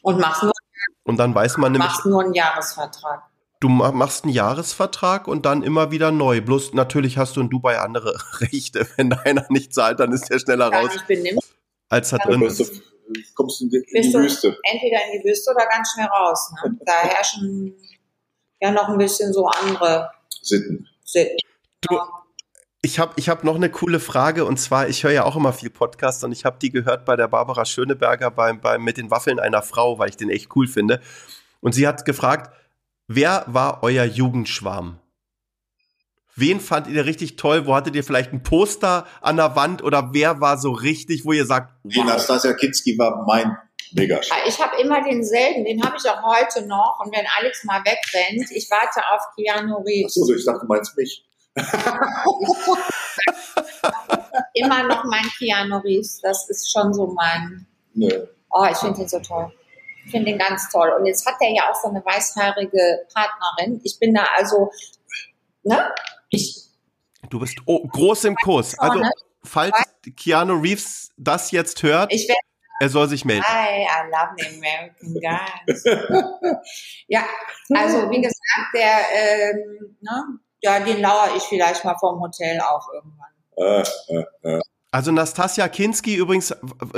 Und 0.03 0.19
machst 0.21 0.43
nur, 0.43 0.53
Und 1.05 1.17
dann 1.19 1.35
weiß 1.35 1.57
man 1.57 1.73
nämlich, 1.73 1.89
machst 1.91 2.07
nur 2.07 2.23
einen 2.23 2.35
Jahresvertrag. 2.35 3.23
du 3.61 3.69
ma- 3.69 3.93
machst 3.93 4.25
einen 4.25 4.33
Jahresvertrag 4.33 5.27
und 5.29 5.45
dann 5.47 5.63
immer 5.63 5.91
wieder 5.91 6.11
neu. 6.13 6.41
Bloß 6.41 6.75
natürlich 6.75 7.19
hast 7.19 7.37
du 7.37 7.41
in 7.41 7.51
Dubai 7.51 7.79
andere 7.79 8.15
Rechte. 8.41 8.87
Wenn 8.97 9.13
einer 9.13 9.45
nicht 9.51 9.75
zahlt, 9.75 10.01
dann 10.01 10.13
ist 10.13 10.29
der 10.31 10.39
schneller 10.39 10.73
raus, 10.73 10.93
nicht 10.93 11.07
benimmt, 11.07 11.41
als 11.89 12.11
da 12.11 12.19
drin 12.19 12.43
ist. 12.43 12.73
kommst 13.35 13.61
du 13.61 13.65
in 13.65 13.71
die, 13.71 13.77
in 13.79 14.03
die 14.03 14.15
Wüste. 14.15 14.57
entweder 14.65 14.99
in 15.13 15.21
die 15.21 15.29
Wüste 15.29 15.51
oder 15.53 15.67
ganz 15.67 15.93
schnell 15.93 16.07
raus. 16.07 16.53
Ne? 16.65 16.77
Da 16.87 16.93
herrschen 16.93 17.75
ja 18.61 18.71
noch 18.73 18.89
ein 18.89 18.99
bisschen 18.99 19.33
so 19.33 19.47
andere 19.47 20.11
Sitten. 20.43 20.87
Sitten. 21.05 21.37
Du, 21.83 21.97
ich 22.81 22.99
habe 22.99 23.13
ich 23.17 23.29
hab 23.29 23.43
noch 23.43 23.57
eine 23.57 23.71
coole 23.71 23.99
Frage 23.99 24.45
und 24.45 24.59
zwar, 24.59 24.89
ich 24.89 25.03
höre 25.03 25.11
ja 25.11 25.25
auch 25.25 25.37
immer 25.37 25.53
viel 25.53 25.71
Podcast 25.71 26.23
und 26.23 26.33
ich 26.33 26.45
habe 26.45 26.59
die 26.61 26.71
gehört 26.71 27.05
bei 27.05 27.17
der 27.17 27.29
Barbara 27.29 27.65
Schöneberger 27.65 28.31
beim, 28.31 28.61
beim 28.61 28.85
Mit 28.85 28.99
den 28.99 29.11
Waffeln 29.11 29.41
einer 29.41 29.63
Frau, 29.63 29.99
weil 29.99 30.11
ich 30.11 30.17
den 30.17 30.31
echt 30.31 30.55
cool 30.55 30.69
finde. 30.69 31.01
Und 31.61 31.73
sie 31.73 31.89
hat 31.89 32.05
gefragt, 32.05 32.55
wer 33.09 33.45
war 33.49 33.83
euer 33.83 34.05
Jugendschwarm? 34.05 35.01
Wen 36.37 36.61
fand 36.61 36.87
ihr 36.87 37.05
richtig 37.05 37.35
toll? 37.35 37.67
Wo 37.67 37.75
hattet 37.75 37.97
ihr 37.97 38.05
vielleicht 38.05 38.33
ein 38.33 38.45
Poster 38.45 39.09
an 39.23 39.37
der 39.39 39.57
Wand 39.57 39.83
oder 39.83 40.11
wer 40.13 40.41
war 40.41 40.57
so 40.57 40.71
richtig, 40.71 41.25
wo 41.25 41.33
ihr 41.33 41.47
sagt, 41.47 41.75
Die 41.83 41.99
wow, 41.99 42.07
Nastasia 42.07 42.53
Kinski 42.53 42.97
war 42.97 43.25
mein 43.27 43.57
Megasch. 43.91 44.29
Ich 44.47 44.61
habe 44.61 44.81
immer 44.81 45.03
denselben, 45.03 45.65
den 45.65 45.83
habe 45.83 45.97
ich 45.97 46.09
auch 46.09 46.23
heute 46.23 46.65
noch. 46.69 47.01
Und 47.05 47.13
wenn 47.13 47.27
Alex 47.39 47.65
mal 47.65 47.81
wegrennt, 47.81 48.53
ich 48.53 48.71
warte 48.71 49.01
auf 49.13 49.23
Keanu 49.35 49.79
Reeves. 49.79 50.17
Achso, 50.17 50.33
ich 50.33 50.45
dachte, 50.45 50.61
du 50.61 50.67
meinst 50.67 50.97
mich. 50.97 51.28
Immer 54.55 54.85
noch 54.85 55.05
mein 55.05 55.25
Keanu 55.39 55.77
Reeves. 55.79 56.21
Das 56.21 56.49
ist 56.49 56.73
schon 56.73 56.95
so 56.95 57.09
mein. 57.09 57.67
Nö. 57.95 58.27
Oh, 58.51 58.65
ich 58.71 58.77
finde 58.79 59.01
den 59.01 59.09
so 59.09 59.19
toll. 59.21 59.53
Ich 60.05 60.11
finde 60.11 60.31
den 60.31 60.39
ganz 60.39 60.71
toll. 60.71 60.91
Und 60.99 61.07
jetzt 61.07 61.27
hat 61.27 61.35
er 61.41 61.51
ja 61.51 61.71
auch 61.71 61.75
so 61.75 61.89
eine 61.89 62.05
weißhaarige 62.05 63.07
Partnerin. 63.13 63.81
Ich 63.85 63.99
bin 63.99 64.15
da 64.15 64.27
also, 64.37 64.71
ne? 65.63 65.93
Ich, 66.31 66.69
du 67.29 67.41
bist 67.41 67.59
oh, 67.67 67.87
groß 67.87 68.25
im 68.25 68.35
Kurs. 68.37 68.79
Also, 68.79 69.01
ne? 69.01 69.11
falls 69.45 69.75
Keanu 70.17 70.55
Reeves 70.55 71.11
das 71.17 71.51
jetzt 71.51 71.83
hört, 71.83 72.11
er 72.81 72.89
soll 72.89 73.09
sich 73.09 73.25
melden. 73.25 73.45
I, 73.49 73.85
I 73.85 74.09
love 74.11 74.35
the 74.39 74.47
American 74.57 75.21
guys. 75.21 75.85
ja, 77.09 77.25
also 77.75 78.09
wie 78.11 78.23
gesagt, 78.23 78.75
der, 78.75 79.01
ähm, 79.13 79.97
ne? 80.01 80.39
Ja, 80.61 80.81
den 80.81 81.01
lauere 81.01 81.37
ich 81.37 81.43
vielleicht 81.45 81.85
mal 81.85 81.97
vom 81.99 82.21
Hotel 82.21 82.61
auf 82.61 82.85
irgendwann. 82.93 83.85
Äh, 84.45 84.57
äh, 84.57 84.61
Also 84.91 85.13
Nastasia 85.13 85.69
Kinski 85.69 86.15
übrigens, 86.17 86.55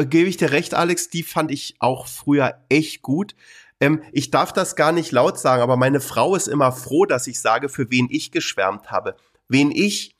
gebe 0.09 0.29
ich 0.29 0.37
dir 0.37 0.51
recht, 0.53 0.75
Alex, 0.75 1.09
die 1.11 1.23
fand 1.23 1.51
ich 1.51 1.75
auch 1.81 2.07
früher 2.07 2.55
echt 2.69 3.03
gut. 3.03 3.35
Ähm, 3.81 4.03
ich 4.13 4.31
darf 4.31 4.53
das 4.53 4.77
gar 4.77 4.93
nicht 4.93 5.11
laut 5.13 5.39
sagen, 5.39 5.63
aber 5.63 5.77
meine 5.77 6.01
Frau 6.01 6.35
ist 6.37 6.49
immer 6.49 6.73
froh, 6.73 7.07
dass 7.07 7.27
ich 7.27 7.41
sage, 7.41 7.69
für 7.69 7.91
wen 7.91 8.09
ich 8.11 8.31
geschwärmt 8.31 8.91
habe. 8.91 9.17
Wen 9.49 9.71
ich 9.71 10.17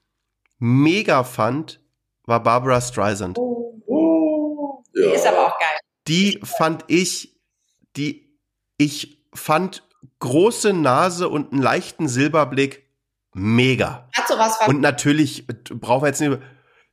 mega 0.59 1.25
fand, 1.25 1.81
war 2.25 2.43
Barbara 2.43 2.81
Streisand. 2.81 3.39
Oh, 3.39 4.83
Die 4.95 5.01
Ja. 5.03 5.13
ist 5.13 5.27
aber 5.27 5.47
auch 5.47 5.59
geil. 5.59 5.79
Die 6.09 6.41
fand 6.43 6.85
ich, 6.89 7.37
die 7.97 8.37
ich 8.79 9.23
fand 9.35 9.87
große 10.19 10.73
Nase 10.73 11.29
und 11.29 11.53
einen 11.53 11.63
leichten 11.63 12.09
Silberblick 12.09 12.90
mega. 13.35 14.09
Hat 14.15 14.29
sowas 14.29 14.57
was 14.61 14.69
Und 14.69 14.81
natürlich 14.81 15.47
brauchen 15.47 16.03
wir 16.03 16.09
jetzt 16.09 16.21
nicht. 16.21 16.39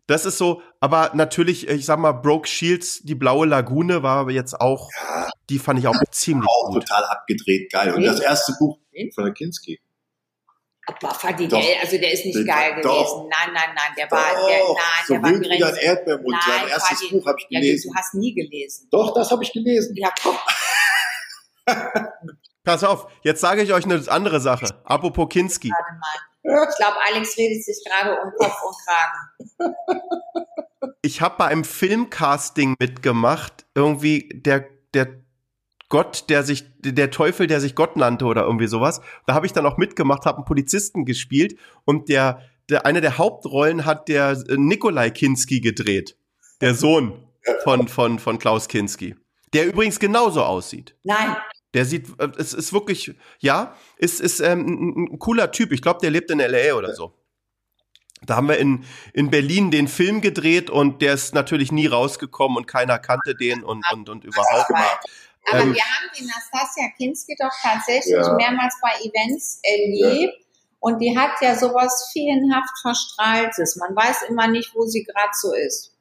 Das 0.08 0.26
ist 0.26 0.38
so, 0.38 0.62
aber 0.80 1.12
natürlich, 1.16 1.68
ich 1.68 1.86
sag 1.86 2.00
mal, 2.00 2.14
Broke 2.14 2.48
Shields, 2.48 3.02
die 3.04 3.16
blaue 3.16 3.46
Lagune 3.46 4.04
war 4.04 4.20
aber 4.20 4.32
jetzt 4.32 4.60
auch, 4.62 4.90
die 5.50 5.60
fand 5.60 5.80
ich 5.80 5.88
auch 5.88 5.96
ziemlich 6.12 6.48
auch 6.50 6.70
gut. 6.72 6.88
total 6.88 7.04
abgedreht, 7.06 7.72
geil. 7.74 7.94
Und 7.94 8.04
das 8.04 8.22
erste 8.22 8.54
Buch 8.58 8.78
von 9.14 9.26
der 9.26 9.34
Kinski. 9.34 9.82
Aber 10.86 11.14
Fadi, 11.14 11.50
Doch. 11.50 11.60
der, 11.60 11.82
also 11.82 11.98
der 11.98 12.14
ist 12.14 12.24
nicht 12.24 12.38
Den- 12.38 12.48
geil 12.48 12.80
doch. 12.82 13.04
gewesen. 13.04 13.30
Nein, 13.30 13.54
nein, 13.54 13.76
nein, 13.76 13.94
der 13.98 14.10
war, 14.10 14.34
Doch, 14.34 14.48
der, 14.48 14.58
nein, 14.60 14.74
so 15.06 15.14
der 15.16 15.24
war 15.24 15.30
wild 15.32 15.44
wie 15.44 15.64
ein 15.66 15.76
Erdbeermund. 15.76 16.38
Sein 16.46 16.54
Nein, 16.62 16.68
erstes 16.70 17.00
Fadi, 17.02 17.12
Buch 17.12 17.26
habe 17.28 17.38
ich 17.40 17.48
ja, 17.50 17.60
gelesen. 17.60 17.92
du 17.92 18.00
hast 18.00 18.14
nie 18.14 18.34
gelesen. 18.34 18.88
Doch, 18.90 19.14
das 19.14 19.30
habe 19.30 19.44
ich 19.44 19.52
gelesen. 19.52 19.94
Ja, 19.98 20.14
guck. 20.24 20.40
Pass 22.68 22.84
auf, 22.84 23.08
jetzt 23.24 23.40
sage 23.40 23.62
ich 23.62 23.72
euch 23.72 23.86
eine 23.86 24.04
andere 24.10 24.42
Sache. 24.42 24.68
Apropos 24.84 25.30
Kinski. 25.30 25.70
Ich 25.70 26.78
glaube, 26.78 26.98
Alex 27.08 27.38
redet 27.38 27.64
sich 27.64 27.82
gerade 27.86 28.20
um 28.22 28.34
Kopf 28.38 28.62
und 28.62 28.76
Kragen. 28.86 29.74
Ich 31.02 31.22
habe 31.22 31.36
bei 31.38 31.46
einem 31.46 31.64
Filmcasting 31.64 32.76
mitgemacht, 32.78 33.66
irgendwie 33.74 34.28
der, 34.34 34.68
der 34.94 35.08
Gott, 35.88 36.26
der 36.28 36.44
sich, 36.44 36.66
der 36.80 37.10
Teufel, 37.10 37.48
der 37.48 37.62
sich 37.62 37.74
Gott 37.74 37.96
nannte 37.96 38.26
oder 38.26 38.44
irgendwie 38.44 38.68
sowas. 38.68 39.00
Da 39.26 39.34
habe 39.34 39.46
ich 39.46 39.54
dann 39.54 39.66
auch 39.66 39.78
mitgemacht, 39.78 40.26
habe 40.26 40.40
einen 40.40 40.46
Polizisten 40.46 41.06
gespielt 41.06 41.58
und 41.86 42.10
der, 42.10 42.42
der, 42.70 42.86
eine 42.86 43.00
der 43.00 43.18
Hauptrollen 43.18 43.86
hat 43.86 44.10
der 44.10 44.32
äh, 44.32 44.58
Nikolai 44.58 45.10
Kinski 45.12 45.62
gedreht. 45.62 46.18
Der 46.60 46.76
Sohn 46.76 47.30
von, 47.64 47.88
von, 47.88 48.20
von 48.20 48.40
Klaus 48.40 48.68
Kinski. 48.68 49.16
Der 49.54 49.66
übrigens 49.68 50.00
genauso 50.00 50.44
aussieht. 50.44 50.98
Nein, 51.04 51.38
Der 51.74 51.86
sieht, 51.86 52.08
äh, 52.20 52.30
es 52.38 52.54
ist 52.54 52.74
wirklich, 52.74 53.14
ja, 53.40 53.76
ist, 53.98 54.22
ist 54.22 54.40
ähm, 54.40 55.10
ein, 55.12 55.20
cooler 55.20 55.52
Typ. 55.52 55.72
Ich 55.72 55.82
glaube, 55.82 56.00
der 56.02 56.12
lebt 56.12 56.32
in 56.32 56.40
L.A. 56.40 56.76
oder 56.76 56.94
so. 56.94 57.14
Da 58.26 58.36
haben 58.36 58.48
wir 58.48 58.58
in, 58.58 58.84
in 59.14 59.30
Berlin 59.30 59.70
den 59.70 59.88
Film 59.88 60.22
gedreht 60.22 60.70
und 60.70 61.02
der 61.02 61.14
ist 61.14 61.36
natürlich 61.36 61.72
nie 61.72 61.86
rausgekommen 61.86 62.58
und 62.58 62.66
keiner 62.66 62.98
kannte 62.98 63.36
den 63.36 63.64
und, 63.64 63.86
und, 63.92 64.10
und 64.10 64.24
überhaupt. 64.24 64.72
Aber 64.72 65.62
ähm, 65.62 65.74
wir 65.74 65.82
haben 65.82 66.10
die 66.18 66.26
Nastasia 66.26 66.90
Kinski 66.98 67.36
doch 67.40 67.54
tatsächlich 67.62 68.16
ja. 68.16 68.34
mehrmals 68.34 68.76
bei 68.82 68.92
Events 69.02 69.60
erlebt. 69.64 70.34
Ja. 70.34 70.46
Und 70.80 71.00
die 71.00 71.18
hat 71.18 71.32
ja 71.42 71.56
sowas 71.56 72.10
feenhaft 72.12 72.80
Verstrahltes. 72.82 73.78
Man 73.78 73.96
weiß 73.96 74.24
immer 74.30 74.48
nicht, 74.48 74.74
wo 74.76 74.86
sie 74.86 75.04
gerade 75.04 75.32
so 75.34 75.54
ist. 75.54 75.96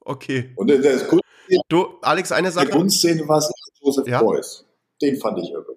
Okay. 0.00 0.52
Und 0.56 0.68
der 0.68 0.98
Kunst 1.06 1.23
du, 1.68 1.98
Alex, 2.02 2.32
eine 2.32 2.50
Sache. 2.50 2.66
In 2.66 2.70
der 2.70 2.80
Kunstszene 2.80 3.28
war 3.28 3.38
es 3.38 3.50
Joseph 3.80 4.06
ja? 4.06 4.22
Beuys. 4.22 4.64
Den 5.00 5.16
fand 5.16 5.38
ich 5.38 5.50
irre. 5.50 5.76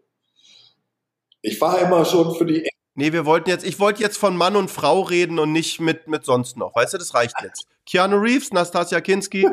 Ich 1.42 1.60
war 1.62 1.80
immer 1.80 2.06
schon 2.06 2.36
für 2.36 2.46
die 2.46 2.68
Nee, 3.00 3.14
wir 3.14 3.28
wollten 3.28 3.52
jetzt, 3.52 3.64
ich 3.64 3.80
wollte 3.80 4.02
jetzt 4.02 4.18
von 4.18 4.36
Mann 4.36 4.56
und 4.56 4.72
Frau 4.72 5.02
reden 5.02 5.38
und 5.38 5.52
nicht 5.52 5.80
mit, 5.80 6.08
mit 6.08 6.26
sonst 6.26 6.58
noch. 6.58 6.76
Weißt 6.76 6.96
du, 6.96 6.98
das 6.98 7.14
reicht 7.14 7.36
jetzt. 7.44 7.68
Keanu 7.86 8.18
Reeves, 8.18 8.52
Nastasia 8.52 9.02
Kinski, 9.02 9.48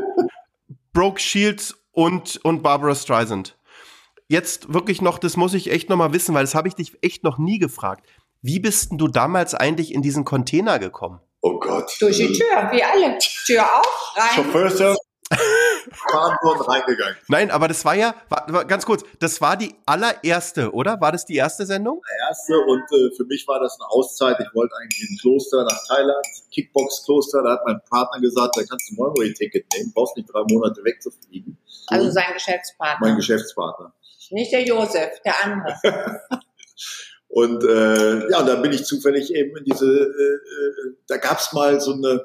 Brooke 0.94 1.20
Shields 1.20 1.74
und, 1.92 2.40
und 2.42 2.62
Barbara 2.62 2.94
Streisand. 2.94 3.58
Jetzt 4.28 4.72
wirklich 4.72 5.02
noch, 5.02 5.18
das 5.18 5.36
muss 5.36 5.52
ich 5.52 5.70
echt 5.70 5.90
noch 5.90 5.98
mal 5.98 6.14
wissen, 6.14 6.34
weil 6.34 6.44
das 6.44 6.54
habe 6.54 6.68
ich 6.68 6.74
dich 6.74 6.96
echt 7.02 7.22
noch 7.22 7.36
nie 7.36 7.58
gefragt. 7.58 8.08
Wie 8.40 8.60
bist 8.60 8.90
denn 8.90 8.98
du 8.98 9.08
damals 9.08 9.54
eigentlich 9.54 9.92
in 9.92 10.00
diesen 10.00 10.24
Container 10.24 10.78
gekommen? 10.78 11.20
Oh 11.42 11.58
Gott. 11.60 11.94
Durch 12.00 12.16
die 12.16 12.32
Tür, 12.32 12.70
wie 12.72 12.82
alle. 12.82 13.18
Tür 13.18 13.62
auf, 13.62 14.14
rein. 14.16 14.30
Chauffeur, 14.36 14.96
fahren 16.10 16.36
und 16.42 16.68
reingegangen. 16.68 17.16
Nein, 17.28 17.50
aber 17.50 17.68
das 17.68 17.84
war 17.84 17.94
ja, 17.94 18.14
war, 18.28 18.64
ganz 18.64 18.84
kurz, 18.84 19.04
das 19.20 19.40
war 19.40 19.56
die 19.56 19.74
allererste, 19.86 20.72
oder? 20.72 21.00
War 21.00 21.12
das 21.12 21.24
die 21.24 21.36
erste 21.36 21.66
Sendung? 21.66 22.00
Die 22.04 22.28
erste 22.28 22.58
und 22.58 22.82
äh, 22.92 23.14
für 23.16 23.24
mich 23.24 23.46
war 23.48 23.60
das 23.60 23.78
eine 23.80 23.88
Auszeit. 23.90 24.36
Ich 24.40 24.54
wollte 24.54 24.74
eigentlich 24.76 25.02
in 25.02 25.14
ein 25.14 25.18
Kloster 25.18 25.64
nach 25.64 25.86
Thailand, 25.88 26.26
Kickbox-Kloster. 26.52 27.42
Da 27.42 27.52
hat 27.52 27.60
mein 27.66 27.80
Partner 27.88 28.20
gesagt, 28.20 28.56
da 28.56 28.62
kannst 28.68 28.90
du 28.90 28.94
ein 28.94 28.98
One-Way-Ticket 28.98 29.66
nehmen, 29.74 29.92
brauchst 29.94 30.16
nicht 30.16 30.32
drei 30.32 30.42
Monate 30.50 30.84
wegzufliegen. 30.84 31.58
Also 31.88 32.10
sein 32.10 32.32
Geschäftspartner. 32.32 33.06
Mein 33.06 33.16
Geschäftspartner. 33.16 33.92
Nicht 34.30 34.52
der 34.52 34.64
Josef, 34.64 35.20
der 35.24 35.44
andere. 35.44 36.20
und 37.28 37.62
äh, 37.62 38.30
ja, 38.30 38.42
da 38.42 38.56
bin 38.56 38.72
ich 38.72 38.84
zufällig 38.84 39.34
eben 39.34 39.56
in 39.58 39.64
diese, 39.64 39.86
äh, 39.86 40.34
äh 40.34 40.96
da 41.08 41.18
gab's 41.18 41.52
mal 41.52 41.80
so 41.80 41.92
eine 41.92 42.24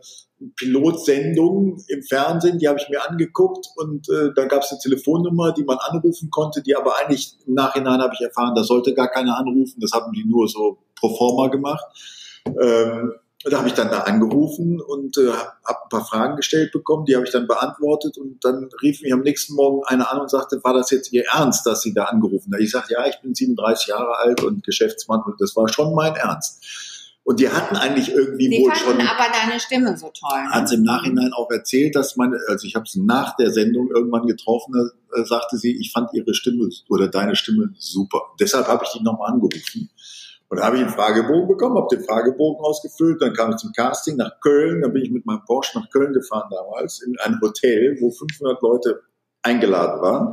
Pilotsendung 0.55 1.83
im 1.87 2.03
Fernsehen, 2.03 2.59
die 2.59 2.67
habe 2.67 2.79
ich 2.79 2.89
mir 2.89 3.07
angeguckt 3.07 3.67
und 3.75 4.07
äh, 4.09 4.31
da 4.35 4.45
gab 4.45 4.63
es 4.63 4.71
eine 4.71 4.79
Telefonnummer, 4.79 5.53
die 5.53 5.63
man 5.63 5.77
anrufen 5.79 6.29
konnte, 6.29 6.61
die 6.61 6.75
aber 6.75 6.97
eigentlich 6.97 7.37
im 7.45 7.55
Nachhinein 7.55 8.01
habe 8.01 8.13
ich 8.13 8.21
erfahren, 8.21 8.55
da 8.55 8.63
sollte 8.63 8.93
gar 8.93 9.09
keiner 9.09 9.37
anrufen, 9.37 9.79
das 9.79 9.91
haben 9.91 10.13
die 10.13 10.25
nur 10.25 10.47
so 10.47 10.77
pro 10.95 11.15
forma 11.15 11.47
gemacht. 11.47 11.83
Ähm, 12.45 13.13
da 13.45 13.59
habe 13.59 13.69
ich 13.69 13.73
dann 13.73 13.89
da 13.89 13.99
angerufen 14.01 14.81
und 14.81 15.17
äh, 15.17 15.31
habe 15.31 15.83
ein 15.83 15.89
paar 15.89 16.05
Fragen 16.05 16.35
gestellt 16.35 16.73
bekommen, 16.73 17.05
die 17.05 17.15
habe 17.15 17.25
ich 17.25 17.31
dann 17.31 17.47
beantwortet 17.47 18.17
und 18.17 18.43
dann 18.43 18.69
rief 18.81 19.01
mich 19.01 19.13
am 19.13 19.21
nächsten 19.21 19.55
Morgen 19.55 19.81
einer 19.85 20.11
an 20.11 20.19
und 20.19 20.29
sagte, 20.29 20.61
war 20.63 20.73
das 20.73 20.91
jetzt 20.91 21.13
Ihr 21.13 21.23
Ernst, 21.33 21.65
dass 21.65 21.81
Sie 21.81 21.93
da 21.93 22.05
angerufen 22.05 22.53
haben? 22.53 22.61
Ich 22.61 22.71
sagte, 22.71 22.95
ja, 22.95 23.07
ich 23.07 23.21
bin 23.21 23.33
37 23.33 23.87
Jahre 23.87 24.17
alt 24.17 24.43
und 24.43 24.63
Geschäftsmann 24.65 25.21
und 25.23 25.39
das 25.39 25.55
war 25.55 25.69
schon 25.69 25.95
mein 25.95 26.15
Ernst. 26.15 26.98
Und 27.23 27.39
die 27.39 27.49
hatten 27.49 27.75
eigentlich 27.75 28.11
irgendwie 28.11 28.49
die 28.49 28.63
wohl 28.63 28.73
schon. 28.75 28.99
aber 28.99 29.27
deine 29.31 29.59
Stimme 29.59 29.95
so 29.97 30.07
toll. 30.07 30.39
Hat 30.49 30.67
sie 30.67 30.75
im 30.75 30.83
Nachhinein 30.83 31.31
auch 31.33 31.49
erzählt, 31.51 31.95
dass 31.95 32.15
meine, 32.15 32.37
also 32.47 32.65
ich 32.65 32.75
habe 32.75 32.85
es 32.85 32.95
nach 32.95 33.35
der 33.35 33.51
Sendung 33.51 33.91
irgendwann 33.91 34.25
getroffen, 34.25 34.73
da 35.15 35.25
sagte 35.25 35.57
sie, 35.57 35.77
ich 35.79 35.91
fand 35.91 36.13
ihre 36.13 36.33
Stimme 36.33 36.69
oder 36.89 37.07
deine 37.07 37.35
Stimme 37.35 37.73
super. 37.77 38.21
Deshalb 38.39 38.67
habe 38.67 38.83
ich 38.85 38.91
die 38.97 39.03
nochmal 39.03 39.31
angerufen. 39.31 39.89
Und 40.47 40.57
da 40.57 40.65
habe 40.65 40.77
ich 40.77 40.81
einen 40.81 40.91
Fragebogen 40.91 41.47
bekommen, 41.47 41.77
habe 41.77 41.95
den 41.95 42.03
Fragebogen 42.03 42.65
ausgefüllt, 42.65 43.21
dann 43.21 43.33
kam 43.33 43.51
ich 43.51 43.57
zum 43.57 43.71
Casting 43.73 44.15
nach 44.15 44.39
Köln, 44.41 44.81
dann 44.81 44.91
bin 44.91 45.03
ich 45.03 45.11
mit 45.11 45.25
meinem 45.27 45.45
Porsche 45.45 45.77
nach 45.77 45.89
Köln 45.91 46.11
gefahren 46.11 46.49
damals, 46.49 47.03
in 47.03 47.15
ein 47.19 47.39
Hotel, 47.39 47.97
wo 48.01 48.09
500 48.09 48.59
Leute 48.63 49.03
eingeladen 49.43 50.01
waren 50.01 50.31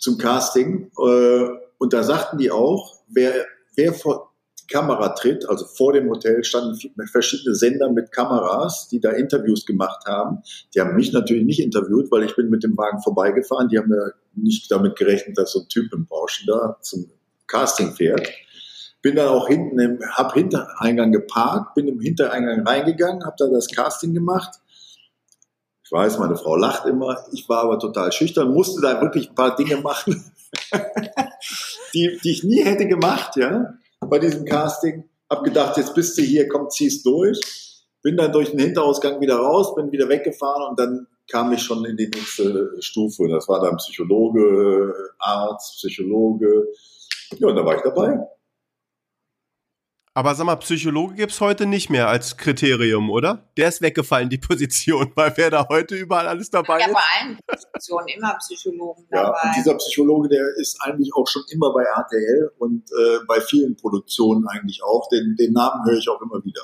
zum 0.00 0.18
Casting. 0.18 0.90
Äh, 0.98 1.48
und 1.78 1.92
da 1.92 2.02
sagten 2.02 2.38
die 2.38 2.50
auch, 2.50 2.96
wer, 3.08 3.32
wer 3.74 3.92
vor, 3.92 4.32
Kamera 4.68 5.10
tritt. 5.10 5.48
Also 5.48 5.66
vor 5.66 5.92
dem 5.92 6.08
Hotel 6.08 6.42
standen 6.44 6.78
verschiedene 7.10 7.54
Sender 7.54 7.90
mit 7.90 8.12
Kameras, 8.12 8.88
die 8.88 9.00
da 9.00 9.10
Interviews 9.10 9.66
gemacht 9.66 10.06
haben. 10.06 10.42
Die 10.74 10.80
haben 10.80 10.96
mich 10.96 11.12
natürlich 11.12 11.44
nicht 11.44 11.60
interviewt, 11.60 12.10
weil 12.10 12.24
ich 12.24 12.36
bin 12.36 12.50
mit 12.50 12.62
dem 12.62 12.76
Wagen 12.76 13.00
vorbeigefahren. 13.00 13.68
Die 13.68 13.78
haben 13.78 13.92
ja 13.92 14.10
nicht 14.34 14.70
damit 14.70 14.96
gerechnet, 14.96 15.38
dass 15.38 15.52
so 15.52 15.60
ein 15.60 15.68
Typ 15.68 15.92
im 15.92 16.06
Porsche 16.06 16.46
da 16.46 16.76
zum 16.80 17.10
Casting 17.46 17.92
fährt. 17.92 18.28
Bin 19.02 19.16
dann 19.16 19.28
auch 19.28 19.46
hinten 19.46 19.78
im, 19.78 20.00
hab 20.12 20.34
Hintereingang 20.34 21.12
geparkt, 21.12 21.74
bin 21.74 21.86
im 21.86 22.00
Hintereingang 22.00 22.66
reingegangen, 22.66 23.24
habe 23.24 23.36
da 23.38 23.46
das 23.48 23.68
Casting 23.68 24.14
gemacht. 24.14 24.58
Ich 25.84 25.92
weiß, 25.92 26.18
meine 26.18 26.34
Frau 26.34 26.56
lacht 26.56 26.86
immer. 26.86 27.16
Ich 27.32 27.48
war 27.48 27.62
aber 27.62 27.78
total 27.78 28.10
schüchtern, 28.10 28.52
musste 28.52 28.80
da 28.80 29.00
wirklich 29.00 29.28
ein 29.28 29.34
paar 29.36 29.54
Dinge 29.54 29.76
machen, 29.76 30.24
die, 31.94 32.18
die 32.24 32.30
ich 32.30 32.42
nie 32.42 32.64
hätte 32.64 32.88
gemacht, 32.88 33.36
ja 33.36 33.74
bei 34.08 34.18
diesem 34.18 34.44
Casting. 34.44 35.04
Hab 35.28 35.42
gedacht, 35.44 35.76
jetzt 35.76 35.94
bist 35.94 36.16
du 36.18 36.22
hier, 36.22 36.48
komm, 36.48 36.70
zieh's 36.70 37.02
durch. 37.02 37.40
Bin 38.02 38.16
dann 38.16 38.32
durch 38.32 38.50
den 38.50 38.60
Hinterausgang 38.60 39.20
wieder 39.20 39.36
raus, 39.36 39.74
bin 39.74 39.90
wieder 39.90 40.08
weggefahren 40.08 40.70
und 40.70 40.78
dann 40.78 41.06
kam 41.30 41.52
ich 41.52 41.62
schon 41.62 41.84
in 41.84 41.96
die 41.96 42.08
nächste 42.08 42.70
Stufe. 42.80 43.28
Das 43.28 43.48
war 43.48 43.60
dann 43.60 43.76
Psychologe, 43.78 44.94
Arzt, 45.18 45.76
Psychologe. 45.76 46.68
Ja, 47.38 47.48
und 47.48 47.56
da 47.56 47.64
war 47.64 47.76
ich 47.76 47.82
dabei. 47.82 48.20
Aber 50.16 50.34
sag 50.34 50.46
mal, 50.46 50.56
Psychologe 50.56 51.14
gibt's 51.14 51.42
heute 51.42 51.66
nicht 51.66 51.90
mehr 51.90 52.08
als 52.08 52.38
Kriterium, 52.38 53.10
oder? 53.10 53.50
Der 53.58 53.68
ist 53.68 53.82
weggefallen, 53.82 54.30
die 54.30 54.38
Position, 54.48 55.12
weil 55.14 55.30
wer 55.36 55.50
da 55.50 55.68
heute 55.68 55.94
überall 55.94 56.26
alles 56.26 56.48
dabei 56.48 56.80
ja, 56.80 56.86
ist. 56.86 56.92
Ja, 56.92 56.94
bei 56.94 57.20
allen 57.20 57.38
Positionen 57.46 58.08
immer 58.08 58.34
Psychologen 58.38 59.06
ja, 59.12 59.24
dabei. 59.24 59.42
Und 59.42 59.56
dieser 59.56 59.74
Psychologe, 59.74 60.30
der 60.30 60.42
ist 60.56 60.80
eigentlich 60.80 61.10
auch 61.14 61.28
schon 61.28 61.42
immer 61.50 61.70
bei 61.70 61.82
RTL 61.82 62.50
und 62.56 62.90
äh, 62.92 63.26
bei 63.28 63.42
vielen 63.42 63.76
Produktionen 63.76 64.48
eigentlich 64.48 64.82
auch. 64.82 65.06
Den, 65.10 65.36
den 65.38 65.52
Namen 65.52 65.84
höre 65.84 65.98
ich 65.98 66.08
auch 66.08 66.22
immer 66.22 66.42
wieder. 66.42 66.62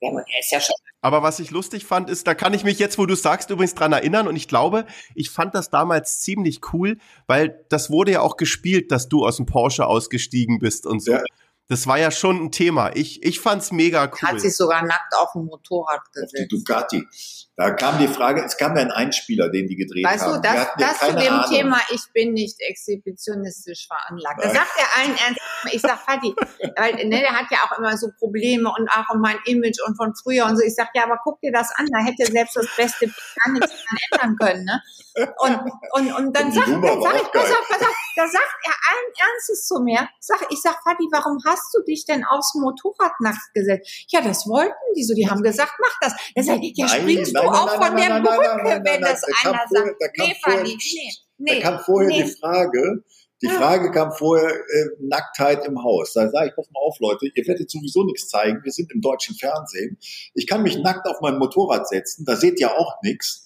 Ja, 0.00 0.10
aber 0.10 0.20
er 0.20 0.38
ist 0.38 0.52
ja 0.52 0.60
schon 0.60 0.76
aber 1.02 1.22
was 1.22 1.38
ich 1.38 1.52
lustig 1.52 1.84
fand, 1.84 2.10
ist, 2.10 2.26
da 2.26 2.34
kann 2.34 2.52
ich 2.52 2.64
mich 2.64 2.80
jetzt, 2.80 2.98
wo 2.98 3.06
du 3.06 3.14
sagst, 3.14 3.50
übrigens 3.50 3.74
dran 3.74 3.92
erinnern. 3.92 4.26
Und 4.26 4.34
ich 4.34 4.48
glaube, 4.48 4.86
ich 5.14 5.30
fand 5.30 5.54
das 5.54 5.70
damals 5.70 6.20
ziemlich 6.20 6.60
cool, 6.72 6.98
weil 7.28 7.64
das 7.68 7.90
wurde 7.90 8.10
ja 8.10 8.22
auch 8.22 8.36
gespielt, 8.36 8.90
dass 8.90 9.08
du 9.08 9.24
aus 9.24 9.36
dem 9.36 9.46
Porsche 9.46 9.86
ausgestiegen 9.86 10.58
bist 10.58 10.84
und 10.84 11.00
so. 11.00 11.12
Ja. 11.12 11.22
Das 11.68 11.86
war 11.88 11.98
ja 11.98 12.12
schon 12.12 12.36
ein 12.44 12.52
Thema. 12.52 12.94
Ich, 12.94 13.24
ich 13.24 13.40
fand's 13.40 13.72
mega 13.72 14.04
cool. 14.04 14.28
Hat 14.28 14.40
sich 14.40 14.54
sogar 14.54 14.82
nackt 14.84 15.14
auf 15.16 15.32
dem 15.32 15.46
Motorrad 15.46 16.00
gesetzt. 16.12 16.34
Auf 16.34 16.42
die 16.42 16.48
Ducati. 16.48 17.08
Da 17.56 17.70
kam 17.70 17.98
die 17.98 18.06
Frage, 18.06 18.44
es 18.44 18.56
kam 18.56 18.76
ja 18.76 18.82
ein 18.82 18.92
Einspieler, 18.92 19.48
den 19.48 19.66
die 19.66 19.76
gedreht 19.76 20.04
weißt 20.04 20.24
haben. 20.24 20.44
Weißt 20.44 20.70
du, 20.76 20.80
das, 20.80 20.98
das 20.98 21.08
zu 21.08 21.16
dem 21.16 21.32
Ahnung. 21.32 21.50
Thema, 21.50 21.80
ich 21.90 22.02
bin 22.12 22.34
nicht 22.34 22.60
exhibitionistisch 22.60 23.88
veranlagt. 23.88 24.44
Da 24.44 24.50
sagt 24.50 24.72
er 24.78 25.00
allen 25.00 25.16
ernst, 25.16 25.40
ich 25.72 25.80
sag, 25.80 25.98
Fadi, 25.98 26.34
weil, 26.76 26.94
ne, 27.08 27.20
der 27.20 27.32
hat 27.32 27.50
ja 27.50 27.58
auch 27.64 27.78
immer 27.78 27.96
so 27.96 28.08
Probleme 28.18 28.70
und 28.78 28.88
auch 28.90 29.14
um 29.14 29.20
mein 29.20 29.38
Image 29.46 29.78
und 29.86 29.96
von 29.96 30.14
früher 30.14 30.44
und 30.44 30.56
so. 30.56 30.62
Ich 30.62 30.74
sag, 30.74 30.90
ja, 30.94 31.04
aber 31.04 31.18
guck 31.24 31.40
dir 31.40 31.50
das 31.50 31.70
an, 31.74 31.86
da 31.90 32.04
hätte 32.04 32.30
selbst 32.30 32.56
das 32.56 32.68
beste 32.76 33.06
gar 33.06 33.52
nichts 33.52 33.72
ändern 34.12 34.36
können, 34.36 34.64
ne? 34.64 34.82
Und, 35.16 35.58
und, 35.92 36.12
und 36.12 36.36
dann 36.36 36.52
sagt, 36.52 36.68
dann 36.68 36.82
sag 36.82 37.16
ich, 37.16 37.32
pass 37.32 37.50
auf, 37.50 37.68
pass 37.68 37.80
auf, 37.80 37.96
da 38.16 38.26
sagt 38.26 38.54
er 38.64 38.72
allen 38.72 39.12
Ernstes 39.32 39.66
zu 39.66 39.80
mir, 39.80 40.06
sag, 40.20 40.46
ich 40.50 40.60
sag, 40.60 40.76
Fadi, 40.84 41.06
warum 41.10 41.38
hast 41.46 41.74
du 41.74 41.82
dich 41.84 42.04
denn 42.04 42.22
aufs 42.24 42.54
Motorrad 42.54 43.12
nackt 43.20 43.54
gesetzt? 43.54 44.06
Ja, 44.08 44.20
das 44.20 44.46
wollten 44.46 44.74
die 44.94 45.04
so, 45.04 45.14
die 45.14 45.28
haben 45.28 45.42
gesagt, 45.42 45.72
mach 45.80 45.98
das. 46.02 46.14
Er 46.34 46.42
sagt, 46.42 46.60
ja, 46.62 46.86
springst 46.86 47.32
nein, 47.32 47.44
du 47.44 47.50
nein, 47.50 47.60
auch 47.60 47.78
nein, 47.78 47.88
von 47.88 47.96
der 47.96 48.20
Brücke, 48.20 48.80
wenn 48.84 49.00
das 49.00 49.22
einer 49.42 49.64
sagt. 49.70 49.96
Nee, 50.18 50.36
Fanny, 50.42 50.76
nee, 50.76 51.12
nee. 51.38 51.60
Da 51.60 51.70
kam 51.70 51.80
vorher 51.80 52.08
nee. 52.08 52.22
die 52.22 52.30
Frage, 52.38 53.04
die 53.42 53.48
Frage 53.48 53.90
kam 53.90 54.12
vorher, 54.12 54.50
äh, 54.50 54.88
Nacktheit 55.00 55.66
im 55.66 55.82
Haus. 55.82 56.14
Da 56.14 56.28
sage 56.30 56.48
ich, 56.48 56.56
pass 56.56 56.70
mal 56.70 56.80
auf, 56.80 56.98
Leute, 57.00 57.26
ihr 57.34 57.46
werdet 57.46 57.70
sowieso 57.70 58.04
nichts 58.04 58.28
zeigen. 58.28 58.62
Wir 58.64 58.72
sind 58.72 58.90
im 58.92 59.00
deutschen 59.00 59.34
Fernsehen. 59.34 59.98
Ich 60.34 60.46
kann 60.46 60.62
mich 60.62 60.78
nackt 60.78 61.06
auf 61.06 61.20
mein 61.20 61.38
Motorrad 61.38 61.88
setzen, 61.88 62.24
da 62.24 62.36
seht 62.36 62.60
ihr 62.60 62.72
auch 62.72 62.94
nichts. 63.02 63.45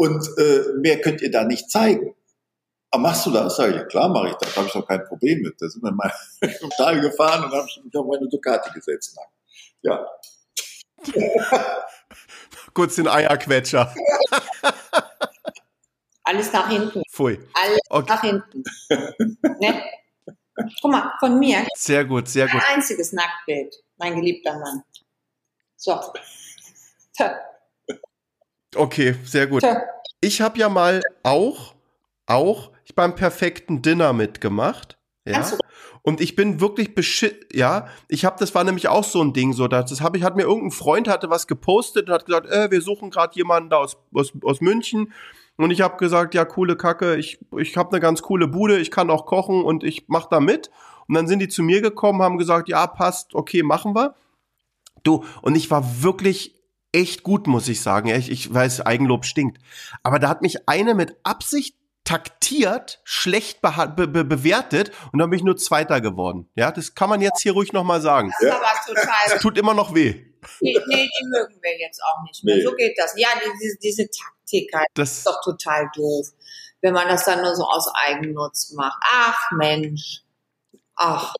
Und 0.00 0.26
äh, 0.38 0.62
mehr 0.78 0.98
könnt 1.02 1.20
ihr 1.20 1.30
da 1.30 1.44
nicht 1.44 1.70
zeigen. 1.70 2.16
Aber 2.90 3.02
machst 3.02 3.26
du 3.26 3.32
das? 3.32 3.56
Sag 3.56 3.68
ich, 3.68 3.76
ja 3.76 3.84
klar 3.84 4.08
mache 4.08 4.28
ich 4.28 4.34
das, 4.36 4.56
habe 4.56 4.66
ich 4.66 4.72
doch 4.72 4.88
kein 4.88 5.04
Problem 5.04 5.42
mit. 5.42 5.60
Da 5.60 5.68
sind 5.68 5.82
wir 5.82 5.92
mal 5.92 6.10
im 6.40 6.70
Tal 6.70 7.02
gefahren 7.02 7.44
und 7.44 7.52
habe 7.52 7.66
mich 7.84 7.94
auf 7.94 8.06
meine 8.06 8.26
Ducati 8.26 8.70
gesetzt. 8.70 9.14
Ja. 9.82 10.08
Kurz 12.72 12.94
den 12.96 13.08
Eierquetscher. 13.08 13.94
Alles 16.24 16.50
nach 16.50 16.70
hinten. 16.70 17.02
Pfui. 17.10 17.38
Alles 17.52 17.80
okay. 17.90 18.08
nach 18.08 18.22
hinten. 18.22 18.64
ne? 19.60 19.84
Guck 20.80 20.90
mal, 20.90 21.12
von 21.20 21.38
mir. 21.38 21.66
Sehr 21.76 22.06
gut, 22.06 22.26
sehr 22.26 22.46
gut. 22.46 22.62
Ein 22.62 22.76
einziges 22.76 23.12
Nacktbild, 23.12 23.76
mein 23.98 24.14
geliebter 24.16 24.58
Mann. 24.58 24.82
So. 25.76 26.00
Okay, 28.74 29.16
sehr 29.24 29.46
gut. 29.46 29.62
Tö. 29.62 29.74
Ich 30.20 30.40
habe 30.40 30.58
ja 30.58 30.68
mal 30.68 31.00
auch 31.22 31.74
auch 32.26 32.70
beim 32.94 33.14
perfekten 33.14 33.82
Dinner 33.82 34.12
mitgemacht. 34.12 34.98
Ja. 35.24 35.40
Du- 35.42 35.58
Und 36.02 36.20
ich 36.20 36.34
bin 36.36 36.60
wirklich 36.60 36.94
beschit, 36.94 37.54
ja. 37.54 37.88
Ich 38.08 38.24
habe, 38.24 38.36
das 38.38 38.54
war 38.54 38.64
nämlich 38.64 38.88
auch 38.88 39.04
so 39.04 39.20
ein 39.22 39.32
Ding, 39.32 39.52
so 39.52 39.68
das, 39.68 39.90
das 39.90 40.00
habe 40.00 40.16
ich, 40.16 40.24
hat 40.24 40.36
mir 40.36 40.42
irgendein 40.42 40.70
Freund 40.70 41.08
hatte 41.08 41.28
was 41.30 41.46
gepostet 41.46 42.08
und 42.08 42.14
hat 42.14 42.26
gesagt, 42.26 42.48
äh, 42.48 42.70
wir 42.70 42.80
suchen 42.82 43.10
gerade 43.10 43.34
jemanden 43.36 43.70
da 43.70 43.76
aus, 43.78 43.96
aus, 44.14 44.32
aus 44.42 44.60
München. 44.60 45.12
Und 45.56 45.70
ich 45.72 45.82
habe 45.82 45.98
gesagt, 45.98 46.34
ja, 46.34 46.44
coole 46.44 46.76
Kacke, 46.76 47.16
ich, 47.16 47.38
ich 47.58 47.76
habe 47.76 47.90
eine 47.90 48.00
ganz 48.00 48.22
coole 48.22 48.48
Bude, 48.48 48.78
ich 48.78 48.90
kann 48.90 49.10
auch 49.10 49.26
kochen 49.26 49.62
und 49.62 49.84
ich 49.84 50.04
mach 50.08 50.26
da 50.26 50.40
mit. 50.40 50.70
Und 51.06 51.14
dann 51.16 51.26
sind 51.26 51.40
die 51.40 51.48
zu 51.48 51.62
mir 51.62 51.82
gekommen, 51.82 52.22
haben 52.22 52.38
gesagt, 52.38 52.68
ja, 52.68 52.86
passt, 52.86 53.34
okay, 53.34 53.62
machen 53.62 53.94
wir. 53.94 54.14
Du, 55.02 55.24
und 55.42 55.54
ich 55.56 55.70
war 55.70 56.02
wirklich 56.02 56.54
echt 56.92 57.22
gut, 57.22 57.46
muss 57.46 57.68
ich 57.68 57.80
sagen. 57.82 58.08
Ich, 58.08 58.30
ich 58.30 58.52
weiß, 58.52 58.82
Eigenlob 58.82 59.24
stinkt. 59.24 59.58
Aber 60.02 60.18
da 60.18 60.28
hat 60.28 60.42
mich 60.42 60.68
eine 60.68 60.94
mit 60.94 61.16
Absicht 61.22 61.76
taktiert, 62.04 63.00
schlecht 63.04 63.60
be 63.60 64.08
be 64.08 64.24
bewertet 64.24 64.90
und 65.12 65.18
dann 65.20 65.30
bin 65.30 65.38
ich 65.38 65.44
nur 65.44 65.56
Zweiter 65.56 66.00
geworden. 66.00 66.48
Ja, 66.56 66.72
das 66.72 66.94
kann 66.94 67.08
man 67.08 67.20
jetzt 67.20 67.40
hier 67.42 67.52
ruhig 67.52 67.72
nochmal 67.72 68.00
sagen. 68.00 68.32
Das 68.40 68.48
ist 68.48 68.54
aber 68.54 68.72
total. 68.86 69.38
Tut 69.40 69.58
immer 69.58 69.74
noch 69.74 69.94
weh. 69.94 70.24
Nee, 70.60 70.78
nee, 70.88 71.08
die 71.20 71.26
mögen 71.28 71.54
wir 71.62 71.78
jetzt 71.78 72.00
auch 72.02 72.22
nicht 72.24 72.42
mehr. 72.42 72.56
Nee. 72.56 72.62
So 72.62 72.74
geht 72.74 72.98
das. 72.98 73.12
Ja, 73.16 73.28
die- 73.36 73.50
diese, 73.62 73.76
diese 73.78 74.08
Taktik 74.10 74.70
halt 74.74 74.88
Das, 74.94 75.18
ist 75.18 75.26
doch 75.26 75.40
total 75.44 75.90
doof. 75.94 76.26
Wenn 76.80 76.94
man 76.94 77.06
das 77.08 77.26
dann 77.26 77.42
nur 77.42 77.54
so 77.54 77.64
aus 77.64 77.86
Eigennutz 77.94 78.72
macht. 78.72 78.98
Ach 79.04 79.50
Mensch. 79.52 80.22
Ach. 80.96 81.34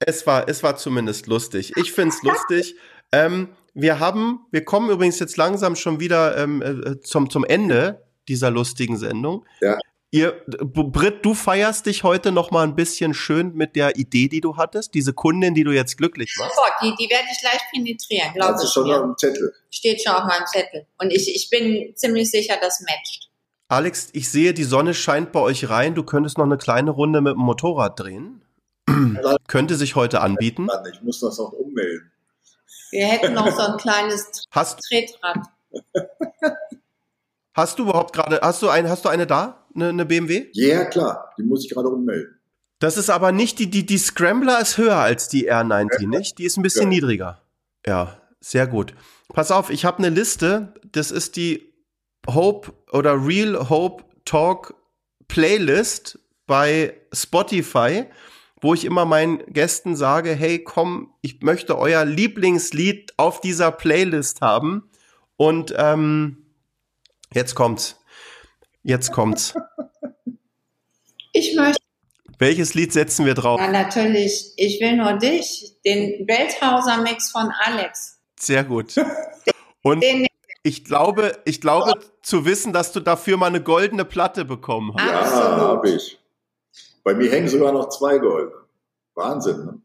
es 0.00 0.26
war, 0.26 0.48
es 0.48 0.62
war 0.62 0.76
zumindest 0.76 1.26
lustig. 1.26 1.72
Ich 1.76 1.92
find's 1.92 2.22
lustig. 2.22 2.76
Ähm, 3.12 3.54
wir 3.76 4.00
haben, 4.00 4.46
wir 4.50 4.64
kommen 4.64 4.90
übrigens 4.90 5.18
jetzt 5.18 5.36
langsam 5.36 5.76
schon 5.76 6.00
wieder 6.00 6.36
ähm, 6.38 6.62
äh, 6.62 7.00
zum, 7.00 7.28
zum 7.28 7.44
Ende 7.44 8.02
dieser 8.26 8.50
lustigen 8.50 8.96
Sendung. 8.96 9.44
Ja. 9.60 9.78
Ihr, 10.10 10.40
Britt, 10.46 11.24
du 11.24 11.34
feierst 11.34 11.84
dich 11.84 12.02
heute 12.02 12.32
noch 12.32 12.50
mal 12.50 12.62
ein 12.62 12.74
bisschen 12.74 13.12
schön 13.12 13.52
mit 13.54 13.76
der 13.76 13.96
Idee, 13.96 14.28
die 14.28 14.40
du 14.40 14.56
hattest, 14.56 14.94
diese 14.94 15.12
Kundin, 15.12 15.54
die 15.54 15.62
du 15.62 15.72
jetzt 15.72 15.98
glücklich 15.98 16.34
machst. 16.38 16.54
Sofort, 16.54 16.72
die, 16.80 16.94
die 16.98 17.10
werde 17.10 17.26
ich 17.30 17.38
gleich 17.38 17.60
penetrieren, 17.70 18.32
glaube 18.34 18.58
ich 18.62 18.70
schon 18.70 18.88
noch 18.88 18.96
mir. 18.96 19.04
einen 19.04 19.18
Zettel? 19.18 19.52
Steht 19.70 20.02
schon 20.02 20.14
auf 20.14 20.24
meinem 20.24 20.46
Zettel. 20.46 20.86
Und 20.98 21.12
ich, 21.12 21.34
ich 21.34 21.50
bin 21.50 21.94
ziemlich 21.96 22.30
sicher, 22.30 22.54
das 22.58 22.80
matcht. 22.80 23.28
Alex, 23.68 24.08
ich 24.12 24.30
sehe, 24.30 24.54
die 24.54 24.64
Sonne 24.64 24.94
scheint 24.94 25.32
bei 25.32 25.40
euch 25.40 25.68
rein. 25.68 25.94
Du 25.94 26.04
könntest 26.04 26.38
noch 26.38 26.46
eine 26.46 26.56
kleine 26.56 26.92
Runde 26.92 27.20
mit 27.20 27.34
dem 27.34 27.40
Motorrad 27.40 28.00
drehen. 28.00 28.42
Könnte 29.48 29.74
sich 29.74 29.96
heute 29.96 30.22
anbieten. 30.22 30.66
Mann, 30.66 30.84
ich 30.90 31.02
muss 31.02 31.20
das 31.20 31.36
noch 31.38 31.52
ummelden. 31.52 32.10
Wir 32.90 33.06
hätten 33.06 33.34
noch 33.34 33.50
so 33.50 33.62
ein 33.72 33.76
kleines 33.78 34.44
Hast, 34.50 34.80
Tretrad. 34.88 35.38
hast 37.54 37.78
du 37.78 37.84
überhaupt 37.84 38.12
gerade, 38.14 38.40
hast 38.42 38.62
du 38.62 38.68
eine, 38.68 38.88
hast 38.90 39.04
du 39.04 39.08
eine 39.08 39.26
da? 39.26 39.66
Eine, 39.74 39.88
eine 39.90 40.06
BMW? 40.06 40.48
Ja, 40.52 40.84
klar, 40.84 41.32
die 41.38 41.42
muss 41.42 41.64
ich 41.64 41.70
gerade 41.70 41.88
ummelden. 41.88 42.38
Das 42.78 42.96
ist 42.98 43.08
aber 43.10 43.32
nicht 43.32 43.58
die, 43.58 43.70
die, 43.70 43.86
die 43.86 43.98
Scrambler 43.98 44.60
ist 44.60 44.76
höher 44.76 44.96
als 44.96 45.28
die 45.28 45.50
R90, 45.50 46.08
nicht? 46.08 46.38
Die 46.38 46.44
ist 46.44 46.56
ein 46.58 46.62
bisschen 46.62 46.84
Ja. 46.84 46.88
niedriger. 46.88 47.42
Ja, 47.86 48.20
sehr 48.40 48.66
gut. 48.66 48.94
Pass 49.32 49.50
auf, 49.50 49.70
ich 49.70 49.84
habe 49.84 49.98
eine 49.98 50.10
Liste. 50.10 50.74
Das 50.92 51.10
ist 51.10 51.36
die 51.36 51.72
Hope 52.28 52.72
oder 52.92 53.14
Real 53.26 53.68
Hope 53.70 54.04
Talk 54.24 54.74
Playlist 55.28 56.18
bei 56.46 56.94
Spotify, 57.12 58.04
wo 58.60 58.74
ich 58.74 58.84
immer 58.84 59.04
meinen 59.04 59.44
Gästen 59.52 59.96
sage, 59.96 60.32
hey, 60.32 60.62
komm, 60.62 61.12
ich 61.20 61.40
möchte 61.42 61.78
euer 61.78 62.04
Lieblingslied 62.04 63.14
auf 63.16 63.40
dieser 63.40 63.70
Playlist 63.70 64.40
haben. 64.40 64.90
Und 65.36 65.74
ähm, 65.76 66.46
jetzt 67.34 67.54
kommt's. 67.54 68.00
Jetzt 68.82 69.12
kommt's. 69.12 69.54
Ich 71.32 71.54
möchte 71.54 71.82
Welches 72.38 72.74
Lied 72.74 72.92
setzen 72.92 73.26
wir 73.26 73.34
drauf? 73.34 73.60
ja, 73.60 73.68
natürlich, 73.68 74.52
ich 74.56 74.80
will 74.80 74.96
nur 74.96 75.14
dich, 75.14 75.74
den 75.84 76.26
Welthauser-Mix 76.26 77.30
von 77.30 77.50
Alex. 77.64 78.18
Sehr 78.38 78.64
gut. 78.64 78.94
Und 79.82 80.02
Den 80.02 80.26
ich 80.62 80.84
glaube, 80.84 81.38
ich 81.44 81.60
glaube 81.60 81.92
zu 82.22 82.44
wissen, 82.44 82.72
dass 82.72 82.90
du 82.90 82.98
dafür 82.98 83.36
mal 83.36 83.46
eine 83.46 83.62
goldene 83.62 84.04
Platte 84.04 84.44
bekommen 84.44 84.92
hast. 84.98 85.32
Ja, 85.32 85.56
habe 85.58 85.90
ich. 85.90 86.18
Bei 87.06 87.14
mir 87.14 87.30
hängen 87.30 87.46
sogar 87.46 87.70
noch 87.70 87.88
zwei 87.88 88.18
Gold. 88.18 88.52
Wahnsinn, 89.14 89.64
ne? 89.64 89.80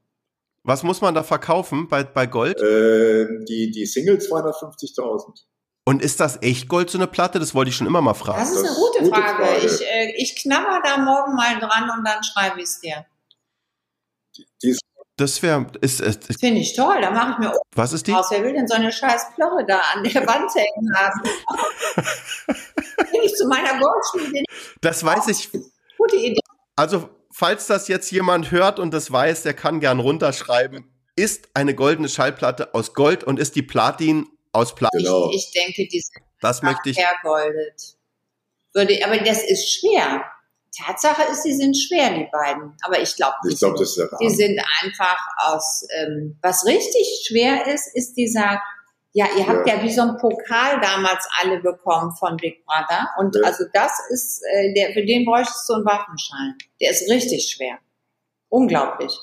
Was 0.63 0.82
muss 0.82 1.01
man 1.01 1.13
da 1.13 1.22
verkaufen 1.22 1.88
bei, 1.88 2.03
bei 2.03 2.26
Gold? 2.26 2.59
Äh, 2.59 3.45
die, 3.45 3.69
die 3.69 3.86
Single 3.86 4.17
250.000. 4.17 5.43
Und 5.86 6.01
ist 6.01 6.19
das 6.19 6.41
echt 6.41 6.67
Gold, 6.67 6.89
so 6.89 6.97
eine 6.97 7.05
Platte? 7.05 7.38
Das 7.38 7.53
wollte 7.53 7.69
ich 7.69 7.76
schon 7.76 7.86
immer 7.86 8.01
mal 8.01 8.15
fragen. 8.15 8.39
Das 8.39 8.49
ist 8.49 8.65
eine 8.65 8.76
gute, 8.76 9.03
gute 9.03 9.11
Frage. 9.22 9.43
Frage. 9.45 9.65
Ich, 9.67 9.82
äh, 9.84 10.13
ich 10.17 10.36
knabber 10.36 10.82
da 10.84 10.97
morgen 10.97 11.36
mal 11.36 11.59
dran 11.59 11.91
und 11.95 12.03
dann 12.03 12.24
schreibe 12.24 12.57
ich 12.59 12.65
es 12.65 12.80
dir. 12.80 13.05
Die 14.63 14.69
ist, 14.69 14.82
Das 15.15 15.43
wäre, 15.43 15.67
ist, 15.80 16.01
ist, 16.01 16.28
ist, 16.28 16.39
Finde 16.39 16.61
ich 16.61 16.76
toll. 16.76 17.01
Da 17.01 17.11
mache 17.11 17.34
ich 17.34 17.38
mir 17.38 17.53
was 17.76 17.93
ist 17.93 18.07
die? 18.07 18.13
aus. 18.15 18.32
Wer 18.32 18.43
will 18.43 18.53
denn 18.53 18.67
so 18.67 18.74
eine 18.74 18.91
scheiß 18.91 19.36
Plörre 19.36 19.63
da 19.67 19.80
an 19.93 20.03
der 20.03 20.26
Wand 20.26 20.49
hängen 20.55 20.95
haben? 20.95 21.22
Bin 23.11 23.22
ich 23.22 23.36
zu 23.36 23.47
meiner 23.47 23.80
Goldschmiedin. 23.80 24.43
Das 24.82 25.03
weiß 25.03 25.28
ich. 25.28 25.51
Gute 25.97 26.15
Idee. 26.15 26.41
Also, 26.82 27.09
falls 27.32 27.67
das 27.67 27.88
jetzt 27.88 28.11
jemand 28.11 28.49
hört 28.49 28.79
und 28.79 28.91
das 28.91 29.11
weiß, 29.11 29.43
der 29.43 29.53
kann 29.53 29.79
gern 29.79 29.99
runterschreiben. 29.99 30.86
Ist 31.15 31.49
eine 31.53 31.75
goldene 31.75 32.09
Schallplatte 32.09 32.73
aus 32.73 32.95
Gold 32.95 33.23
und 33.23 33.38
ist 33.39 33.55
die 33.55 33.61
Platin 33.61 34.27
aus 34.51 34.73
Platin? 34.73 34.97
genau. 35.03 35.29
Ich, 35.29 35.45
ich 35.47 35.51
denke, 35.51 35.88
die 35.88 35.99
sind 35.99 36.23
Das 36.41 36.63
möchte 36.63 36.89
ich. 36.89 36.97
vergoldet. 36.99 37.97
Würde, 38.73 38.99
aber 39.05 39.17
das 39.19 39.43
ist 39.43 39.71
schwer. 39.71 40.23
Tatsache 40.75 41.21
ist, 41.32 41.43
sie 41.43 41.53
sind 41.55 41.75
schwer, 41.77 42.15
die 42.17 42.27
beiden. 42.32 42.75
Aber 42.84 42.99
ich 42.99 43.15
glaube, 43.15 43.36
Ich 43.47 43.59
glaube, 43.59 43.77
das 43.77 43.89
ist 43.89 43.97
der 43.97 44.07
Die 44.19 44.25
Rahmen. 44.25 44.36
sind 44.36 44.59
einfach 44.82 45.17
aus, 45.38 45.86
ähm, 45.99 46.39
was 46.41 46.65
richtig 46.65 47.25
schwer 47.27 47.67
ist, 47.67 47.93
ist 47.93 48.13
dieser, 48.15 48.59
ja, 49.14 49.26
ihr 49.38 49.47
habt 49.47 49.68
ja, 49.68 49.82
wie 49.84 49.91
so 49.91 50.01
ein 50.01 50.18
Pokal 50.18 50.80
damals 50.82 51.28
alle 51.41 51.59
bekommen 51.59 52.12
von 52.14 52.38
Big 52.38 52.66
Brother. 52.66 53.09
Und 53.18 53.36
Ja. 53.36 53.43
also 53.43 53.66
das 53.74 53.91
ist, 54.09 54.41
äh, 54.53 54.74
der, 54.74 54.93
für 54.93 55.05
den 55.05 55.26
bräuchtest 55.26 55.68
du 55.70 55.74
einen 55.74 55.86
Waffenschein. 55.86 56.55
Der 56.80 56.91
ist 56.91 57.09
richtig 57.12 57.51
schwer. 57.51 57.78
Unglaublich. 58.49 59.18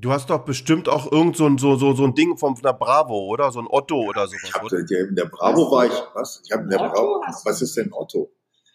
Du 0.00 0.12
hast 0.12 0.30
doch 0.30 0.44
bestimmt 0.44 0.88
auch 0.88 1.10
irgend 1.10 1.36
so 1.36 1.46
ein, 1.46 1.58
so, 1.58 1.74
so, 1.74 1.92
so 1.92 2.04
ein 2.04 2.14
Ding 2.14 2.36
von 2.38 2.56
einer 2.56 2.72
Bravo, 2.72 3.26
oder? 3.26 3.50
So 3.50 3.58
ein 3.58 3.66
Otto 3.68 3.96
oder 3.96 4.28
sowas, 4.28 4.42
Ich 4.44 4.54
hab, 4.54 4.72
in 4.72 5.14
der 5.16 5.24
Bravo 5.24 5.70
war 5.72 5.86
ich, 5.86 5.92
was? 6.14 6.40
Ich 6.44 6.52
habe 6.52 6.62
in 6.62 6.70
der 6.70 6.80
Otto 6.80 7.20
Bravo, 7.20 7.24
was 7.44 7.62
ist 7.62 7.76
denn 7.76 7.92
Otto? 7.92 8.30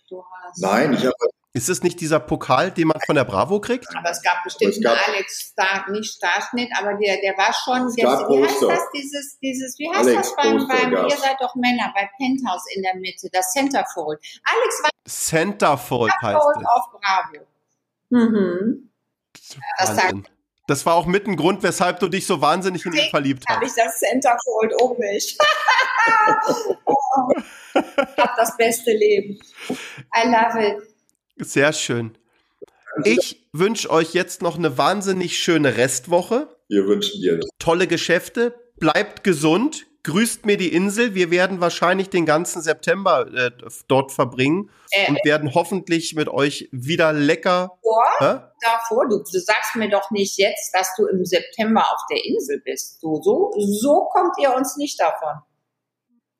Du 0.10 0.22
hast, 0.43 0.62
Nein, 0.62 0.93
ich 0.93 1.06
habe, 1.06 1.14
Ist 1.56 1.70
es 1.70 1.84
nicht 1.84 2.01
dieser 2.01 2.20
Pokal, 2.20 2.72
den 2.72 2.88
man 2.88 2.99
von 3.06 3.14
der 3.16 3.26
Bravo 3.26 3.62
kriegt? 3.62 3.86
Aber 3.95 4.10
es 4.10 4.24
gab 4.24 4.43
bestimmt 4.43 4.72
Es 4.74 4.82
gab- 4.82 4.93
einen 4.97 5.16
Alex 5.16 5.39
Star, 5.51 5.88
nicht 5.91 6.12
Starschnitt, 6.16 6.72
aber 6.76 6.95
der, 6.95 7.18
der 7.22 7.38
war 7.38 7.54
schon, 7.54 7.86
Es 7.88 7.93
der, 7.95 8.06
gab 8.06 8.28
wie 8.28 8.43
heißt 8.43 8.60
Poster. 8.60 8.68
das, 8.76 8.89
dieses, 8.95 9.38
dieses, 9.39 9.78
wie 9.78 9.88
heißt 9.88 9.99
Alex 10.10 10.34
das 10.34 10.36
beim, 10.36 10.68
beim, 10.68 10.91
ihr 11.08 11.16
seid 11.18 11.38
doch 11.39 11.54
Männer, 11.54 11.93
bei 11.93 12.10
Penthouse 12.18 12.64
in 12.76 12.82
der 12.82 12.95
Mitte, 12.95 13.30
das 13.32 13.51
Centerfold. 13.54 14.20
Alex 14.43 14.82
war 14.82 14.89
Centerfold 15.08 16.12
heißt 16.12 16.22
Centerfold 16.24 16.66
auf 16.66 16.91
Bravo. 16.91 17.45
Mhm. 18.10 18.89
es. 19.78 19.95
das. 19.95 20.14
Das 20.66 20.86
war 20.86 20.95
auch 20.95 21.06
mit 21.06 21.28
ein 21.28 21.36
Grund, 21.36 21.62
weshalb 21.62 21.99
du 21.99 22.08
dich 22.08 22.26
so 22.26 22.39
wahnsinnig 22.41 22.84
in 22.86 22.93
ihn 22.93 23.10
verliebt 23.10 23.43
habe 23.49 23.66
hast. 23.66 23.78
ich 23.78 23.84
das 23.84 23.99
Centerfold 23.99 24.74
um 24.82 24.97
mich. 24.97 25.38
ich 27.76 28.18
habe 28.18 28.32
das 28.38 28.58
beste 28.58 28.91
Leben. 28.91 29.38
I 30.16 30.26
love 30.30 30.66
it. 30.66 30.93
Sehr 31.38 31.74
schön. 31.74 32.18
Ich 33.06 33.48
wünsche 33.54 33.90
euch 33.90 34.14
jetzt 34.14 34.42
noch 34.42 34.58
eine 34.58 34.78
wahnsinnig 34.78 35.38
schöne 35.40 35.78
Restwoche. 35.78 36.56
wir 36.70 36.86
wünschen 36.86 37.22
dir 37.22 37.38
das. 37.38 37.50
Tolle 37.60 37.88
Geschäfte. 37.88 38.54
Bleibt 38.78 39.24
gesund. 39.24 39.88
Grüßt 40.04 40.46
mir 40.46 40.58
die 40.58 40.74
Insel. 40.74 41.16
Wir 41.16 41.32
werden 41.32 41.62
wahrscheinlich 41.62 42.10
den 42.10 42.26
ganzen 42.26 42.62
September 42.62 43.26
äh, 43.34 43.52
dort 43.88 44.12
verbringen 44.12 44.70
Äh, 44.92 45.10
und 45.10 45.18
werden 45.24 45.56
hoffentlich 45.56 46.14
mit 46.14 46.28
euch 46.28 46.68
wieder 46.72 47.14
lecker. 47.14 47.80
Vor, 47.82 48.04
Hä? 48.20 48.40
davor, 48.62 49.08
du, 49.10 49.20
du 49.20 49.40
sagst 49.40 49.76
mir 49.76 49.90
doch 49.90 50.12
nicht 50.12 50.38
jetzt, 50.38 50.72
dass 50.74 50.90
du 50.98 51.08
im 51.08 51.24
September 51.26 51.82
auf 51.82 52.02
der 52.12 52.24
Insel 52.26 52.62
bist. 52.64 53.02
Du, 53.02 53.22
so, 53.24 53.52
so 53.58 54.06
kommt 54.12 54.34
ihr 54.42 54.54
uns 54.54 54.76
nicht 54.78 55.00
davon. 55.00 55.42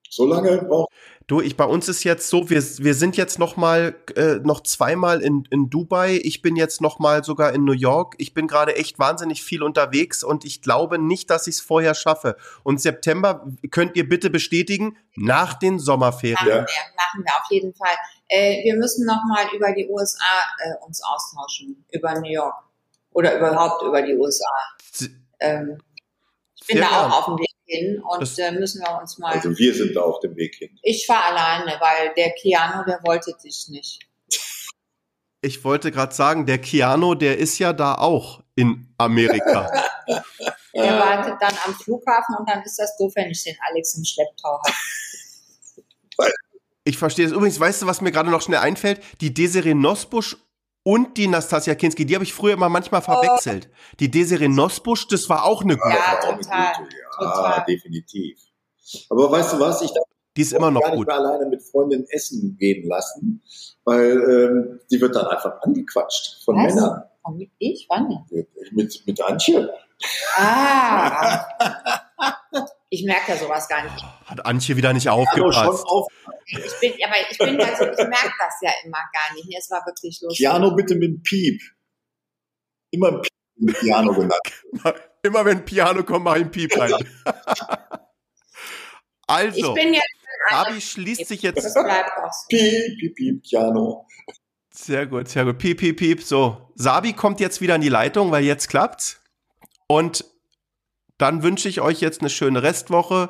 So 0.10 0.28
lange 0.28 0.58
braucht 0.68 0.90
Du, 1.28 1.40
ich 1.40 1.56
bei 1.56 1.64
uns 1.64 1.88
ist 1.88 2.04
jetzt 2.04 2.30
so, 2.30 2.50
wir, 2.50 2.62
wir 2.62 2.94
sind 2.94 3.16
jetzt 3.16 3.40
noch 3.40 3.56
mal 3.56 3.96
äh, 4.16 4.36
noch 4.44 4.62
zweimal 4.62 5.22
in, 5.22 5.48
in 5.52 5.70
Dubai. 5.70 6.20
Ich 6.24 6.42
bin 6.42 6.56
jetzt 6.56 6.82
noch 6.82 7.00
mal 7.00 7.24
sogar 7.24 7.54
in 7.54 7.64
New 7.64 7.72
York. 7.74 8.16
Ich 8.18 8.34
bin 8.34 8.48
gerade 8.48 8.76
echt 8.76 9.00
wahnsinnig 9.00 9.42
viel 9.42 9.64
unterwegs 9.64 10.24
und 10.24 10.44
ich 10.44 10.62
glaube 10.62 11.00
nicht, 11.00 11.30
dass 11.30 11.48
ich 11.48 11.56
es 11.56 11.62
vorher 11.62 11.96
schaffe. 11.96 12.36
Und 12.64 12.82
September 12.82 13.46
könnt 13.72 13.96
ihr 13.96 14.08
bitte 14.08 14.30
bestätigen 14.30 14.98
nach 15.16 15.54
den 15.54 15.80
Sommerferien. 15.80 16.36
Machen 16.36 16.50
Ja. 16.50 16.56
wir, 16.56 16.96
machen 16.98 17.24
wir 17.24 17.34
auf 17.38 17.50
jeden 17.50 17.74
Fall. 17.74 17.96
Äh, 18.28 18.64
wir 18.64 18.76
müssen 18.76 19.06
nochmal 19.06 19.46
über 19.56 19.72
die 19.72 19.88
USA 19.88 20.26
äh, 20.60 20.86
uns 20.86 21.02
austauschen, 21.04 21.86
über 21.92 22.20
New 22.20 22.32
York 22.32 22.56
oder 23.12 23.38
überhaupt 23.38 23.82
über 23.84 24.02
die 24.02 24.16
USA. 24.16 24.50
Ähm, 25.40 25.78
ich 26.60 26.68
bin 26.68 26.78
Sehr 26.78 26.88
da 26.90 27.08
auch 27.08 27.20
auf 27.20 27.26
dem 27.26 27.38
Weg 27.38 27.53
hin 27.74 28.02
und 28.02 28.22
Das- 28.22 28.38
äh, 28.38 28.52
müssen 28.52 28.82
wir 28.82 29.00
uns 29.02 29.18
mal. 29.18 29.34
Also 29.34 29.58
wir 29.58 29.74
sind 29.74 29.96
da 29.96 30.02
auf 30.02 30.20
dem 30.22 30.36
Weg 30.36 30.56
hin. 30.56 30.78
ich 30.84 31.06
fahre 31.06 31.34
alleine, 31.34 31.72
weil 31.80 32.14
der 32.16 32.32
Keanu, 32.32 32.84
der 32.86 33.00
wollte 33.04 33.34
dich 33.44 33.68
nicht. 33.70 34.00
ich 35.42 35.64
wollte 35.64 35.92
gerade 35.92 36.14
sagen, 36.16 36.46
der 36.46 36.58
Keanu, 36.60 37.16
der 37.16 37.38
ist 37.38 37.60
ja 37.60 37.74
da 37.74 37.96
auch 37.96 38.42
in 38.56 38.94
Amerika. 38.98 39.72
Der 40.76 40.98
wartet 40.98 41.36
dann 41.40 41.54
am 41.68 41.76
Flughafen 41.76 42.36
und 42.40 42.50
dann 42.50 42.64
ist 42.64 42.80
das 42.80 42.98
doof, 42.98 43.12
wenn 43.16 43.30
ich 43.30 43.44
den 43.44 43.56
Alex 43.70 43.96
im 43.96 44.04
Schlepptau 44.04 44.60
habe. 44.66 44.74
Ich 46.84 46.98
verstehe 46.98 47.26
es. 47.28 47.32
Übrigens, 47.32 47.60
weißt 47.60 47.82
du, 47.82 47.86
was 47.86 48.02
mir 48.02 48.12
gerade 48.12 48.30
noch 48.30 48.42
schnell 48.42 48.60
einfällt? 48.60 49.00
Die 49.22 49.34
Desiree 49.34 49.74
Nosbusch 49.74 50.36
und 50.84 51.18
die 51.18 51.28
Nastasia 51.28 51.76
Kinski, 51.76 52.06
die 52.06 52.14
habe 52.16 52.24
ich 52.24 52.34
früher 52.34 52.54
immer 52.54 52.70
manchmal 52.70 53.02
verwechselt. 53.02 53.70
Die 54.00 54.12
Desiree 54.12 54.48
Nosbusch, 54.50 55.08
das 55.08 55.30
war 55.30 55.46
auch 55.46 55.62
eine 55.64 55.78
gute. 55.78 55.90
Ja, 55.96 56.20
Auch 56.20 56.28
eine 56.34 56.42
total, 56.42 56.74
gute, 56.78 56.96
ja, 56.96 57.18
total. 57.34 57.66
definitiv. 57.68 58.40
Aber 59.10 59.32
weißt 59.32 59.54
du 59.54 59.60
was? 59.60 59.82
Ich 59.82 59.92
darf 59.94 60.04
Die 60.36 60.42
ist 60.42 60.54
immer 60.54 60.72
noch 60.72 60.82
gar 60.82 60.90
nicht 60.90 60.98
gut. 60.98 61.08
mehr 61.08 61.16
alleine 61.18 61.46
mit 61.48 61.64
Freundinnen 61.64 62.06
essen 62.10 62.58
gehen 62.60 62.88
lassen, 62.88 63.42
weil 63.86 64.12
ähm, 64.12 64.80
die 64.92 65.00
wird 65.00 65.16
dann 65.16 65.28
einfach 65.28 65.62
angequatscht 65.62 66.44
von 66.44 66.58
Was? 66.58 66.74
Männern. 66.76 67.04
Und 67.24 67.50
ich? 67.60 67.86
Wann 67.90 68.10
denn? 68.30 68.46
Mit, 68.72 69.02
mit 69.08 69.22
Antje. 69.22 69.70
Ah. 70.36 71.46
Ich 72.94 73.04
merke 73.06 73.32
ja 73.32 73.38
sowas 73.40 73.68
gar 73.68 73.84
nicht. 73.84 74.06
Hat 74.26 74.46
Antje 74.46 74.78
wieder 74.78 74.94
nicht 74.94 75.06
schon 75.06 75.14
aufgepasst. 75.14 75.84
auf. 75.88 76.08
Ich 76.46 76.80
bin, 76.80 76.94
aber 77.04 77.16
ich 77.28 77.38
bin 77.40 77.60
ja 77.60 77.76
so, 77.76 77.86
ich 77.86 77.98
merke 77.98 78.34
das 78.38 78.54
ja 78.62 78.70
immer 78.86 79.00
gar 79.12 79.34
nicht. 79.34 79.48
Es 79.58 79.72
war 79.72 79.84
wirklich 79.88 80.22
lustig. 80.22 80.46
Piano 80.46 80.76
bitte 80.76 80.94
mit 80.94 81.24
Piep. 81.24 81.60
Immer 82.92 83.08
ein 83.08 83.22
Piep 83.24 83.34
mit 83.56 83.80
Piano 83.80 84.14
genannt. 84.14 84.42
Immer 85.24 85.44
wenn 85.44 85.66
Piano 85.66 86.04
kommt, 86.04 86.26
mach 86.26 86.36
ich 86.36 86.42
einen 86.42 86.52
Piep 86.52 86.78
rein. 86.78 86.94
Ich 89.26 89.36
also, 89.36 89.74
bin 89.74 89.94
ja 89.94 90.02
Fabi 90.50 90.80
schließt 90.80 91.26
sich 91.26 91.42
jetzt. 91.42 91.64
das 91.64 91.74
bleibt 91.74 92.12
auch 92.18 92.32
so. 92.32 92.46
Piep, 92.50 93.00
piep, 93.00 93.16
piep, 93.16 93.42
Piano. 93.42 94.06
Sehr 94.70 95.08
gut, 95.08 95.30
sehr 95.30 95.46
gut. 95.46 95.58
Piep, 95.58 95.80
piep, 95.80 95.98
piep. 95.98 96.22
So, 96.22 96.70
Sabi 96.76 97.14
kommt 97.14 97.40
jetzt 97.40 97.62
wieder 97.62 97.74
in 97.76 97.82
die 97.82 97.90
Leitung, 97.90 98.32
weil 98.32 98.44
jetzt 98.44 98.68
klappt's. 98.68 99.22
Und 99.88 100.26
dann 101.18 101.44
wünsche 101.44 101.70
ich 101.70 101.82
euch 101.82 102.02
jetzt 102.02 102.22
eine 102.22 102.30
schöne 102.30 102.64
Restwoche. 102.64 103.30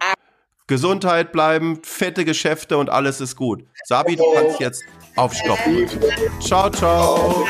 Gesundheit 0.68 1.32
bleiben, 1.32 1.82
fette 1.84 2.24
Geschäfte 2.24 2.78
und 2.78 2.90
alles 2.90 3.20
ist 3.20 3.36
gut. 3.36 3.66
Sabi, 3.86 4.16
du 4.16 4.24
kannst 4.34 4.60
jetzt 4.60 4.84
aufstoppen. 5.16 5.88
Ciao, 6.40 6.70
ciao. 6.70 7.46